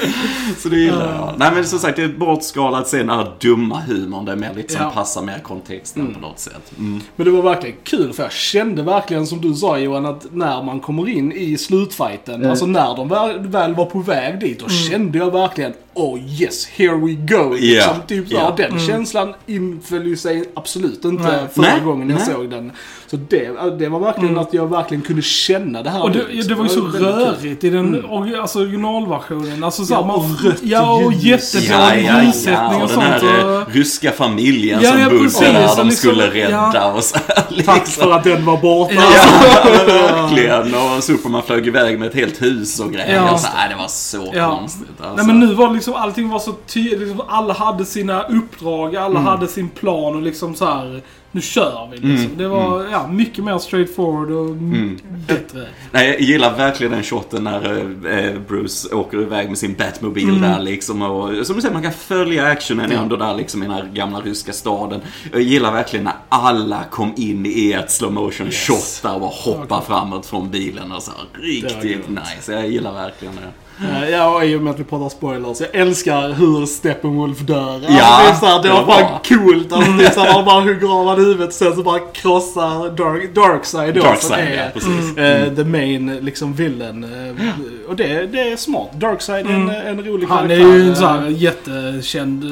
så 0.62 0.68
det 0.68 0.76
gillar 0.76 1.14
jag. 1.14 1.34
Nej 1.36 1.50
men 1.54 1.64
som 1.64 1.78
sagt, 1.78 1.96
det 1.96 2.02
är 2.02 2.08
bortskalat 2.08 2.88
sen 2.88 3.06
den 3.06 3.16
här 3.16 3.32
dumma 3.40 3.80
humorn. 3.80 4.24
Det 4.24 4.32
är 4.32 4.36
mer 4.36 4.54
lite 4.56 4.72
som 4.72 4.82
Ja. 4.82 4.90
passar 4.90 5.22
mer 5.22 5.38
kontexten 5.42 6.14
på 6.14 6.20
något 6.20 6.38
sätt. 6.38 6.72
Mm. 6.78 7.00
Men 7.16 7.24
det 7.26 7.30
var 7.32 7.42
verkligen 7.42 7.76
kul 7.84 8.12
för 8.12 8.22
jag 8.30 8.34
kände 8.34 8.82
verkligen 8.82 9.26
som 9.26 9.40
du 9.40 9.54
sa 9.54 9.78
Johan 9.78 10.06
att 10.06 10.26
när 10.32 10.62
man 10.62 10.80
kommer 10.80 11.08
in 11.08 11.32
i 11.32 11.58
slutfighten, 11.58 12.46
alltså 12.50 12.66
när 12.66 12.96
de 12.96 13.08
väl, 13.50 13.74
var 13.74 13.84
på 13.84 13.98
väg 13.98 14.40
dit, 14.40 14.60
då 14.60 14.68
kände 14.68 15.18
jag 15.18 15.30
verkligen 15.30 15.72
oh 15.94 16.18
yes, 16.40 16.66
here 16.66 16.94
we 16.94 17.12
go. 17.12 17.52
Liksom, 17.54 17.68
Ja, 17.76 17.96
typ 18.06 18.28
så, 18.28 18.34
ja. 18.34 18.54
Den 18.56 18.80
känslan 18.80 19.34
inföll 19.46 20.06
ju 20.06 20.16
sig 20.16 20.44
absolut 20.54 21.04
inte 21.04 21.22
Nej. 21.22 21.40
förra 21.54 21.66
Nej, 21.66 21.80
gången 21.84 22.10
jag 22.10 22.18
nej. 22.18 22.26
såg 22.34 22.50
den. 22.50 22.72
Så 23.06 23.16
det, 23.16 23.50
det 23.78 23.88
var 23.88 24.00
verkligen 24.00 24.38
att 24.38 24.54
jag 24.54 24.70
verkligen 24.70 25.02
kunde 25.02 25.22
känna 25.22 25.82
det 25.82 25.90
här. 25.90 26.02
Och 26.02 26.10
det, 26.10 26.48
det 26.48 26.54
var 26.54 26.62
ju 26.64 26.68
så 26.70 26.80
rörigt 26.80 27.64
i 27.64 27.70
den 27.70 28.02
or- 28.02 28.40
alltså 28.40 28.58
originalversionen. 28.60 29.64
Alltså 29.64 29.84
så 29.84 29.94
här, 29.94 30.00
Ja, 30.00 30.06
man, 30.06 30.16
och 30.16 30.44
rött 30.44 30.56
ja, 30.62 30.94
och 31.04 31.12
jättedålig 31.12 31.70
Ja, 31.70 31.96
ja, 31.96 32.32
ja. 32.46 32.68
och 32.68 32.74
Och 32.74 32.80
den 32.80 32.88
sånt. 32.88 33.04
här 33.04 33.44
och- 33.46 33.60
eh, 33.60 33.66
ryska 33.74 34.12
familjen 34.12 34.80
Ja, 34.82 34.90
som 34.90 35.00
ja, 35.00 35.10
bodde 35.10 35.28
där 35.40 35.70
och 35.70 35.76
de 35.76 35.86
liksom- 35.86 35.90
skulle 35.90 36.30
rädda 36.30 36.70
ja. 36.74 36.92
och 36.92 37.04
så 37.04 37.16
här, 37.28 37.44
liksom. 37.48 37.74
Tack 37.74 37.88
för 37.88 38.10
att 38.12 38.24
den 38.24 38.44
var 38.44 38.56
borta. 38.56 38.94
Ja, 38.94 39.80
verkligen. 39.86 40.74
Och 40.74 41.04
Superman 41.04 41.42
flög 41.42 41.66
iväg 41.66 41.98
med 41.98 42.08
ett 42.08 42.14
helt 42.14 42.42
hus 42.42 42.80
och 42.80 42.92
grejer. 42.92 43.14
Ja. 43.14 43.38
Så, 43.38 43.48
nej, 43.56 43.68
det 43.70 43.76
var 43.76 43.88
så 43.88 44.30
Ja. 44.34 44.56
konstigt. 44.58 44.88
Alltså. 45.00 45.16
Nej 45.16 45.26
men 45.26 45.40
nu 45.40 45.54
var 45.54 45.68
det 45.68 45.79
liksom, 45.80 45.94
allting 45.94 46.28
var 46.28 46.38
så 46.38 46.52
tydligt. 46.52 46.98
Liksom, 47.00 47.20
alla 47.28 47.54
hade 47.54 47.84
sina 47.84 48.22
uppdrag, 48.22 48.96
alla 48.96 49.20
Mm. 49.20 49.24
hade 49.24 49.46
sin 49.48 49.68
plan 49.68 50.16
och 50.16 50.22
liksom 50.22 50.54
så 50.54 50.64
här. 50.64 51.02
Nu 51.32 51.40
kör 51.40 51.88
vi 51.90 51.96
liksom. 51.96 52.26
Mm, 52.26 52.36
Det 52.36 52.48
var 52.48 52.86
ja, 52.92 53.06
mycket 53.06 53.44
mer 53.44 53.58
straightforward 53.58 54.30
och 54.30 54.46
Mm. 54.46 54.98
bättre. 55.26 55.66
Nej, 55.92 56.08
jag 56.08 56.20
gillar 56.20 56.56
verkligen 56.56 56.92
den 56.92 57.02
shoten 57.02 57.44
när 57.44 57.78
eh, 58.18 58.40
Bruce 58.48 58.94
åker 58.94 59.22
iväg 59.22 59.48
med 59.48 59.58
sin 59.58 59.74
Batmobil 59.74 60.28
Mm. 60.28 60.40
där 60.40 60.60
liksom. 60.60 61.02
Och, 61.02 61.46
som 61.46 61.56
du 61.56 61.62
säger, 61.62 61.72
man 61.74 61.82
kan 61.82 61.92
följa 61.92 62.46
actionen 62.46 62.92
ändå 62.92 63.16
där 63.16 63.34
liksom 63.34 63.62
i 63.62 63.66
den 63.66 63.74
här 63.74 63.84
gamla 63.92 64.20
ryska 64.20 64.52
staden. 64.52 65.00
Jag 65.32 65.42
gillar 65.42 65.72
verkligen 65.72 66.04
när 66.04 66.14
alla 66.28 66.84
kom 66.90 67.12
in 67.16 67.46
i 67.46 67.72
ett 67.72 67.90
slow 67.90 68.12
motion 68.12 68.50
shot 68.50 69.00
där 69.02 69.14
och 69.14 69.20
bara 69.20 69.30
hoppar 69.30 69.80
framåt 69.80 70.26
från 70.26 70.50
bilen 70.50 70.92
och 70.92 71.02
så. 71.02 71.10
här. 71.10 71.42
Riktigt 71.42 72.08
nice. 72.08 72.52
Jag 72.52 72.68
gillar 72.68 72.92
verkligen 72.92 73.34
det. 73.36 73.69
Eh, 73.82 74.08
Ja, 74.10 74.34
och 74.36 74.44
i 74.44 74.56
och 74.56 74.62
med 74.62 74.70
att 74.70 74.80
vi 74.80 74.84
pratar 74.84 75.08
spoilers. 75.08 75.60
Jag 75.60 75.74
älskar 75.74 76.32
hur 76.32 76.66
Steppenwolf 76.66 77.38
dör. 77.40 77.74
Alltså, 77.74 77.92
Ja, 77.92 78.20
det, 78.22 78.28
är 78.30 78.34
så 78.34 78.46
här, 78.46 78.62
det 78.62 78.68
det 78.68 78.74
var 78.74 78.84
var 78.84 78.94
fan 78.94 79.02
bra. 79.10 79.20
coolt. 79.24 79.72
Alltså, 79.72 79.92
det 79.92 80.04
är 80.06 80.10
bara 80.44 80.60
hugger 80.60 81.00
av 81.00 81.08
han 81.08 81.18
huvudet 81.18 81.54
sen 81.54 81.74
så 81.76 81.82
bara 81.82 81.98
krossar 81.98 82.96
Dark, 82.96 83.34
Darkseid 83.34 83.94
då. 83.94 84.00
som 84.00 84.10
Darkseid, 84.10 84.48
är, 84.48 84.56
ja, 84.64 84.70
precis. 84.74 85.16
eh, 85.16 85.54
the 85.54 85.64
main 85.64 86.16
liksom 86.22 86.52
villain. 86.54 87.04
Eh, 87.04 87.88
Och 87.88 87.96
det, 87.96 88.26
det 88.26 88.52
är 88.52 88.56
smart. 88.56 88.88
Darkseid 88.94 89.46
är 89.46 89.50
en, 89.50 89.70
en 89.70 90.04
rolig 90.04 90.26
Han 90.26 90.50
är 90.50 90.56
karaktär. 90.56 90.74
ju 90.76 90.88
en 90.88 90.96
sån 90.96 91.08
här 91.08 91.26
jättekänd 91.28 92.44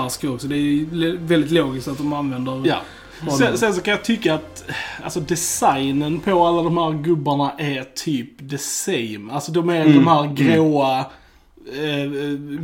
här 0.00 0.08
skurk. 0.08 0.40
Så 0.40 0.46
det 0.46 0.56
är 0.56 1.26
väldigt 1.26 1.50
logiskt 1.50 1.88
att 1.88 1.98
de 1.98 2.12
använder 2.12 2.62
Ja. 2.64 2.76
Sen, 3.30 3.58
sen 3.58 3.74
så 3.74 3.80
kan 3.82 3.92
jag 3.92 4.04
tycka 4.04 4.34
att 4.34 4.64
alltså 5.04 5.20
designen 5.20 6.20
på 6.20 6.46
alla 6.46 6.62
de 6.62 6.78
här 6.78 6.92
gubbarna 6.92 7.52
är 7.58 7.84
typ 7.94 8.50
the 8.50 8.58
same. 8.58 9.32
Alltså 9.32 9.52
de 9.52 9.68
är 9.70 9.80
Mm. 9.80 9.92
de 9.96 10.06
här 10.06 10.26
gråa 10.34 11.04
eh, 11.66 12.10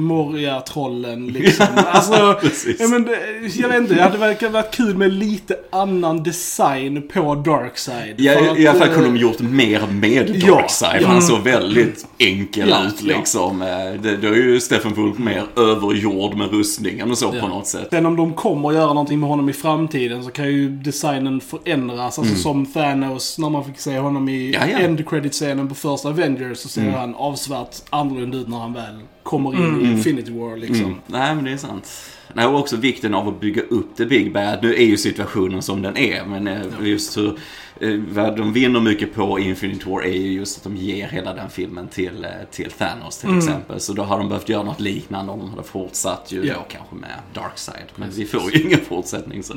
Moria-trollen 0.01 1.27
liksom. 1.27 1.67
Alltså, 1.87 2.13
ja, 2.79 2.89
men, 2.89 3.03
det- 3.05 3.57
jag 3.57 3.69
vet 3.69 3.79
inte, 3.81 3.95
det 3.95 4.03
hade 4.03 4.19
verkligen 4.19 4.53
varit 4.55 4.75
kul 4.75 4.97
med 4.97 5.13
lite 5.13 5.57
annan 5.71 6.23
design 6.23 7.09
på 7.13 7.35
Darkseid. 7.35 8.15
Ja, 8.21 8.33
i, 8.33 8.49
att, 8.49 8.59
I 8.59 8.67
alla 8.67 8.79
fall 8.79 8.89
eh, 8.89 8.95
kunde 8.95 9.09
de 9.11 9.17
gjort 9.17 9.41
mer 9.41 9.83
med 9.93 10.43
ja, 10.43 10.55
Darkseid. 10.57 11.03
ja. 11.03 11.09
Han 11.09 11.23
såg 11.23 11.41
väldigt 11.41 12.07
enkel 12.19 12.69
Ja, 12.69 12.87
ut 12.87 13.03
liksom. 13.03 13.63
Eh, 13.63 13.69
Det, 14.03 14.17
det 14.17 14.29
är 14.29 14.35
ju 14.35 14.61
Stephen 14.61 14.95
Wolf 14.95 15.19
mer 15.19 15.43
överjord 15.57 16.35
med 16.37 16.51
rustningen 16.51 17.11
och 17.11 17.19
så 17.19 17.33
på 17.33 17.49
något 17.49 17.67
sätt. 17.67 17.89
Sen 17.91 18.07
om 18.07 18.17
de 18.17 18.33
kommer 18.35 18.69
att 18.69 18.75
göra 18.75 18.87
någonting 18.89 19.21
med 19.21 19.29
honom 19.29 19.49
i 19.49 19.53
framtiden 19.53 20.25
så 20.25 20.31
kan 20.31 20.47
ju 20.47 20.69
designen 20.69 21.41
förändras. 21.41 22.19
Alltså 22.19 22.35
som 22.35 22.67
Thanos, 22.67 23.39
när 23.39 23.51
man 23.51 23.65
fick 23.65 23.79
se 23.81 23.99
honom 23.99 24.29
i 24.29 24.39
Mm. 24.39 24.69
Ja, 24.71 24.79
ja. 24.79 24.85
end 24.85 25.09
credit-scenen 25.09 25.69
på 25.69 25.75
första 25.75 26.09
Avengers 26.09 26.59
så 26.59 26.69
ser 26.69 26.79
Mm. 26.83 26.95
han 26.95 27.15
avsevärt 27.15 27.77
annorlunda 27.91 28.39
ut 28.39 28.49
när 28.49 28.59
han 28.59 28.73
väl 28.73 28.88
kommer 29.29 29.55
in 29.57 29.81
i 29.81 29.91
Infinity 29.91 30.33
War 30.33 30.57
liksom. 30.57 30.85
Mm. 30.85 30.99
Nej, 31.07 31.35
men 31.35 31.45
det 31.45 31.51
är 31.53 31.57
sant. 31.57 31.91
Nej, 32.33 32.47
och 32.47 32.59
också 32.59 32.77
vikten 32.77 33.15
av 33.15 33.29
att 33.29 33.41
bygga 33.41 33.63
upp 33.63 33.97
The 33.97 34.07
Big 34.07 34.33
Bad. 34.33 34.59
Nu 34.63 34.75
är 34.75 34.85
ju 34.85 34.97
situationen 34.97 35.63
som 35.63 35.83
den 35.83 35.97
är, 35.97 36.25
men 36.25 36.49
eh, 36.49 36.61
just 36.83 37.17
hur 37.17 37.39
eh, 37.81 37.91
vad 38.11 38.37
de 38.37 38.53
vinner 38.53 38.81
mycket 38.81 39.15
på 39.15 39.39
i 39.41 39.49
Infinity 39.49 39.91
War 39.91 40.03
är 40.03 40.13
ju 40.19 40.33
just 40.33 40.57
att 40.57 40.63
de 40.65 40.77
ger 40.77 41.09
hela 41.09 41.35
den 41.35 41.51
filmen 41.51 41.89
till, 41.89 42.25
eh, 42.25 42.31
till 42.51 42.71
Thanos 42.71 43.19
till 43.19 43.29
Mm. 43.29 43.39
exempel. 43.39 43.81
Så 43.81 43.93
då 43.93 44.03
har 44.03 44.19
de 44.19 44.29
behövt 44.29 44.49
göra 44.49 44.63
något 44.63 44.81
liknande 44.81 45.33
om 45.33 45.39
de 45.39 45.51
hade 45.51 45.63
fortsatt 45.63 46.33
ju 46.33 46.45
Ja. 46.47 46.55
då 46.55 46.61
kanske 46.69 46.95
med 46.95 47.11
Darkseid. 47.35 47.87
Men 47.97 48.11
vi 48.11 48.25
får 48.25 48.55
ju 48.55 48.63
ingen 48.63 48.81
fortsättning 48.81 49.43
så. 49.43 49.55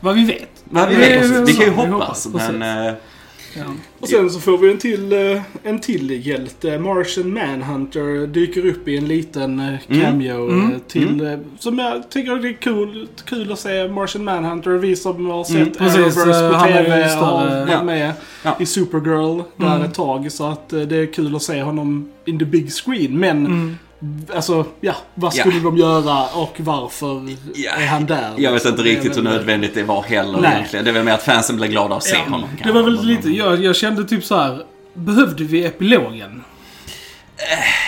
Vad 0.00 0.14
vi 0.14 0.24
vet. 0.24 0.64
Vad 0.64 0.88
vi, 0.88 0.94
Det 0.94 1.00
vet, 1.00 1.30
väl 1.30 1.44
vi 1.44 1.52
kan 1.52 1.64
ju. 1.64 1.70
Vi 1.70 1.76
hoppas, 1.76 2.26
hoppas, 2.26 2.50
men... 2.52 2.94
Ja. 3.56 3.62
Och 4.00 4.08
sen 4.08 4.30
så 4.30 4.40
får 4.40 4.58
vi 4.58 4.70
en 4.70 4.78
till, 4.78 5.12
eh, 5.12 5.42
en 5.62 5.80
till 5.80 6.26
hjälte. 6.26 6.78
Martian 6.78 7.34
Manhunter 7.34 8.26
dyker 8.26 8.66
upp 8.66 8.88
i 8.88 8.96
en 8.96 9.08
liten 9.08 9.60
eh, 9.60 9.74
cameo 10.02 10.50
Mm. 10.50 10.72
eh, 10.72 10.78
till... 10.88 11.20
eh, 11.20 11.38
Som 11.58 11.78
jag 11.78 12.10
tycker 12.10 12.36
det 12.36 12.48
är 12.48 12.52
kul, 12.52 13.08
kul 13.24 13.52
att 13.52 13.58
se 13.58 13.88
Martian 13.88 14.24
Manhunter. 14.24 14.70
Vi 14.70 14.96
som 14.96 15.26
har 15.30 15.44
sett 15.44 15.54
Mm, 15.80 15.90
Arrowverse 15.90 16.50
på 16.50 16.56
han 16.56 16.68
är 16.68 16.78
ju 16.78 16.84
TV 16.84 17.02
har 17.14 17.32
varit 17.32 17.70
Ja. 17.70 17.82
med 17.82 18.12
Ja. 18.42 18.56
i 18.60 18.66
Supergirl 18.66 19.42
där 19.56 19.66
Mm. 19.76 19.82
ett 19.82 19.94
tag. 19.94 20.32
Så 20.32 20.46
att 20.46 20.68
det 20.68 20.96
är 20.96 21.12
kul 21.12 21.36
att 21.36 21.42
se 21.42 21.62
honom 21.62 22.08
in 22.24 22.38
the 22.38 22.44
big 22.44 22.72
screen. 22.72 23.18
Men 23.18 23.46
Mm. 23.46 23.76
Alltså, 24.34 24.64
ja. 24.80 24.94
Vad 25.14 25.34
Ja. 25.34 25.40
skulle 25.40 25.60
de 25.60 25.76
göra 25.76 26.24
och 26.34 26.54
varför 26.58 27.22
Ja. 27.54 27.70
är 27.72 27.86
han 27.86 28.06
där? 28.06 28.30
Jag 28.36 28.52
vet 28.52 28.64
inte 28.64 28.82
riktigt 28.82 29.16
hur 29.16 29.22
nödvändigt 29.22 29.74
det 29.74 29.82
var 29.82 30.02
heller 30.02 30.38
Nej. 30.40 30.52
egentligen. 30.54 30.84
Det 30.84 30.92
väl 30.92 31.04
mer 31.04 31.12
att 31.12 31.22
fansen 31.22 31.56
blir 31.56 31.68
glada 31.68 31.94
att 31.96 32.02
se 32.04 32.16
Ja, 32.16 32.22
honom. 32.32 32.48
Det 32.64 32.72
var 32.72 32.82
väl 32.82 33.02
lite, 33.06 33.28
jag, 33.30 33.64
jag 33.64 33.76
kände 33.76 34.04
typ 34.04 34.24
så 34.24 34.36
här. 34.36 34.62
Behövde 34.94 35.44
vi 35.44 35.64
epilogen? 35.64 36.44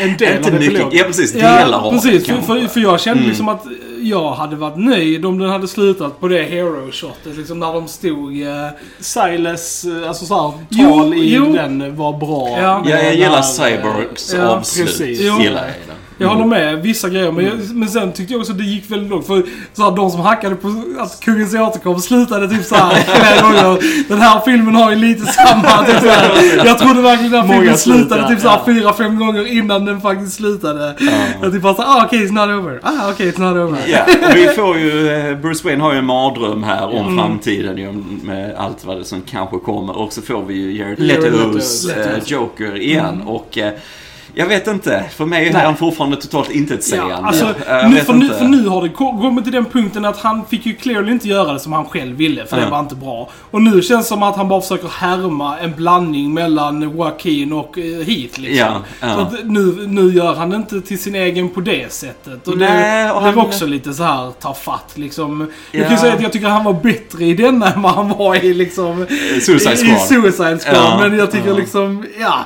En 0.01 0.17
del 0.17 0.37
Inte 0.37 0.49
av 0.49 0.55
mycket. 0.55 0.69
epilogen. 0.73 0.99
Ja, 0.99 1.05
precis. 1.05 1.33
Delar 1.33 1.79
av 1.87 1.91
precis. 1.93 2.27
det 2.27 2.35
För, 2.35 2.41
för, 2.43 2.67
för 2.69 2.81
jag 2.81 3.01
kände 3.01 3.19
Mm. 3.19 3.29
liksom 3.29 3.49
att 3.49 3.65
jag 4.03 4.31
hade 4.33 4.57
varit 4.57 4.77
nöjd 4.79 5.27
om 5.27 5.39
den 5.39 5.49
hade 5.51 5.69
slutat 5.69 6.21
på 6.21 6.29
det 6.29 6.43
hero-shotet. 6.43 7.37
Liksom 7.37 7.59
när 7.61 7.73
de 7.73 7.89
stod... 7.89 8.43
Eh, 8.43 8.69
Silas, 9.01 9.85
eh, 9.85 10.09
alltså 10.09 10.27
såhär, 10.27 10.53
Jo, 10.71 10.89
tal 10.91 11.15
i 11.15 11.35
jo. 11.35 11.53
den 11.53 11.97
var 11.97 12.13
bra. 12.19 12.49
Ja. 12.49 12.83
Ja, 12.85 12.91
jag 12.91 13.05
Den 13.05 13.17
gillar 13.19 13.43
Cyborgs 13.43 14.35
Ja, 14.35 14.43
avslut. 14.47 14.87
precis. 14.87 15.19
Jo. 15.23 15.41
Gillar 15.41 15.63
jag 15.67 15.75
det. 15.87 15.95
Jag 16.19 16.29
håller 16.29 16.45
med 16.45 16.83
vissa 16.83 17.09
grejer, 17.09 17.33
men, 17.33 17.45
jag, 17.45 17.55
men 17.75 17.89
sen 17.89 18.13
tyckte 18.13 18.33
jag 18.33 18.41
också 18.41 18.53
att 18.53 18.59
det 18.59 18.65
gick 18.65 18.91
väldigt 18.91 19.11
långt. 19.11 19.27
För 19.27 19.43
så 19.73 19.83
här, 19.83 19.91
de 19.97 20.11
som 20.11 20.21
hackade 20.21 20.55
på 20.57 20.83
att 20.99 21.21
Kungens 21.21 21.55
återkomst 21.55 22.09
slutade 22.09 22.49
typ 22.49 22.65
såhär 22.65 22.91
flera 23.05 23.43
gånger. 23.43 24.09
Den 24.09 24.21
här 24.21 24.41
filmen 24.45 24.75
har 24.75 24.91
ju 24.91 24.97
lite 24.97 25.27
samma. 25.33 25.85
Typ, 25.87 25.99
så 26.01 26.09
här. 26.09 26.63
Jag 26.67 26.79
trodde 26.79 27.03
verkligen 27.03 27.33
den 27.33 27.47
här 27.47 27.57
filmen 27.59 27.79
slutade 27.79 28.29
typ 28.29 28.41
såhär 28.41 28.57
ja. 28.57 28.63
fyra, 28.67 28.93
fem 28.93 29.19
gånger 29.19 29.47
innan 29.47 29.85
den 29.85 30.01
faktiskt 30.01 30.37
slutade. 30.37 30.95
Jag 31.43 31.53
typ 31.53 31.63
bara 31.63 31.75
såhär, 31.75 31.89
ah 32.01 32.05
okej, 32.07 32.19
it's 32.27 32.33
not 32.33 32.61
over. 32.65 32.81
Ah 32.83 33.11
okej, 33.11 33.31
it's 33.31 33.41
not 33.41 33.57
over. 33.69 33.79
Ja, 33.87 34.01
och 34.31 34.37
vi 34.37 34.49
får 34.49 34.79
ju, 34.79 35.09
eh, 35.11 35.37
Bruce 35.39 35.65
Wayne 35.69 35.83
har 35.83 35.93
ju 35.93 35.99
en 35.99 36.05
mardröm 36.07 36.63
här 36.63 36.85
om 36.87 37.05
Mm. 37.07 37.19
framtiden 37.19 37.77
ju, 37.79 37.93
med 38.23 38.55
allt 38.59 38.85
vad 38.85 38.97
det 38.99 39.05
som 39.05 39.23
kanske 39.23 39.59
kommer. 39.59 39.99
Och 39.99 40.13
så 40.13 40.23
får 40.23 40.43
vi 40.45 40.55
ju 40.55 40.79
Jared 40.79 40.99
Letos 41.01 41.85
Leto. 41.87 42.01
eh, 42.01 42.17
Joker 42.27 42.77
igen. 42.83 43.15
Mm. 43.15 43.29
Och 43.29 43.59
eh, 43.59 43.73
jag 44.35 44.47
vet 44.47 44.67
inte, 44.67 45.05
för 45.17 45.27
mig 45.27 45.49
är 45.49 45.53
han 45.65 45.77
fortfarande 45.77 46.17
totalt 46.17 46.51
intetsägande. 46.51 47.15
Ja, 47.21 47.27
alltså, 47.27 47.47
nu, 47.89 47.97
för, 47.97 48.13
nu, 48.13 48.29
för 48.29 48.45
nu 48.45 48.69
har 48.69 48.83
det 48.83 48.89
ko- 48.89 49.19
kommit 49.21 49.45
till 49.45 49.53
den 49.53 49.65
punkten 49.65 50.05
att 50.05 50.19
han 50.19 50.47
fick 50.47 50.67
ju 50.67 50.75
clearly 50.75 51.13
inte 51.13 51.29
göra 51.29 51.53
det 51.53 51.59
som 51.61 51.73
han 51.73 51.85
själv 51.85 52.17
ville, 52.17 52.47
för 52.47 52.57
det 52.57 52.63
Ja. 52.63 52.71
var 52.71 52.81
inte 52.81 52.95
bra. 52.95 53.31
Och 53.51 53.63
nu 53.63 53.83
känns 53.83 54.05
det 54.07 54.09
som 54.09 54.23
att 54.23 54.37
han 54.37 54.49
bara 54.49 54.61
försöker 54.61 54.89
härma 54.89 55.59
en 55.59 55.73
blandning 55.77 56.35
mellan 56.35 56.83
Joaquin 56.83 57.53
och 57.53 57.79
eh, 57.79 57.85
Heath 57.85 58.41
liksom. 58.41 58.57
Ja, 58.57 58.83
ja. 59.01 59.15
Så 59.15 59.21
att 59.21 59.33
nu, 59.45 59.87
nu 59.89 60.13
gör 60.13 60.35
han 60.35 60.51
det 60.51 60.57
inte 60.57 60.81
till 60.81 60.99
sin 60.99 61.15
egen 61.15 61.49
på 61.49 61.61
det 61.61 61.93
sättet. 61.93 62.49
Och 62.49 62.59
Nej, 62.59 63.05
det 63.05 63.13
och 63.13 63.23
blev 63.23 63.35
han- 63.37 63.47
också 63.47 63.67
lite 63.67 63.95
så 63.95 64.03
här 64.03 64.33
ta 64.41 64.55
fatt 64.55 64.93
liksom. 64.95 65.41
Jag 65.71 65.81
Ja. 65.81 65.85
kan 65.85 65.93
ju 65.97 65.99
säga 66.01 66.13
att 66.15 66.23
jag 66.23 66.33
tycker 66.33 66.47
han 66.49 66.65
var 66.65 66.73
bättre 66.73 67.25
i 67.25 67.35
denna 67.35 67.73
än 67.73 67.83
vad 67.83 67.93
han 67.93 68.09
var 68.09 68.45
i 68.45 68.55
liksom... 68.55 69.07
Suicide 69.43 69.73
i, 69.73 69.77
Squad. 69.77 69.97
I 69.97 69.99
Suicide 70.01 70.59
Squad. 70.59 71.01
Men 71.11 71.19
jag 71.19 71.31
tycker 71.31 71.55
liksom, 71.55 72.05
ja. 72.21 72.39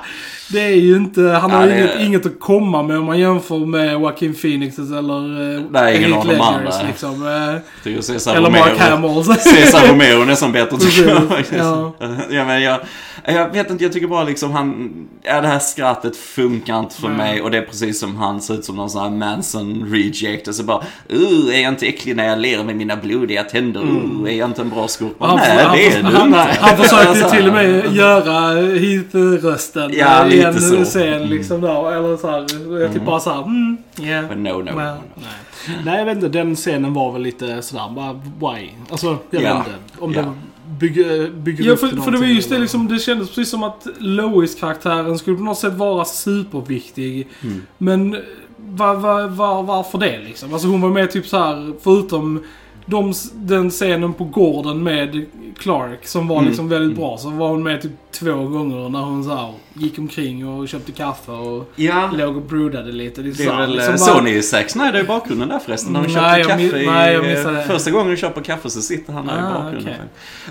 Det 0.50 0.60
är 0.60 0.74
ju 0.76 0.96
inte, 0.96 1.22
han 1.22 1.50
har 1.50 1.64
ju 1.66 1.70
det- 1.70 1.78
inget, 1.78 2.00
inget 2.00 2.26
att 2.26 2.40
komma 2.40 2.82
med 2.82 2.98
om 2.98 3.04
man 3.04 3.18
jämför 3.18 3.66
med 3.66 3.92
Joaquin 3.92 4.34
Phoenixes 4.34 4.90
eller 4.90 5.54
eh, 5.56 5.62
Nej, 5.70 5.96
ingen 5.96 6.10
de 6.10 6.26
Ledgers, 6.26 6.74
liksom. 6.86 7.26
Eh, 7.26 8.36
eller 8.36 8.50
Mark 8.50 8.78
Hamill. 8.78 9.24
Cesar 9.38 9.88
Romero 9.88 10.24
nästan 10.24 10.52
bättre 10.52 10.76
tycker 10.80 11.08
jag. 11.08 11.44
Ja. 11.58 11.94
ja, 12.30 12.44
men 12.44 12.62
jag. 12.62 12.80
Jag 13.24 13.52
vet 13.52 13.70
inte, 13.70 13.84
jag 13.84 13.92
tycker 13.92 14.06
bara 14.06 14.24
liksom 14.24 14.52
han... 14.52 14.90
Ja, 15.22 15.40
det 15.40 15.48
här 15.48 15.58
skrattet 15.58 16.16
funkar 16.16 16.78
inte 16.78 16.94
för 16.94 17.08
Nej. 17.08 17.16
mig 17.16 17.42
och 17.42 17.50
det 17.50 17.58
är 17.58 17.62
precis 17.62 18.00
som 18.00 18.16
han 18.16 18.40
ser 18.40 18.54
ut 18.54 18.64
som 18.64 18.76
någon 18.76 18.90
sån 18.90 19.02
här 19.02 19.10
Manson 19.10 19.88
reject. 19.92 20.48
Och 20.48 20.54
så 20.54 20.62
bara, 20.62 20.78
uh, 21.12 21.54
är 21.54 21.60
jag 21.62 21.72
inte 21.72 21.86
äcklig 21.86 22.16
när 22.16 22.28
jag 22.28 22.38
ler 22.38 22.64
med 22.64 22.76
mina 22.76 22.96
blodiga 22.96 23.42
tänder? 23.42 23.80
Uh, 23.80 24.32
är 24.32 24.36
jag 24.36 24.48
inte 24.48 24.62
en 24.62 24.70
bra 24.70 24.88
skurk? 24.88 25.12
Han, 25.18 25.36
Nej, 25.36 25.64
han, 25.64 25.76
det 25.76 25.86
är 25.86 26.02
han, 26.02 26.12
du 26.12 26.18
han, 26.18 26.26
inte. 26.26 26.56
han 26.60 26.76
försökte 26.76 27.08
Alltså, 27.08 27.30
till 27.30 27.46
och 27.48 27.52
med 27.54 27.94
göra 27.94 28.54
Heath-rösten 28.78 29.92
Ja, 29.98 30.24
i 30.38 30.54
lite 30.54 30.76
en 30.76 30.84
så. 30.86 30.90
scen 30.90 31.22
liksom 31.22 31.60
där. 31.60 31.92
Eller 31.92 32.16
så 32.16 32.30
här, 32.30 32.46
jag 32.80 32.92
typ 32.92 33.04
bara 33.04 33.20
såhär, 33.20 33.42
mm, 33.42 33.76
yeah. 34.02 34.28
Men 34.28 34.42
no, 34.42 34.48
no, 34.48 34.64
well, 34.64 34.74
no. 34.74 35.00
nej. 35.14 35.74
Nej, 35.84 35.98
jag 35.98 36.04
vet 36.04 36.14
inte. 36.14 36.28
Den 36.28 36.56
scenen 36.56 36.94
var 36.94 37.12
väl 37.12 37.22
lite 37.22 37.62
sådär, 37.62 37.90
bara 37.90 38.12
why? 38.52 38.68
Alltså, 38.90 39.16
jag 39.30 39.42
Ja. 39.42 39.58
vet 39.58 39.66
inte. 39.66 40.04
Om 40.04 40.12
Ja. 40.12 40.20
det 40.22 40.32
bygger, 40.80 41.30
bygger 41.30 41.64
Ja, 41.64 41.72
upp 41.72 41.80
för, 41.80 41.88
till 41.88 42.00
för 42.00 42.10
det 42.10 42.18
var 42.18 42.26
just 42.26 42.50
det 42.50 42.58
liksom, 42.58 42.88
det 42.88 42.98
kändes 42.98 43.28
precis 43.28 43.50
som 43.50 43.62
att 43.62 43.86
Lois-karaktären 43.98 45.18
skulle 45.18 45.36
på 45.36 45.42
något 45.42 45.58
sätt 45.58 45.72
vara 45.74 46.04
superviktig. 46.04 47.28
Mm. 47.42 47.62
Men 47.78 48.16
var, 48.56 48.94
var, 48.94 49.28
var, 49.28 49.62
varför 49.62 49.98
det 49.98 50.18
liksom? 50.18 50.52
Alltså 50.52 50.68
hon 50.68 50.80
var 50.80 50.88
med 50.90 51.10
typ 51.10 51.26
så 51.26 51.38
här 51.38 51.72
förutom 51.82 52.44
de, 52.88 53.12
den 53.34 53.70
scenen 53.70 54.12
på 54.14 54.24
gården 54.24 54.82
med 54.82 55.26
Clark 55.58 56.06
som 56.06 56.28
var 56.28 56.36
Mm. 56.36 56.48
liksom 56.48 56.68
väldigt 56.68 56.96
bra. 56.98 57.18
Så 57.18 57.30
var 57.30 57.48
hon 57.48 57.62
med 57.62 57.82
typ 57.82 57.92
två 58.10 58.32
gånger 58.34 58.88
när 58.88 59.00
hon 59.00 59.24
så 59.24 59.34
här 59.34 59.52
gick 59.74 59.98
omkring 59.98 60.48
och 60.48 60.68
köpte 60.68 60.92
kaffe 60.92 61.32
och 61.32 61.70
Ja, 61.76 62.10
låg 62.18 62.36
och 62.36 62.42
broodade 62.42 62.92
lite. 62.92 63.22
Det 63.22 63.28
är, 63.28 63.34
det 63.46 63.52
är 63.52 63.56
väl 63.56 63.70
liksom 63.74 63.92
liksom 63.92 64.14
bara- 64.14 64.18
Sony 64.18 64.42
Zack 64.42 64.70
Snyder 64.70 65.00
i 65.00 65.04
bakgrunden 65.04 65.48
där 65.48 65.58
förresten. 65.58 65.92
När 65.92 66.02
köpte 66.04 66.20
Nej, 66.20 66.40
jag 66.40 66.48
kaffe 66.48 66.82
i... 66.82 66.86
nej, 66.86 67.12
jag 67.14 67.24
missade 67.26 67.56
det. 67.56 67.62
Första 67.64 67.90
gången 67.90 68.10
du 68.10 68.16
köper 68.16 68.40
kaffe 68.40 68.70
så 68.70 68.82
sitter 68.82 69.12
han 69.12 69.26
där 69.26 69.34
i 69.34 69.40
Ah, 69.40 69.54
bakgrunden. 69.62 69.94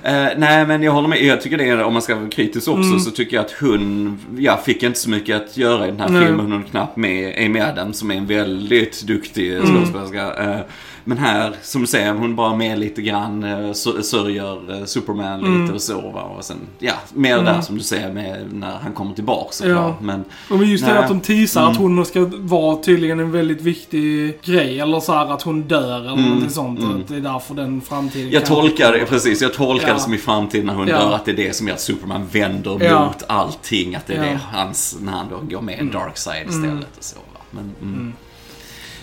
okej. 0.04 0.14
Eh, 0.14 0.28
nej, 0.38 0.66
men 0.66 0.84
jag 0.84 0.92
håller 0.92 1.08
med. 1.08 1.24
Jag 1.24 1.42
tycker 1.42 1.58
det 1.58 1.70
är, 1.70 1.84
om 1.84 1.94
man 1.94 2.02
ska 2.02 2.16
vara 2.16 2.30
kritisk 2.30 2.68
också, 2.68 2.82
Mm. 2.82 3.00
så 3.00 3.12
tycker 3.12 3.36
jag 3.38 3.46
att 3.46 3.52
hon, 3.60 4.20
ja, 4.40 4.58
fick 4.66 4.84
inte 4.84 5.00
så 5.00 5.10
mycket 5.10 5.36
att 5.36 5.58
göra 5.58 5.88
i 5.88 5.92
den 5.92 6.00
här 6.00 6.10
Nej. 6.10 6.26
filmen. 6.26 6.52
Hon 6.52 6.62
är 6.64 6.68
knappt 6.68 6.98
med 6.98 7.46
Amy 7.46 7.60
Adams 7.60 7.98
som 8.00 8.12
är 8.12 8.16
en 8.16 8.26
väldigt 8.28 9.02
duktig 9.08 9.54
Mm. 9.54 9.68
skådespelerska. 9.76 10.44
Eh, 10.44 10.60
men 11.08 11.18
här, 11.18 11.56
som 11.64 11.82
du 11.82 11.88
säger, 11.88 12.14
hon 12.14 12.36
bara 12.36 12.56
med 12.56 12.80
lite 12.80 13.02
grann, 13.02 13.44
eh, 13.44 13.74
sör- 13.74 14.02
sörjer 14.02 14.80
eh, 14.80 14.86
Superman 14.86 15.40
lite 15.40 15.52
Mm. 15.52 15.74
och 15.74 15.82
så. 15.82 16.02
Va? 16.12 16.22
Och 16.22 16.46
sen, 16.46 16.58
ja, 16.80 16.94
mer 17.14 17.38
där 17.42 17.62
som 17.62 17.78
du 17.78 17.84
säger 17.84 18.14
med 18.14 18.54
när 18.54 18.72
han 18.84 18.94
kommer 18.94 19.14
tillbaka 19.16 19.52
såklart. 19.52 19.76
Ja. 20.00 20.06
Men 20.06 20.24
Och 20.50 20.66
just 20.66 20.86
det 20.86 20.94
Nej. 20.94 21.04
att 21.04 21.08
de 21.08 21.20
teasar 21.20 21.62
Mm. 21.62 21.72
att 21.72 21.78
hon 21.78 22.06
ska 22.06 22.30
vara 22.36 22.78
tydligen 22.78 23.20
en 23.20 23.32
väldigt 23.32 23.62
viktig 23.62 24.38
grej. 24.44 24.80
Eller 24.80 25.00
så 25.00 25.14
här 25.14 25.34
att 25.34 25.42
hon 25.42 25.62
dör 25.62 25.98
eller 26.00 26.14
Mm. 26.14 26.26
någonting 26.26 26.50
sånt. 26.50 26.80
Mm. 26.80 27.02
Att 27.02 27.08
det 27.08 27.16
är 27.16 27.20
därför 27.22 27.56
den 27.56 27.82
framtiden 27.82 28.32
Jag 28.32 28.46
tolkar 28.46 28.92
det, 28.94 29.06
precis. 29.06 29.42
Jag 29.42 29.54
tolkar 29.54 29.88
Ja. 29.88 29.94
det 29.94 30.00
som 30.00 30.14
i 30.14 30.18
framtiden 30.18 30.66
när 30.66 30.74
hon 30.76 30.88
Ja. 30.88 31.00
dör, 31.00 31.14
att 31.16 31.26
det 31.26 31.32
är 31.32 31.36
det 31.36 31.56
som 31.56 31.68
gör 31.68 31.74
att 31.74 31.82
Superman 31.82 32.28
vänder 32.32 32.78
Ja. 32.86 33.06
mot 33.06 33.24
allting. 33.28 33.96
Att 33.96 34.08
det 34.08 34.14
är 34.14 34.22
det 34.24 34.40
hans, 34.52 34.98
när 35.02 35.12
han 35.12 35.26
då 35.30 35.56
går 35.56 35.62
med 35.62 35.80
Mm. 35.80 35.94
Darkseid 35.94 36.48
Mm. 36.48 36.64
istället 36.66 36.98
och 36.98 37.04
så 37.04 37.16
va. 37.16 37.40
Men, 37.52 37.64
mm. 37.82 37.94
Mm. 37.94 38.14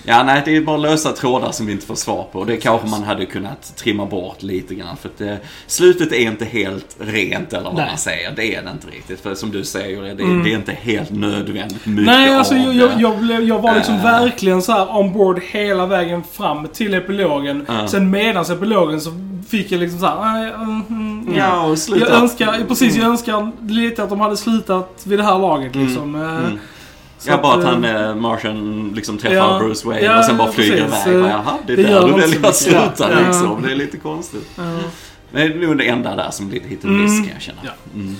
Ja, 0.07 0.22
nej, 0.22 0.42
det 0.44 0.57
är 0.57 0.61
bara 0.61 0.76
lösa 0.76 1.12
trådar 1.12 1.52
som 1.52 1.66
vi 1.66 1.72
inte 1.72 1.86
får 1.86 1.94
svar 1.94 2.26
på. 2.32 2.44
Det 2.44 2.57
kanske 2.57 2.88
man 2.88 3.02
hade 3.02 3.26
kunnat 3.26 3.76
trimma 3.76 4.07
bort 4.07 4.42
lite 4.42 4.74
grann. 4.74 4.96
För 4.96 5.09
att 5.09 5.18
det, 5.18 5.38
slutet 5.66 6.12
är 6.12 6.16
inte 6.20 6.44
helt 6.44 6.96
rent, 6.98 7.52
eller 7.52 7.64
vad 7.64 7.74
Nej. 7.74 7.86
man 7.88 7.98
säger. 7.98 8.32
Det 8.36 8.55
är 8.55 8.62
det 8.62 8.70
inte 8.70 8.86
riktigt. 8.86 9.20
För 9.20 9.34
som 9.34 9.50
du 9.50 9.64
säger, 9.64 10.02
det, 10.02 10.11
Mm. 10.22 10.44
det 10.44 10.52
är 10.52 10.57
inte 10.57 10.72
helt 10.72 11.11
nödvändigt 11.11 11.86
mycket 11.86 12.07
Nej, 12.07 12.34
alltså 12.34 12.55
av 12.55 12.61
jag, 12.61 13.00
jag, 13.00 13.42
jag, 13.42 13.59
var 13.59 13.74
liksom 13.74 13.94
Äh. 13.94 14.02
verkligen 14.02 14.62
så 14.62 14.72
här 14.72 14.96
on 14.96 15.12
board 15.12 15.40
hela 15.50 15.86
vägen 15.86 16.22
fram 16.32 16.68
till 16.68 16.94
epilogen. 16.94 17.64
Ja. 17.68 17.88
Sen 17.88 18.11
medans 18.11 18.50
epilogen 18.50 19.00
så 19.00 19.11
fick 19.48 19.72
jag 19.72 19.80
liksom 19.80 20.00
så 20.00 20.07
här, 20.07 20.32
nej, 20.32 20.52
mm, 20.55 20.82
mm, 20.88 21.34
Ja, 21.36 21.66
och 21.66 21.78
Jag 21.88 22.09
önskar, 22.11 22.64
precis, 22.68 22.96
jag 22.96 23.07
önskar 23.07 23.52
lite 23.68 24.02
att 24.02 24.11
de 24.11 24.20
hade 24.20 24.36
slutat 24.36 25.02
vid 25.05 25.18
det 25.18 25.24
här 25.24 25.38
laget 25.38 25.74
Mm, 25.74 25.86
liksom. 25.86 26.14
Eh, 26.14 26.20
mm. 26.36 26.59
Så 27.19 27.31
Ja, 27.31 27.39
bara 27.43 27.59
att 27.59 27.65
han, 27.65 27.85
eh, 27.85 28.15
Martian, 28.15 28.93
liksom 28.95 29.19
träffar 29.19 29.35
Ja. 29.37 29.59
Bruce 29.59 29.87
Wayne 29.89 30.05
Ja, 30.07 30.19
och 30.19 30.25
sen 30.25 30.37
bara 30.37 30.53
flyger 30.53 30.85
precis. 30.89 31.07
iväg. 31.07 31.25
Eh, 31.25 31.31
Jaha, 31.31 31.59
det 31.67 31.73
är 31.73 31.77
det 31.77 31.83
där 31.83 32.07
du 32.07 32.12
väljer 32.12 32.47
att 32.47 32.57
sluta 32.57 33.09
liksom. 33.09 33.62
Det 33.62 33.73
är 33.73 33.77
lite 33.77 33.97
konstigt. 33.97 34.49
Det 35.33 35.43
är 35.43 35.55
nog 35.55 35.79
det 35.79 35.89
enda 35.89 36.17
där 36.17 36.31
som 36.31 36.49
blir 36.49 36.61
hit 36.61 36.85
and 36.85 37.01
miss 37.01 37.11
Mm. 37.12 37.25
kan 37.25 37.33
jag 37.35 37.43
känna. 37.43 37.61
Mm. 37.95 38.17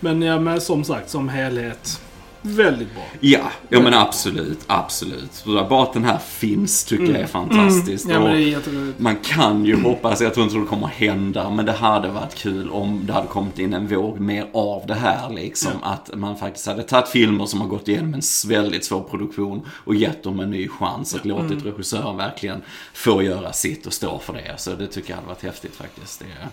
Men 0.00 0.22
ja, 0.22 0.40
men 0.40 0.60
som 0.60 0.84
sagt, 0.84 1.10
som 1.10 1.28
helhet. 1.28 2.00
Väldigt 2.46 2.94
bra. 2.94 3.02
Ja, 3.20 3.50
ja 3.68 3.80
men 3.80 3.94
absolut, 3.94 4.58
absolut. 4.66 5.32
Så 5.32 5.66
Bara 5.70 5.82
att 5.82 5.92
den 5.92 6.04
här 6.04 6.18
finns 6.18 6.84
tycker 6.84 7.04
jag 7.04 7.16
är 7.20 7.26
fantastiskt. 7.26 8.04
Mm. 8.04 8.16
Ja, 8.16 8.28
men 8.28 8.36
det 8.36 8.42
är 8.44 8.48
jätteroligt. 8.48 8.98
man 9.00 9.16
kan 9.16 9.64
ju 9.64 9.82
hoppas, 9.82 10.20
jag 10.20 10.34
tror 10.34 10.44
inte 10.44 10.58
det 10.58 10.66
kommer 10.66 10.86
hända, 10.86 11.50
men 11.50 11.66
det 11.66 11.72
hade 11.72 12.08
varit 12.08 12.34
kul 12.34 12.70
om 12.70 13.02
det 13.06 13.12
hade 13.12 13.26
kommit 13.26 13.58
in 13.58 13.74
en 13.74 13.86
våg 13.86 14.20
mer 14.20 14.46
av 14.52 14.86
det 14.86 14.94
här 14.94 15.30
liksom. 15.30 15.72
Att 15.82 16.10
man 16.14 16.36
faktiskt 16.36 16.66
hade 16.66 16.82
tagit 16.82 17.08
filmer 17.08 17.46
som 17.46 17.60
har 17.60 17.68
gått 17.68 17.88
igenom 17.88 18.14
en 18.14 18.20
väldigt 18.48 18.84
svår 18.84 19.02
produktion 19.02 19.62
och 19.84 19.94
gett 19.94 20.22
dem 20.22 20.40
en 20.40 20.50
ny 20.50 20.68
chans 20.68 21.14
och 21.14 21.26
låtit 21.26 21.50
Mm. 21.50 21.64
regissören 21.64 22.16
verkligen 22.16 22.62
få 22.94 23.22
göra 23.22 23.52
sitt 23.52 23.86
och 23.86 23.92
stå 23.92 24.18
för 24.18 24.32
det. 24.32 24.54
Så 24.56 24.70
det 24.74 24.86
tycker 24.86 25.10
jag 25.10 25.16
hade 25.16 25.28
varit 25.28 25.42
häftigt 25.42 25.76
faktiskt. 25.76 26.18
Det, 26.20 26.48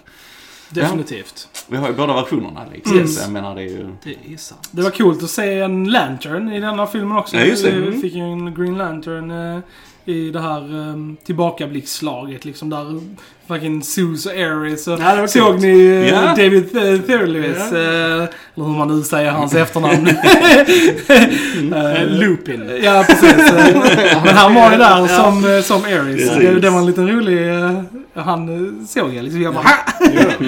Definitivt. 0.73 1.47
vi 1.67 1.77
har 1.77 1.87
ju 1.87 1.93
båda 1.93 2.13
versionerna 2.13 2.61
liksom. 2.73 2.97
Yes. 2.97 3.15
Så 3.15 3.21
jag 3.23 3.31
menar 3.31 3.55
det 3.55 3.61
är 3.61 3.69
ju... 3.69 3.87
Det 4.03 4.33
är 4.33 4.37
sant. 4.37 4.69
Det 4.71 4.81
var 4.81 4.89
coolt 4.89 5.23
att 5.23 5.29
se 5.29 5.59
en 5.59 5.91
Lantern 5.91 6.51
i 6.53 6.59
denna 6.59 6.87
filmen 6.87 7.17
också. 7.17 7.35
Ja, 7.37 7.43
just 7.45 7.63
det. 7.65 7.71
Vi 7.71 7.87
Mm. 7.87 8.01
fick 8.01 8.13
ju 8.13 8.21
en 8.21 8.53
Green 8.55 8.77
Lantern 8.77 9.31
eh, 9.55 9.59
i 10.05 10.29
det 10.31 10.39
här 10.39 10.73
um, 10.75 11.17
tillbakablicksslaget 11.25 12.45
liksom 12.45 12.69
där 12.69 13.01
fucking 13.47 13.83
Zeus 13.83 14.25
och 14.25 14.31
Ares. 14.31 14.87
Och 14.87 14.99
Ja, 14.99 15.15
det 15.15 15.21
var 15.21 15.27
såg 15.27 15.43
coolt. 15.47 15.61
ni 15.61 15.85
eh, 15.85 16.09
Ja. 16.09 16.21
David 16.21 16.69
Th- 16.71 17.01
Thurlewis, 17.05 17.57
Ja. 17.71 17.77
eh, 17.77 18.13
eller 18.55 18.65
hur 18.67 18.77
man 18.77 18.87
nu 18.97 19.03
säger 19.03 19.31
hans 19.31 19.53
efternamn. 19.55 20.09
Eh, 21.75 22.05
Lupin. 22.07 22.79
Ja, 22.83 23.05
precis. 23.07 23.51
Men 24.25 24.35
han 24.35 24.53
var 24.55 24.71
ju 24.71 24.77
där 24.77 25.07
som, 25.07 25.61
som 25.63 25.83
Ares. 25.83 26.15
Precis. 26.15 26.37
Det, 26.37 26.59
det 26.59 26.69
var 26.69 26.79
en 26.79 26.85
liten 26.85 27.07
rolig... 27.09 27.47
Han 28.13 28.49
eh, 28.79 28.85
såg 28.85 29.13
jag 29.13 29.23
liksom. 29.23 29.41
Jag 29.41 29.53
bara! 29.53 29.63
Ja. 29.99 30.23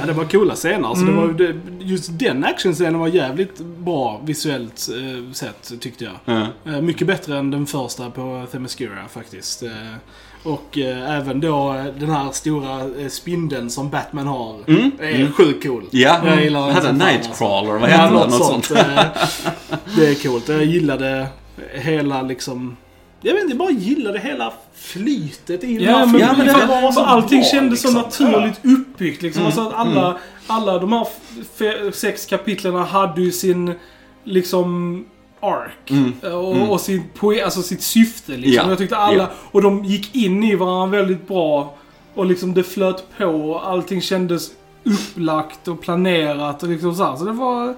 ja, 0.00 0.06
det 0.06 0.12
var 0.12 0.24
coola 0.24 0.54
scener. 0.54 0.88
Alltså, 0.88 1.04
Mm. 1.04 1.16
det 1.16 1.20
var, 1.46 1.52
det, 1.52 1.84
just 1.84 2.18
den 2.18 2.44
actionscenen 2.44 2.98
var 2.98 3.08
jävligt 3.08 3.58
bra 3.58 4.20
visuellt 4.24 4.88
eh, 4.90 5.32
sett, 5.32 5.80
tyckte 5.80 6.04
jag. 6.04 6.12
Ja. 6.24 6.46
Eh, 6.72 6.80
mycket 6.80 7.06
bättre 7.06 7.38
än 7.38 7.50
den 7.50 7.66
första 7.66 8.10
på 8.10 8.46
Themyscira 8.52 9.08
faktiskt. 9.12 9.62
Eh, 9.62 9.70
och 10.42 10.78
eh, 10.78 11.16
även 11.18 11.40
då 11.40 11.84
den 11.98 12.10
här 12.10 12.30
stora 12.32 12.80
eh, 12.80 13.08
spindeln 13.08 13.70
som 13.70 13.90
Batman 13.90 14.26
har. 14.26 14.56
Mm, 14.68 14.90
Är 15.00 15.14
mm. 15.14 15.32
sjukt 15.32 15.62
cool. 15.66 15.84
Ja, 15.90 16.20
Jag 16.26 16.42
gillar 16.44 16.66
den 16.66 16.74
hade 16.74 16.86
som 16.88 16.98
fan, 16.98 17.08
Nightcrawler, 17.08 17.72
vad 17.72 17.82
Ja, 17.82 17.86
heter 17.86 18.04
det? 18.04 18.10
något, 18.10 18.30
Något 18.30 18.44
sånt. 18.46 18.64
sånt. 18.64 18.80
Det 19.96 20.06
är 20.10 20.22
coolt. 20.22 20.48
Jag 20.48 20.64
gillade 20.64 21.26
hela 21.74 22.22
liksom... 22.22 22.76
Jag 23.22 23.34
vet 23.34 23.42
inte, 23.42 23.52
jag 23.52 23.58
bara 23.58 23.70
gillade 23.70 24.18
hela 24.18 24.52
flytet 24.74 25.64
i 25.64 25.74
den 25.74 25.84
Ja, 25.84 25.96
här 25.96 26.06
men, 26.06 26.46
det 26.46 26.52
För 26.52 26.92
för 26.92 27.00
allting 27.04 27.38
bra, 27.40 27.48
kändes 27.48 27.84
liksom. 27.84 28.10
så 28.10 28.26
naturligt 28.26 28.60
uppbyggt 28.64 29.22
liksom. 29.22 29.40
Mm, 29.42 29.46
Alltså 29.46 29.68
att 29.68 29.74
alla, 29.74 30.18
alla 30.46 30.78
de 30.78 30.92
här 30.92 31.90
sex 31.92 32.26
kapitlerna 32.26 32.84
hade 32.84 33.20
ju 33.22 33.32
sin, 33.32 33.74
liksom, 34.24 35.04
ark. 35.40 35.90
Mm, 35.90 36.12
Och, 36.22 36.56
mm. 36.56 36.70
och 36.70 36.80
sin 36.80 37.02
poe- 37.18 37.44
alltså 37.44 37.62
sitt 37.62 37.82
syfte 37.82 38.32
liksom. 38.36 38.52
Ja, 38.64 38.68
Jag 38.68 38.78
tyckte 38.78 38.96
alla, 38.96 39.18
ja. 39.22 39.28
och 39.50 39.62
de 39.62 39.84
gick 39.84 40.14
in 40.16 40.44
i 40.44 40.54
varandra 40.54 40.98
väldigt 40.98 41.28
bra. 41.28 41.74
Och 42.14 42.26
liksom 42.26 42.54
det 42.54 42.62
flöt 42.64 43.04
på 43.18 43.24
och 43.26 43.68
allting 43.68 44.00
kändes 44.00 44.50
upplagt 44.84 45.68
och 45.68 45.80
planerat 45.80 46.62
och 46.62 46.68
liksom 46.68 46.94
så 46.94 47.04
här. 47.04 47.16
Så 47.16 47.24
det 47.24 47.32
var 47.32 47.74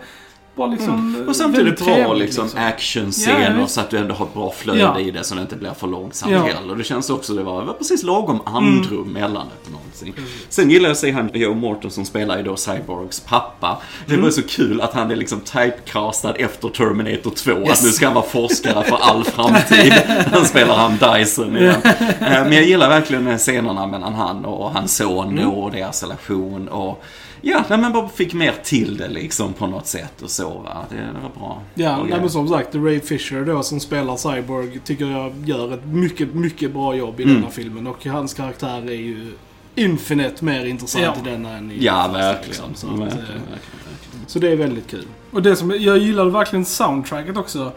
bara 0.54 0.66
liksom 0.66 1.14
Mm. 1.14 1.28
Och 1.28 1.36
samtidigt 1.36 1.66
väldigt 1.66 1.84
bra 1.84 1.94
trevligt, 1.94 2.22
liksom, 2.24 2.48
Ja, 2.56 2.62
actionscener 2.66 3.58
visst. 3.62 3.74
så 3.74 3.80
att 3.80 3.90
du 3.90 3.98
ändå 3.98 4.14
har 4.14 4.26
ett 4.26 4.34
bra 4.34 4.52
flöde 4.56 4.78
Ja. 4.80 4.98
i 5.00 5.10
det 5.10 5.24
så 5.24 5.34
det 5.34 5.40
inte 5.40 5.56
blir 5.56 5.70
för 5.70 5.86
långsamt 5.86 6.32
Ja. 6.32 6.42
heller. 6.42 6.74
Det 6.76 6.84
känns 6.84 7.10
också, 7.10 7.32
det 7.34 7.42
var, 7.42 7.60
det 7.60 7.66
var 7.66 7.74
precis 7.74 8.02
lagom 8.02 8.40
andrum 8.44 9.08
mellan 9.12 9.46
det 9.46 9.64
på 9.70 9.70
någonting. 9.76 10.14
Sen 10.48 10.70
gillar 10.70 10.84
jag 10.88 10.92
att 10.92 10.98
se 10.98 11.10
han 11.12 11.30
Joe 11.34 11.54
Morton 11.54 11.90
som 11.90 12.04
spelar 12.04 12.36
ju 12.36 12.42
då 12.42 12.56
Cyborgs 12.56 13.20
pappa. 13.20 13.78
Det 14.06 14.12
Mm. 14.12 14.24
var 14.24 14.30
så 14.30 14.42
kul 14.42 14.80
att 14.80 14.94
han 14.94 15.10
är 15.10 15.16
liksom 15.16 15.40
typecastad 15.40 16.34
efter 16.34 16.68
Terminator 16.68 17.30
2. 17.30 17.52
Att 17.52 17.68
Yes. 17.68 17.84
nu 17.84 17.90
ska 17.90 18.06
han 18.06 18.14
vara 18.14 18.24
forskare 18.26 18.84
för 18.84 18.96
all 19.00 19.24
framtid. 19.24 19.92
Han 20.32 20.44
spelar 20.46 20.74
han 20.76 20.96
Dyson 21.16 21.56
igen. 21.56 21.74
Eh, 22.20 22.28
Men 22.44 22.52
jag 22.52 22.64
gillar 22.64 22.88
verkligen 22.88 23.26
här 23.26 23.38
scenerna 23.38 23.86
mellan 23.86 24.14
han 24.14 24.44
och 24.44 24.70
hans 24.70 24.96
son 24.96 25.28
Mm. 25.38 25.50
och 25.50 25.70
deras 25.70 26.02
relation. 26.02 26.68
Och 26.68 27.04
Ja, 27.44 27.64
nej, 27.68 27.78
men 27.78 27.92
bara 27.92 28.08
fick 28.08 28.34
mer 28.34 28.54
till 28.64 28.96
det 28.96 29.08
liksom 29.08 29.52
på 29.52 29.66
något 29.66 29.86
sätt 29.86 30.22
och 30.22 30.30
så 30.30 30.48
va. 30.58 30.84
Det, 30.90 30.94
det 30.96 31.20
var 31.22 31.30
bra. 31.40 31.62
Ja, 31.74 32.04
nej, 32.10 32.20
men 32.20 32.30
som 32.30 32.48
sagt, 32.48 32.74
Ray 32.74 33.00
Fisher 33.00 33.44
då 33.44 33.62
som 33.62 33.80
spelar 33.80 34.16
Cyborg 34.16 34.80
tycker 34.84 35.06
jag 35.06 35.32
gör 35.44 35.74
ett 35.74 35.84
mycket, 35.86 36.34
mycket 36.34 36.72
bra 36.72 36.94
jobb 36.94 37.20
i 37.20 37.22
Mm. 37.22 37.34
denna 37.34 37.50
filmen. 37.50 37.86
Och 37.86 38.06
hans 38.06 38.34
karaktär 38.34 38.82
är 38.90 38.92
ju 38.94 39.32
infinite 39.74 40.44
mer 40.44 40.64
intressant 40.64 41.04
Ja. 41.04 41.14
i 41.26 41.30
denna 41.30 41.56
än 41.56 41.70
i 41.70 41.84
Ja, 41.84 42.10
verkligen. 42.12 42.46
liksom. 42.48 42.74
Så, 42.74 42.86
verkligen, 42.86 43.08
att, 43.08 43.14
verkligen, 43.18 43.36
eh, 43.42 43.48
verkligen. 43.50 44.26
så 44.26 44.38
det 44.38 44.48
är 44.52 44.56
väldigt 44.56 44.86
kul. 44.90 45.04
Och 45.30 45.42
det 45.42 45.56
som, 45.56 45.70
jag 45.78 45.98
gillade 45.98 46.30
verkligen 46.30 46.64
soundtracket 46.64 47.36
också. 47.36 47.72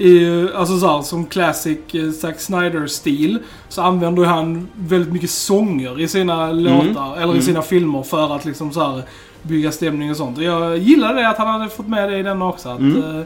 I, 0.00 0.46
alltså 0.54 0.78
så 0.78 0.86
här, 0.96 1.02
som 1.02 1.26
classic 1.26 1.78
eh, 1.92 2.10
Zack 2.10 2.40
Snyder-stil 2.40 3.38
så 3.68 3.82
använder 3.82 4.24
han 4.24 4.68
väldigt 4.74 5.12
mycket 5.12 5.30
sånger 5.30 6.00
i 6.00 6.08
sina 6.08 6.52
låtar, 6.52 7.16
eller 7.16 7.26
i 7.26 7.30
Mm. 7.30 7.42
sina 7.42 7.62
filmer 7.62 8.02
för 8.02 8.36
att 8.36 8.44
liksom 8.44 8.72
så 8.72 8.80
här 8.80 9.02
bygga 9.42 9.72
stämning 9.72 10.10
och 10.10 10.16
sånt. 10.16 10.38
Och 10.38 10.44
jag 10.44 10.78
gillade 10.78 11.14
det 11.20 11.28
att 11.28 11.38
han 11.38 11.46
hade 11.60 11.68
fått 11.68 11.88
med 11.88 12.10
det 12.10 12.18
i 12.18 12.22
den 12.22 12.42
också. 12.42 12.68
Att, 12.68 12.78
Mm. 12.78 13.24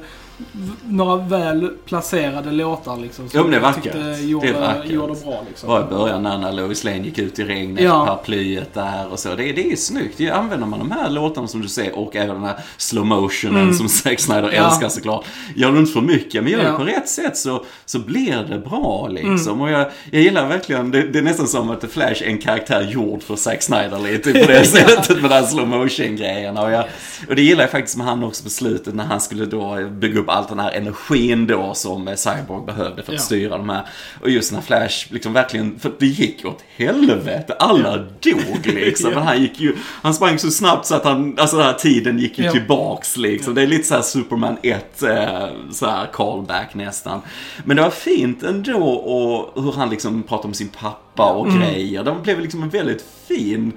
Några 0.84 1.16
väl 1.16 1.70
placerade 1.86 2.50
låtar 2.52 2.96
liksom. 2.96 3.28
Ja, 3.32 3.42
men 3.44 3.62
det 3.62 3.72
tyckte 3.74 3.98
Det 3.98 4.20
Gjorde, 4.20 4.52
vackert. 4.52 4.90
gjorde 4.90 5.14
bra 5.24 5.44
liksom. 5.48 5.68
Bara 5.68 5.80
i 5.86 5.90
början 5.90 6.22
när 6.22 6.38
när 6.38 6.52
Lois 6.52 6.84
Lane 6.84 6.98
gick 6.98 7.18
ut 7.18 7.38
i 7.38 7.44
regnet, 7.44 7.84
Ja. 7.84 8.06
paraplyet 8.06 8.74
där 8.74 9.08
och 9.12 9.18
så. 9.18 9.28
Det, 9.28 9.52
det 9.52 9.72
är 9.72 9.76
snyggt. 9.76 10.14
Det 10.18 10.30
använder 10.30 10.66
man 10.66 10.78
de 10.78 10.90
här 10.90 11.10
låtarna 11.10 11.46
som 11.48 11.60
du 11.62 11.68
säger 11.68 11.98
och 11.98 12.16
även 12.16 12.34
den 12.34 12.44
här 12.44 12.56
slow 12.76 13.06
motionen 13.06 13.62
Mm. 13.62 13.74
som 13.74 13.88
Zack 13.88 14.20
Snyder 14.20 14.52
Ja. 14.52 14.66
älskar 14.70 14.88
såklart. 14.88 15.24
Gör 15.56 15.72
du 15.72 15.78
inte 15.78 15.92
för 15.92 16.00
mycket, 16.00 16.42
men 16.42 16.52
gör 16.52 16.62
Ja. 16.64 16.70
det 16.70 16.78
på 16.78 16.84
rätt 16.84 17.08
sätt 17.08 17.36
så, 17.36 17.64
så 17.86 17.98
blir 17.98 18.46
det 18.50 18.58
bra 18.58 19.08
liksom. 19.10 19.48
Mm. 19.48 19.60
Och 19.60 19.70
jag, 19.70 19.86
jag 20.10 20.22
gillar 20.22 20.48
verkligen, 20.48 20.90
det, 20.90 21.02
det 21.02 21.18
är 21.18 21.22
nästan 21.22 21.46
som 21.48 21.70
att 21.70 21.80
The 21.80 21.86
Flash 21.88 22.22
är 22.22 22.26
en 22.26 22.38
karaktär 22.38 22.82
gjord 22.90 23.22
för 23.22 23.36
Zack 23.36 23.62
Snyder 23.62 23.98
lite 24.12 24.32
på 24.32 24.46
det 24.52 24.64
sättet 24.66 25.08
med 25.22 25.30
den 25.30 25.32
här 25.32 25.42
slow 25.42 25.68
motion 25.68 26.16
grejerna. 26.16 26.62
Och, 26.62 26.70
jag, 26.70 26.84
och 27.28 27.36
det 27.36 27.42
gillar 27.42 27.62
jag 27.62 27.70
faktiskt 27.70 27.96
med 27.96 28.06
han 28.06 28.24
också 28.24 28.44
på 28.44 28.50
slutet 28.50 28.94
när 28.94 29.04
han 29.04 29.20
skulle 29.20 29.44
då 29.46 29.76
bygga 29.90 30.23
upp 30.24 30.30
all 30.30 30.46
den 30.48 30.58
här 30.58 30.70
energin 30.70 31.46
då 31.46 31.74
som 31.74 32.08
eh, 32.08 32.14
Cyborg 32.14 32.66
behövde 32.66 33.02
för 33.02 33.12
att 33.12 33.18
Ja. 33.18 33.24
styra 33.24 33.56
de 33.58 33.68
här. 33.68 33.82
Och 34.22 34.30
just 34.30 34.52
när 34.52 34.60
Flash 34.60 35.06
liksom 35.12 35.32
verkligen, 35.32 35.78
för 35.78 35.92
det 35.98 36.06
gick 36.06 36.44
åt 36.44 36.64
helvete. 36.76 37.54
Alla 37.58 37.96
dog 37.96 38.66
liksom. 38.66 39.10
Ja. 39.10 39.18
Men 39.18 39.26
han 39.28 39.42
gick 39.42 39.60
ju, 39.60 39.76
han 40.02 40.14
sprang 40.14 40.38
så 40.38 40.50
snabbt 40.50 40.86
så 40.86 40.94
att 40.94 41.04
han, 41.04 41.38
alltså 41.38 41.56
den 41.56 41.66
här 41.66 41.72
tiden 41.72 42.18
gick 42.18 42.38
ju 42.38 42.44
Ja. 42.44 42.52
tillbaks 42.52 43.16
liksom. 43.16 43.54
Det 43.54 43.62
är 43.62 43.66
lite 43.66 43.84
så 43.88 43.94
här 43.94 44.02
Superman 44.02 44.56
1, 44.62 45.02
eh, 45.02 45.48
så 45.72 45.86
här 45.86 46.06
callback 46.12 46.74
nästan. 46.74 47.20
Men 47.64 47.76
det 47.76 47.82
var 47.82 47.90
fint 47.90 48.42
ändå 48.42 48.78
och 48.88 49.62
hur 49.62 49.72
han 49.72 49.90
liksom 49.90 50.22
pratade 50.22 50.48
om 50.48 50.54
sin 50.54 50.68
pappa 50.68 51.30
och 51.32 51.46
Mm. 51.46 51.60
grejer. 51.60 52.04
Det 52.04 52.14
blev 52.22 52.40
liksom 52.40 52.62
en 52.62 52.68
väldigt 52.68 53.04
fin 53.28 53.72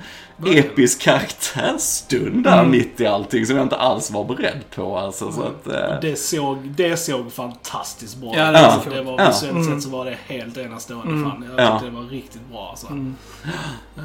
episk 0.45 1.01
karaktärsstund 1.01 2.43
där 2.43 2.65
mitt 2.65 3.01
i 3.01 3.07
allting 3.07 3.45
som 3.45 3.55
jag 3.55 3.65
inte 3.65 3.75
alls 3.75 4.11
var 4.11 4.23
beredd 4.23 4.59
på 4.75 4.97
alltså. 4.97 5.31
Så 5.31 5.41
att, 5.41 5.67
eh, 5.67 5.99
Det 6.01 6.15
såg, 6.19 6.57
det 6.75 6.97
såg 6.97 7.31
fantastiskt 7.33 8.17
bra 8.17 8.33
Ja, 8.35 8.49
ut. 8.49 8.55
det 8.55 8.61
var 8.61 8.67
Alltså, 8.69 8.89
så 8.89 8.95
det 8.95 9.01
var 9.03 9.19
Ja. 9.19 9.27
visuellt 9.27 9.55
Mm. 9.55 9.73
sett 9.73 9.83
så 9.83 9.89
var 9.89 10.05
det 10.05 10.17
helt 10.27 10.57
enastående 10.57 11.29
fan. 11.29 11.45
Jag 11.57 11.65
Ja. 11.65 11.71
tyckte 11.79 11.85
det 11.95 12.01
var 12.01 12.09
riktigt 12.09 12.49
bra 12.51 12.67
alltså. 12.69 12.87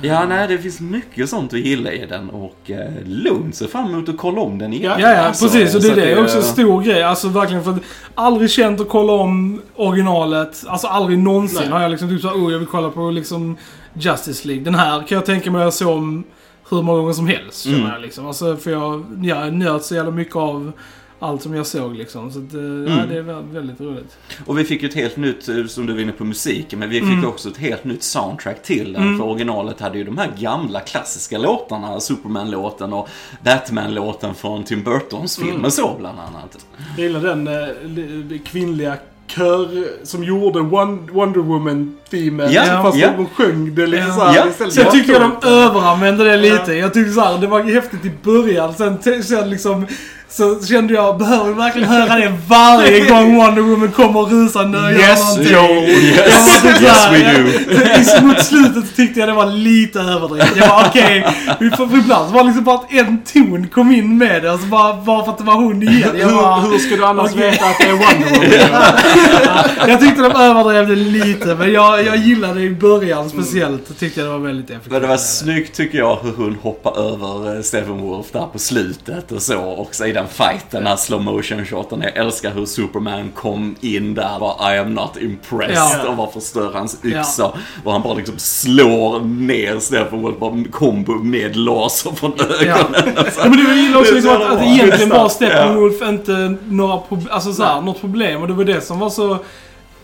Ja, 0.03 0.24
nej, 0.26 0.49
det 0.49 0.59
finns 0.59 0.80
mycket 0.80 1.28
sånt 1.28 1.53
att 1.53 1.59
gilla 1.59 1.93
i 1.93 2.07
den 2.07 2.30
och 2.30 2.70
eh, 2.70 2.91
lugnt 3.07 3.55
ser 3.55 3.66
fram 3.66 3.87
emot 3.95 4.09
att 4.09 4.16
kolla 4.18 4.41
om 4.41 4.59
den 4.59 4.72
igen. 4.72 4.93
Ja, 5.01 5.11
ja 5.11 5.16
Alltså, 5.20 5.45
precis. 5.45 5.74
Och 5.74 5.80
det 5.80 5.87
så 5.87 5.93
är 5.93 5.97
det 6.07 6.12
att 6.12 6.18
också 6.24 6.37
en 6.37 6.43
stor 6.43 6.83
grej. 6.83 7.03
Alltså 7.03 7.28
verkligen 7.28 7.64
för 7.64 7.70
att 7.70 7.83
aldrig 8.14 8.51
känt 8.51 8.80
att 8.80 8.89
kolla 8.89 9.12
om 9.12 9.62
originalet. 9.76 10.64
Alltså 10.68 10.87
aldrig 10.87 11.18
någonsin 11.18 11.59
Nej. 11.61 11.68
har 11.70 11.80
jag 11.80 11.91
liksom 11.91 12.09
typ 12.09 12.20
såhär, 12.20 12.37
oh 12.37 12.53
jag 12.53 12.59
vill 12.59 12.68
kolla 12.68 12.91
på 12.91 13.11
liksom 13.11 13.57
Justice 13.95 14.49
League. 14.49 14.64
Den 14.64 14.74
här 14.74 15.03
kan 15.07 15.16
jag 15.16 15.26
tänka 15.26 15.51
mig 15.51 15.61
att 15.61 15.64
jag 15.66 15.74
såg 15.74 15.97
om 15.97 16.24
hur 16.70 16.82
många 16.82 16.99
gånger 17.01 17.12
som 17.12 17.26
helst. 17.26 17.66
Mm. 17.66 17.80
Jag 17.80 18.01
liksom. 18.01 18.26
Alltså 18.26 18.57
för 18.57 18.70
jag, 18.70 19.05
jag 19.22 19.53
njöt 19.55 19.84
så 19.84 19.95
jävla 19.95 20.11
mycket 20.11 20.36
av 20.36 20.72
allt 21.18 21.43
som 21.43 21.55
jag 21.55 21.66
såg 21.66 21.95
liksom. 21.97 22.30
Så 22.32 22.38
att, 22.38 22.55
eh, 22.55 22.61
ja, 22.61 22.66
Mm. 22.93 23.09
det 23.09 23.16
är 23.18 23.22
vä- 23.22 23.53
väldigt 23.53 23.80
roligt. 23.80 24.16
Och 24.47 24.59
vi 24.59 24.64
fick 24.64 24.82
ju 24.82 24.88
ett 24.88 24.95
helt 24.95 25.16
nytt, 25.16 25.49
eh, 25.49 25.66
som 25.66 25.86
du 25.86 25.93
var 25.93 26.01
inne 26.01 26.12
på 26.12 26.24
musiken, 26.24 26.78
men 26.78 26.90
vi 26.90 27.01
fick 27.01 27.09
Mm. 27.12 27.24
också 27.28 27.49
ett 27.49 27.57
helt 27.57 27.84
nytt 27.84 28.03
soundtrack 28.03 28.62
till 28.62 28.93
den. 28.93 29.03
Mm. 29.03 29.18
För 29.18 29.24
originalet 29.24 29.80
hade 29.80 29.99
ju 29.99 30.05
de 30.05 30.18
här 30.18 30.30
gamla 30.38 30.80
klassiska 30.80 31.38
låtarna, 31.38 32.01
Superman-låten 32.01 32.93
och 32.93 33.09
Batman-låten 33.45 34.34
från 34.34 34.64
Tim 34.64 34.82
Burtons 34.82 35.36
filmer 35.36 35.55
Mm. 35.55 35.70
så 35.70 35.97
bland 35.99 36.18
annat. 36.20 36.66
Jag 36.97 37.07
gillar 37.07 37.20
den 37.20 37.47
eh, 37.49 37.68
li- 37.84 38.43
kvinnliga 38.45 38.97
kör 39.37 39.68
som 40.07 40.24
gjorde 40.24 40.59
Won- 40.61 41.11
Wonder 41.12 41.41
Woman-teamet. 41.41 42.53
Ja, 42.53 42.62
fast 42.83 42.99
ja. 42.99 43.09
de 43.16 43.26
sjöng 43.26 43.74
det 43.74 43.87
lite 43.87 44.03
Ja. 44.09 44.12
såhär 44.14 44.37
Ja. 44.37 44.47
istället. 44.51 44.72
Sen 44.74 44.91
tycker 44.93 45.12
jag 45.12 45.22
de 45.43 45.49
överanvände 45.49 46.24
det 46.24 46.37
lite. 46.37 46.72
Jag 46.74 46.95
tyckte 46.95 47.12
såhär, 47.12 47.39
det 47.39 47.47
var 47.47 47.62
häftigt 47.62 48.05
i 48.05 48.11
början. 48.22 48.74
Sen, 48.74 49.22
sen 49.22 49.51
liksom, 49.51 49.87
så 50.33 50.61
kände 50.66 50.95
jag, 50.95 51.18
behöver 51.18 51.45
vi 51.45 51.53
verkligen 51.53 51.89
höra 51.89 52.14
det 52.16 52.33
varje 52.49 53.01
gång 53.09 53.37
Wonder 53.37 53.62
Woman 53.62 53.91
kommer 53.93 54.20
och 54.20 54.30
rusande 54.30 54.78
och 54.78 54.93
gör 54.93 54.99
Yes, 54.99 55.20
någonting? 55.28 55.53
Joe. 55.53 55.83
Yes, 55.87 56.62
typ 56.62 56.80
yes 56.83 57.03
såhär, 57.03 57.12
we 57.12 57.43
do. 57.43 58.20
I- 58.20 58.22
Mot 58.26 58.45
slutet 58.45 58.97
tyckte 58.97 59.20
jag 59.20 59.28
det 59.28 59.33
var 59.33 59.47
lite 59.47 60.01
överdrivet. 60.01 60.57
Jag 60.57 60.68
var 60.68 60.85
okej, 60.89 61.26
vi 61.61 61.70
får 61.70 61.87
för 61.87 61.97
ibland 61.99 62.28
så 62.28 62.35
var 62.35 62.45
liksom 62.45 62.64
bara 62.64 62.74
att 62.76 62.93
en 62.93 63.22
ton 63.33 63.68
kom 63.68 63.93
in 63.93 64.18
med 64.18 64.43
det. 64.43 64.53
Alltså 64.53 64.66
bara, 64.66 64.95
bara 64.97 65.24
för 65.24 65.33
att 65.33 65.39
det 65.39 65.45
var 65.45 65.55
hon 65.55 65.83
igen. 65.83 66.11
Jag, 66.18 66.30
bara, 66.35 66.61
Hur, 66.61 66.70
hur 66.72 66.78
ska 66.78 66.97
du 66.97 67.05
annars 67.05 67.30
Okej. 67.33 67.51
veta 67.51 67.64
att 67.64 67.78
det 67.78 67.85
är 67.85 67.93
Wonder 67.93 68.30
Woman? 68.66 68.83
jag 69.89 70.01
tyckte 70.01 70.22
de 70.22 70.33
överdrev 70.37 70.89
det 70.89 70.97
lite, 70.97 71.55
men 71.55 71.72
jag, 71.72 72.05
jag 72.07 72.16
gillade 72.16 72.55
det 72.55 72.61
i 72.66 72.70
början 72.70 73.28
speciellt. 73.30 73.99
Tyckte 73.99 74.20
jag 74.20 74.28
det 74.28 74.33
var 74.33 74.47
väldigt 74.47 74.70
effektivt. 74.70 74.93
Men 74.93 75.03
det 75.03 75.09
var 75.09 75.16
snyggt 75.16 75.76
tycker 75.76 75.99
jag 75.99 76.18
hur 76.22 76.33
hon 76.37 76.59
hoppar 76.62 76.99
över 77.12 77.57
eh, 77.57 77.62
Stephen 77.62 78.01
Wolf 78.01 78.26
där 78.33 78.47
på 78.53 78.59
slutet 78.59 79.33
och 79.33 79.43
så. 79.43 79.74
Också 79.78 80.07
i 80.07 80.12
den 80.23 80.29
fighten, 80.31 80.68
den 80.83 80.87
här 80.87 80.97
slow 80.97 81.23
motion 81.23 81.64
shoten. 81.66 82.01
Jag 82.03 82.16
älskar 82.16 82.51
hur 82.51 82.66
Superman 82.66 83.31
kom 83.35 83.77
in 83.81 84.14
där 84.14 84.35
och 84.35 84.41
bara 84.41 84.75
I 84.75 84.79
am 84.79 84.95
not 84.95 85.16
impressed 85.20 86.01
Ja. 86.05 86.09
och 86.11 86.16
bara 86.16 86.31
förstör 86.31 86.73
hans 86.73 87.05
yxa. 87.05 87.53
Och 87.85 87.93
han 87.93 88.03
bara 88.03 88.14
liksom 88.14 88.35
slår 88.39 89.20
ner 89.20 89.79
Stephen 89.79 90.23
Wolf, 90.23 90.39
bara 90.39 90.64
kombo 90.70 91.12
med 91.12 91.57
laser 91.57 92.11
från 92.11 92.33
Ja. 92.39 92.45
ögonen. 92.45 93.18
Alltså. 93.18 93.41
Ja, 93.41 93.49
men 93.49 93.59
det 93.59 93.64
var 93.64 93.75
ju 93.75 93.97
också 93.97 94.11
Det 94.14 94.20
liksom 94.20 94.37
att, 94.37 94.43
att 94.57 94.62
egentligen 94.62 95.09
var. 95.09 95.29
Steppenwolf 95.29 96.03
inte 96.03 96.57
några 96.68 96.97
prob- 96.97 97.29
alltså 97.31 97.53
så 97.53 97.62
här, 97.64 97.81
något 97.81 98.01
problem. 98.01 98.43
Och 98.43 98.49
det 98.49 98.55
var 98.55 98.64
det 98.64 98.81
som 98.81 98.99
var 98.99 99.11
så 99.11 99.39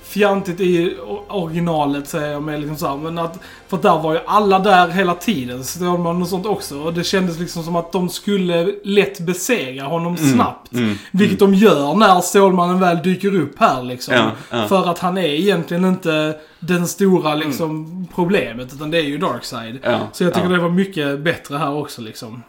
fjantigt 0.03 0.61
i 0.61 0.97
originalet 1.29 2.09
säger 2.09 2.33
jag 2.33 2.43
med 2.43 2.61
liksom 2.61 2.77
så 2.77 2.87
här, 2.89 2.97
men 2.97 3.19
att 3.19 3.39
För 3.69 3.77
där 3.77 3.99
var 3.99 4.13
ju 4.13 4.21
alla 4.27 4.59
där 4.59 4.89
hela 4.89 5.15
tiden, 5.15 5.65
Stålmannen 5.65 6.23
och 6.23 6.29
sånt 6.29 6.47
också. 6.47 6.79
Och 6.81 6.95
det 6.95 7.05
kändes 7.05 7.39
liksom 7.39 7.63
som 7.63 7.77
att 7.77 7.93
de 7.93 8.09
skulle 8.09 8.75
lätt 8.85 9.21
besegra 9.21 9.85
honom 9.85 10.17
snabbt. 10.17 10.73
mm, 10.73 10.99
vilket 11.11 11.39
de 11.39 11.55
gör 11.55 11.95
när 11.95 12.21
Stålmannen 12.21 12.81
väl 12.81 13.03
dyker 13.03 13.35
upp 13.35 13.59
här 13.61 13.83
liksom. 13.83 14.15
Ja, 14.15 14.31
ja. 14.51 14.69
För 14.69 14.91
att 14.91 14.99
han 14.99 15.19
är 15.19 15.23
egentligen 15.29 15.85
inte 15.85 16.37
den 16.61 16.89
stora 16.89 17.35
liksom 17.35 18.07
problemet, 18.15 18.73
utan 18.75 18.91
det 18.91 18.99
är 18.99 19.03
ju 19.03 19.19
Darkseid. 19.19 19.79
Ja, 19.83 19.99
Så 20.13 20.25
jag 20.25 20.35
tycker 20.35 20.47
ja. 20.49 20.55
det 20.57 20.63
var 20.63 20.69
mycket 20.69 21.21
bättre 21.21 21.57
här 21.57 21.75
också 21.75 22.03
liksom. 22.03 22.43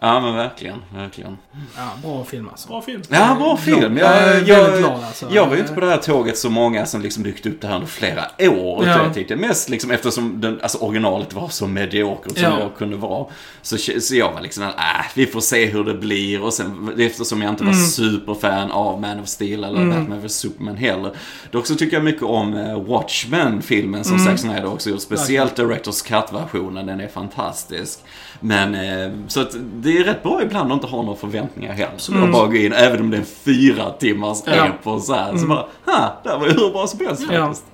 Ja, 0.00 0.20
men 0.20 0.34
verkligen, 0.34 0.82
verkligen. 0.94 1.38
Ja, 1.76 1.88
bra 2.02 2.24
film 2.24 2.48
alltså. 2.48 2.68
Bra 2.68 2.82
film. 2.82 3.02
Ja, 3.08 3.36
bra 3.38 3.56
film. 3.56 3.96
Jag 3.96 4.16
Jag, 4.16 4.26
väldigt 4.26 4.48
jag, 4.48 4.78
glad 4.78 5.04
alltså. 5.04 5.26
jag 5.32 5.46
var 5.46 5.54
ju 5.54 5.60
inte 5.60 5.74
på 5.74 5.80
det 5.80 5.86
här 5.86 5.96
tåget 5.96 6.38
så 6.38 6.50
många 6.50 6.86
som 6.86 7.00
liksom 7.00 7.22
byggt 7.22 7.46
upp 7.46 7.60
det 7.60 7.66
här 7.66 7.74
under 7.74 7.86
flera 7.88 8.22
år. 8.38 8.86
Ja. 8.86 9.02
Jag 9.04 9.14
tyckte 9.14 9.36
mest 9.36 9.68
liksom 9.68 9.90
eftersom 9.90 10.40
den, 10.40 10.53
alltså 10.62 10.78
originalet 10.78 11.32
var 11.34 11.48
så 11.48 11.66
mediokert 11.66 12.32
som 12.38 12.42
Ja. 12.52 12.60
jag 12.60 12.76
kunde 12.76 12.96
vara. 12.96 13.26
Så, 13.62 13.76
så 14.00 14.14
jag 14.16 14.32
var 14.32 14.40
liksom, 14.40 14.62
äh, 14.62 14.70
vi 15.14 15.26
får 15.26 15.40
se 15.40 15.66
hur 15.66 15.84
det 15.84 15.94
blir. 15.94 16.42
Och 16.42 16.52
sen 16.52 16.94
eftersom 16.98 17.42
jag 17.42 17.50
inte 17.52 17.64
var 17.64 17.72
Mm. 17.72 17.84
superfan 17.84 18.70
av 18.70 19.00
Man 19.00 19.20
of 19.20 19.28
Steel 19.28 19.64
eller 19.64 19.84
Batman 19.86 20.20
vs 20.26 20.34
Superman 20.34 20.76
heller. 20.76 21.10
Då 21.50 21.58
också 21.58 21.74
tycker 21.74 21.96
jag 21.96 22.04
mycket 22.04 22.22
om 22.22 22.54
eh, 22.54 22.80
Watchmen-filmen 22.82 24.04
som 24.04 24.14
Mm. 24.14 24.26
Zack 24.26 24.38
Snyder 24.38 24.66
också 24.72 24.90
gjort. 24.90 25.00
Speciellt 25.00 25.56
Directors 25.56 26.02
Cut-versionen, 26.02 26.86
den 26.86 27.00
är 27.00 27.08
fantastisk. 27.08 27.98
Men, 28.40 28.74
eh, 28.74 29.12
så 29.28 29.40
att 29.40 29.50
det 29.74 29.98
är 29.98 30.04
rätt 30.04 30.22
bra 30.22 30.42
ibland 30.42 30.72
att 30.72 30.76
inte 30.76 30.86
ha 30.86 31.02
några 31.02 31.16
förväntningar 31.18 31.72
heller. 31.72 31.92
Så 31.96 32.12
Mm. 32.12 32.24
jag 32.24 32.32
bara 32.32 32.46
går 32.46 32.56
in, 32.56 32.72
även 32.72 33.00
om 33.00 33.10
det 33.10 33.16
är 33.16 33.20
en 33.20 33.26
fyra 33.26 33.90
timmars 33.90 34.38
Ja. 34.46 34.52
epos 34.66 35.06
så 35.06 35.14
här. 35.14 35.36
Så 35.36 35.46
bara, 35.46 35.66
ha, 35.86 36.20
det 36.24 36.28
här 36.30 36.38
var 36.38 36.46
ju 36.46 36.52
hur 36.52 36.70
bra 36.72 36.86
som 36.86 37.06
helst 37.06 37.22
Ja. 37.32 37.46
faktiskt. 37.46 37.64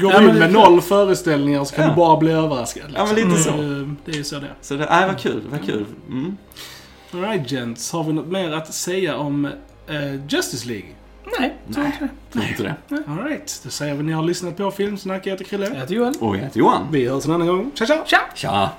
Går 0.00 0.12
Ja, 0.12 0.18
du 0.18 0.26
men 0.26 0.34
in 0.34 0.38
med 0.40 0.52
noll 0.52 0.80
föreställningar 0.80 1.64
så 1.64 1.74
kan 1.74 1.84
Ja. 1.84 1.90
du 1.90 1.96
bara 1.96 2.15
bli 2.18 2.32
överraskad. 2.32 2.90
liksom. 2.90 3.06
Ja, 3.06 3.14
men 3.14 3.28
lite 3.28 3.42
så. 3.42 3.50
Det, 3.50 3.94
det 4.04 4.12
är 4.12 4.16
ju 4.16 4.24
så 4.24 4.38
det 4.38 4.46
är. 4.46 4.54
Så 4.60 4.74
det, 4.74 4.86
nej, 4.90 5.06
vad 5.06 5.18
kul, 5.18 5.42
vad 5.50 5.64
kul. 5.66 5.86
Mm. 6.08 6.36
Alright 7.12 7.50
gents, 7.52 7.92
har 7.92 8.04
vi 8.04 8.12
något 8.12 8.26
mer 8.26 8.52
att 8.52 8.74
säga 8.74 9.16
om 9.16 9.44
eh, 9.88 10.14
Justice 10.28 10.68
League? 10.68 10.88
Nej, 11.38 11.56
tror 11.74 11.86
inte 11.86 11.98
det. 12.00 12.08
Nej, 12.32 12.48
inte 12.50 12.62
det. 12.62 13.02
Alright, 13.08 13.60
då 13.64 13.70
säger 13.70 13.94
vi 13.94 13.98
att 13.98 14.04
ni 14.04 14.12
har 14.12 14.22
lyssnat 14.22 14.56
på 14.56 14.70
Filmsnack. 14.70 15.26
Jag 15.26 15.30
heter 15.30 15.44
Krille. 15.44 15.66
Jag 15.68 15.74
heter 15.74 15.94
Joel. 15.94 16.14
Och 16.20 16.36
jag 16.36 16.40
heter 16.40 16.58
Johan. 16.58 16.86
Vi 16.90 17.08
hörs 17.08 17.24
en 17.26 17.32
annan 17.32 17.46
gång. 17.46 17.70
Tja 17.74 17.86
tja! 17.86 18.02
Tja! 18.06 18.18
Tja! 18.34 18.70